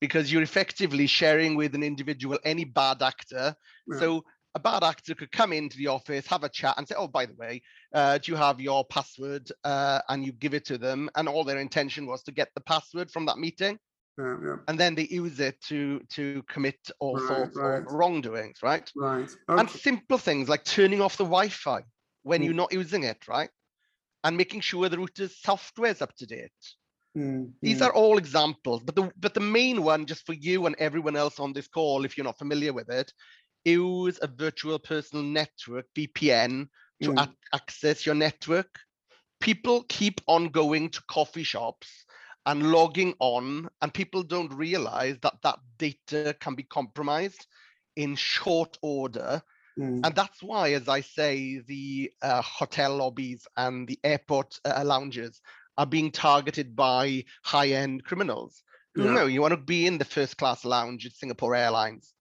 [0.00, 3.54] Because you're effectively sharing with an individual any bad actor.
[3.86, 3.98] Yeah.
[3.98, 7.08] So a bad actor could come into the office, have a chat, and say, "Oh,
[7.08, 7.62] by the way,
[7.94, 11.44] uh, do you have your password?" Uh, and you give it to them, and all
[11.44, 13.78] their intention was to get the password from that meeting,
[14.18, 17.78] Yeah, yeah, and then they use it to to commit all Right, sorts right.
[17.78, 18.90] of wrongdoings, right?
[18.96, 19.30] right.
[19.48, 21.82] and simple things like turning off the Wi-Fi
[22.22, 22.52] when Mm.
[22.52, 23.50] you're not using it, right?
[24.24, 26.74] And making sure the router's software is up to date.
[27.16, 30.66] Mm, These mm, are all examples, but the but the main one, just for you
[30.66, 33.12] and everyone else on this call, if you're not familiar with it,
[33.64, 36.68] use a virtual personal network VPN
[37.02, 37.26] to Mm.
[37.26, 38.80] ac- access your network.
[39.40, 42.04] People keep on going to coffee shops
[42.46, 47.38] and logging on, and people don't realize that that data can be compromised
[47.88, 49.42] in short order
[49.78, 54.82] mm, and that's why, as I say, the uh, hotel lobbies and the airport uh,
[54.84, 55.40] lounges
[55.78, 58.62] are being targeted by high-end criminals.
[58.94, 59.14] who Yeah.
[59.14, 62.14] know you want to be in the first-class lounge at Singapore Airlines,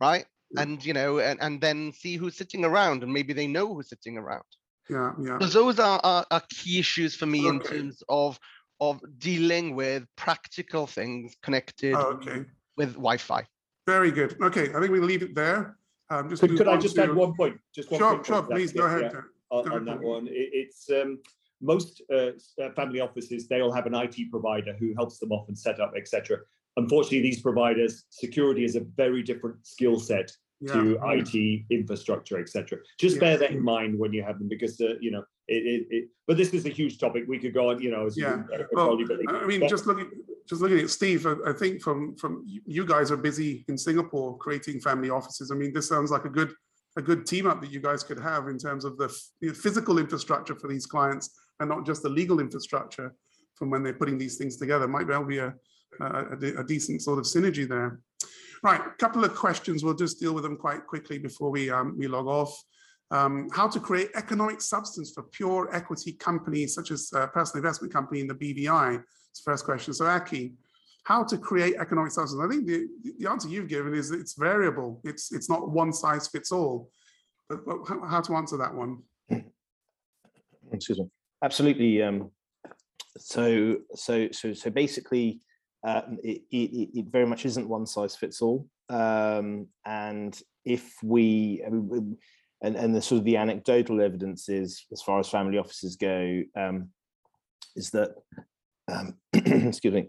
[0.00, 0.24] right?
[0.50, 0.62] Yeah.
[0.62, 3.88] And you know, and, and then see who's sitting around, and maybe they know who's
[3.90, 4.44] sitting around.
[4.88, 5.38] yeah, yeah.
[5.40, 8.38] So those are, are, are key issues for me in terms of
[8.80, 12.44] of dealing with practical things connected Oh, okay.
[12.76, 13.46] with Wi-Fi.
[13.86, 14.36] Very good.
[14.42, 15.76] Okay, I think we'll leave it there.
[16.10, 17.58] Um, just Could, could I just to- add one point?
[17.74, 19.02] Just one Sure, quick sure, point, please, go ahead.
[19.02, 19.24] yeah, Jack.
[19.50, 20.26] on, on that one.
[20.26, 21.18] It- it's um,
[21.60, 22.32] most uh,
[22.62, 23.48] uh, family offices.
[23.48, 26.38] They'll have an IT provider who helps them often set up, etc.
[26.76, 31.12] Unfortunately, these providers, security is a very different skill set Yeah, to yeah.
[31.22, 32.78] IT infrastructure, etc.
[32.98, 33.20] Just Yeah.
[33.20, 36.08] bear that in mind when you have them, because uh, you know it, it, it.
[36.26, 37.24] But this is a huge topic.
[37.28, 38.42] We could go on, you know, Yeah.
[38.72, 38.98] Well.
[39.28, 40.10] I mean, But- just looking,
[40.48, 44.36] just looking at Steve, I, I think from from you- guys are busy in Singapore
[44.38, 45.50] creating family offices.
[45.50, 46.52] I mean, this sounds like a good
[46.96, 49.98] a good team up that you guys could have in terms of the the physical
[49.98, 51.30] infrastructure for these clients
[51.60, 53.14] and not just the legal infrastructure
[53.54, 54.88] from when they're putting these things together.
[54.88, 55.54] Might well be a
[56.00, 58.00] a, a decent sort of synergy there.
[58.62, 59.84] Right, a couple of questions.
[59.84, 62.52] We'll just deal with them quite quickly before we um, we log off.
[63.10, 67.92] Um, how to create economic substance for pure equity companies such as uh, personal investment
[67.92, 69.02] company in the BVI.
[69.30, 69.92] It's the first question.
[69.94, 70.54] So Aki,
[71.04, 72.42] how to create economic substance?
[72.42, 72.86] I think the,
[73.18, 75.00] the answer you've given is it's variable.
[75.04, 76.90] It's it's not one size fits all.
[77.48, 77.78] But, but
[78.08, 79.02] how, to answer that one?
[80.72, 81.06] excuse me
[81.42, 82.30] absolutely um
[83.18, 85.40] so so so so basically
[85.86, 91.62] uh, it, it, it very much isn't one size fits all um and if we
[91.66, 92.16] I mean,
[92.64, 96.42] and and the sort of the anecdotal evidence is as far as family offices go
[96.56, 96.88] um
[97.76, 98.10] is that
[98.90, 100.08] um excuse me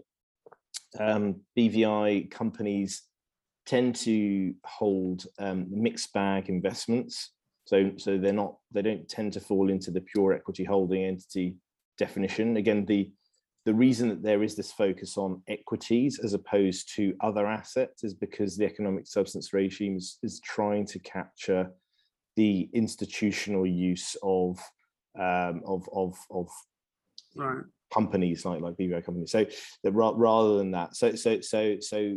[0.98, 3.02] um bvi companies
[3.66, 7.32] tend to hold um, mixed bag investments
[7.66, 11.56] so, so they're not, they don't tend to fall into the pure equity holding entity
[11.98, 12.56] definition.
[12.56, 13.10] Again, the,
[13.64, 18.14] the reason that there is this focus on equities as opposed to other assets is
[18.14, 21.68] because the economic substance regime is, is trying to capture
[22.36, 24.58] the institutional use of,
[25.18, 26.48] um, of, of, of
[27.34, 27.64] Right.
[27.92, 29.30] companies like like BVI companies.
[29.30, 29.44] So
[29.82, 32.16] that ra- rather than that, so so so so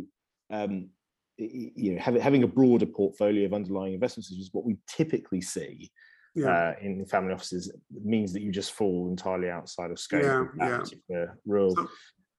[0.50, 0.88] um,
[1.36, 5.90] you know having having a broader portfolio of underlying investments, is what we typically see
[6.34, 6.48] Yeah.
[6.48, 7.70] uh, in family offices,
[8.02, 10.78] means that you just fall entirely outside of scope Yeah, of that yeah.
[10.78, 11.76] particular rule.
[11.76, 11.88] So-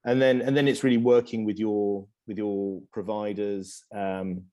[0.06, 4.46] and then and then it's really working with your with your providers, um,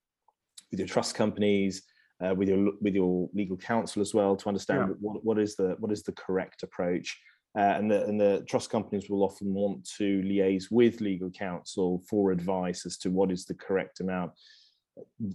[0.70, 1.82] with your trust companies.
[2.24, 4.94] Uh, with your with your legal counsel as well to understand Yeah.
[5.00, 7.16] what, what is the what is the correct approach
[7.56, 12.02] uh, and the and the trust companies will often want to liaise with legal counsel
[12.10, 14.32] for advice as to what is the correct amount.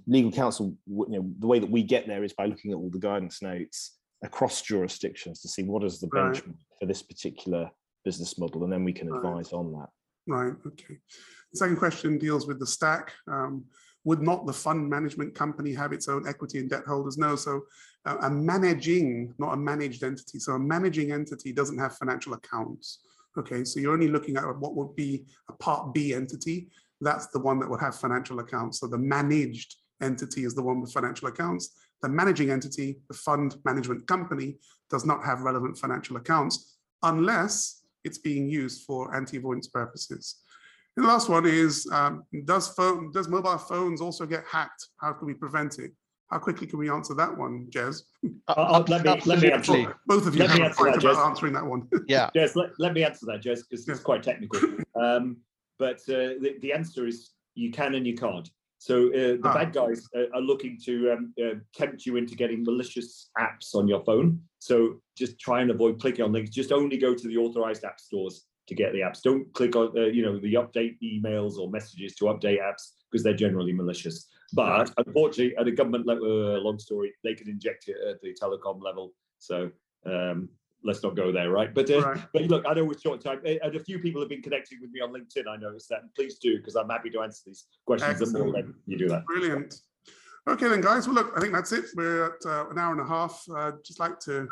[0.08, 2.90] Legal counsel, you know, the way that we get there is by looking at all
[2.90, 6.34] the guidance notes across jurisdictions to see what is the Right.
[6.34, 7.72] benchmark for this particular
[8.04, 9.18] business model, and then we can Right.
[9.18, 9.90] advise on that.
[10.28, 11.00] Right, okay.
[11.54, 13.14] The second question deals with the stack.
[13.28, 13.66] Um,
[14.06, 17.18] would not the fund management company have its own equity and debt holders?
[17.18, 17.62] No, so
[18.06, 20.40] uh, a managing, not a managed entity.
[20.40, 23.00] So a managing entity doesn't have financial accounts.
[23.38, 26.70] Okay, so you're only looking at what would be a part B entity.
[27.02, 28.80] That's the one that would have financial accounts.
[28.80, 31.76] So the managed entity is the one with financial accounts.
[32.02, 34.58] The managing entity, the fund management company,
[34.90, 40.43] does not have relevant financial accounts unless it's being used for anti-avoidance purposes.
[40.96, 44.88] And the last one is, um, does phone, does mobile phones also get hacked?
[44.98, 45.92] How can we prevent it?
[46.30, 48.04] How quickly can we answer that one, Jez?
[48.48, 49.96] I'll- I'll- let me- let me answer.
[50.06, 51.26] Both of you Let have a answer that, about Jez.
[51.30, 51.88] answering that one.
[52.08, 52.30] Yeah.
[52.36, 53.94] Jez, let, let me answer that, Jez, because Yeah.
[53.94, 54.60] it's quite technical.
[55.00, 55.38] Um,
[55.80, 58.50] but uh, the, the answer is you can and you can't.
[58.78, 59.54] So uh, the Ah.
[59.54, 63.88] bad guys uh, are looking to um, uh, tempt you into getting malicious apps on
[63.88, 64.42] your phone.
[64.60, 66.50] So just try and avoid clicking on links.
[66.52, 69.22] Just only go to the authorized app stores to get the apps.
[69.22, 73.24] Don't click on, uh, you know, the update emails or messages to update apps because
[73.24, 74.28] they're generally malicious.
[74.54, 78.36] But unfortunately, at a government level, uh, long story, they can inject it at the
[78.42, 79.14] telecom level.
[79.40, 79.72] So
[80.06, 80.50] um,
[80.84, 81.74] let's not go there, right?
[81.74, 82.22] But uh, Right.
[82.34, 84.92] but look, I know with short time, and a few people have been connecting with
[84.92, 85.48] me on LinkedIn.
[85.50, 88.34] I noticed that, and please do because I'm happy to answer these questions.
[88.34, 89.26] More that you do that.
[89.26, 89.76] Brilliant.
[90.48, 91.08] Okay then, guys.
[91.08, 91.86] Well, look, I think that's it.
[91.96, 93.44] We're at uh, an hour and a half.
[93.50, 94.48] Uh, just like to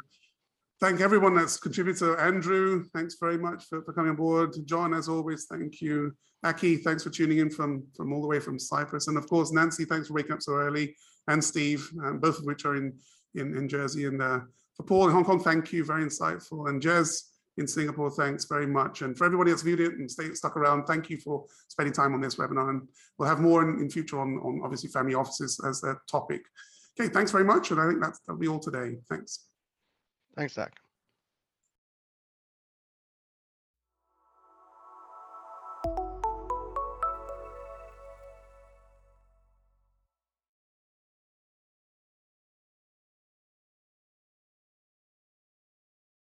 [0.81, 2.19] thank everyone that's contributed.
[2.19, 4.55] Andrew, thanks very much for, for coming on board.
[4.65, 6.13] John, as always, thank you.
[6.43, 9.07] Aki, thanks for tuning in from, from all the way from Cyprus.
[9.07, 10.95] And of course, Nancy, thanks for waking up so early.
[11.27, 12.93] And Steve, um, both of which are in,
[13.35, 14.05] in, in Jersey.
[14.05, 14.39] And uh,
[14.75, 15.85] for Paul in Hong Kong, thank you.
[15.85, 16.67] Very insightful.
[16.67, 19.03] And Jez in Singapore, thanks very much.
[19.03, 22.15] And for everybody that's viewed it and stay stuck around, thank you for spending time
[22.15, 22.71] on this webinar.
[22.71, 22.87] And
[23.19, 26.41] we'll have more in, in future on, on obviously family offices as the topic.
[26.99, 27.69] Okay, thanks very much.
[27.69, 28.95] And I think that's, that'll be all today.
[29.07, 29.50] Thanks.
[30.35, 30.73] Thanks, Zach.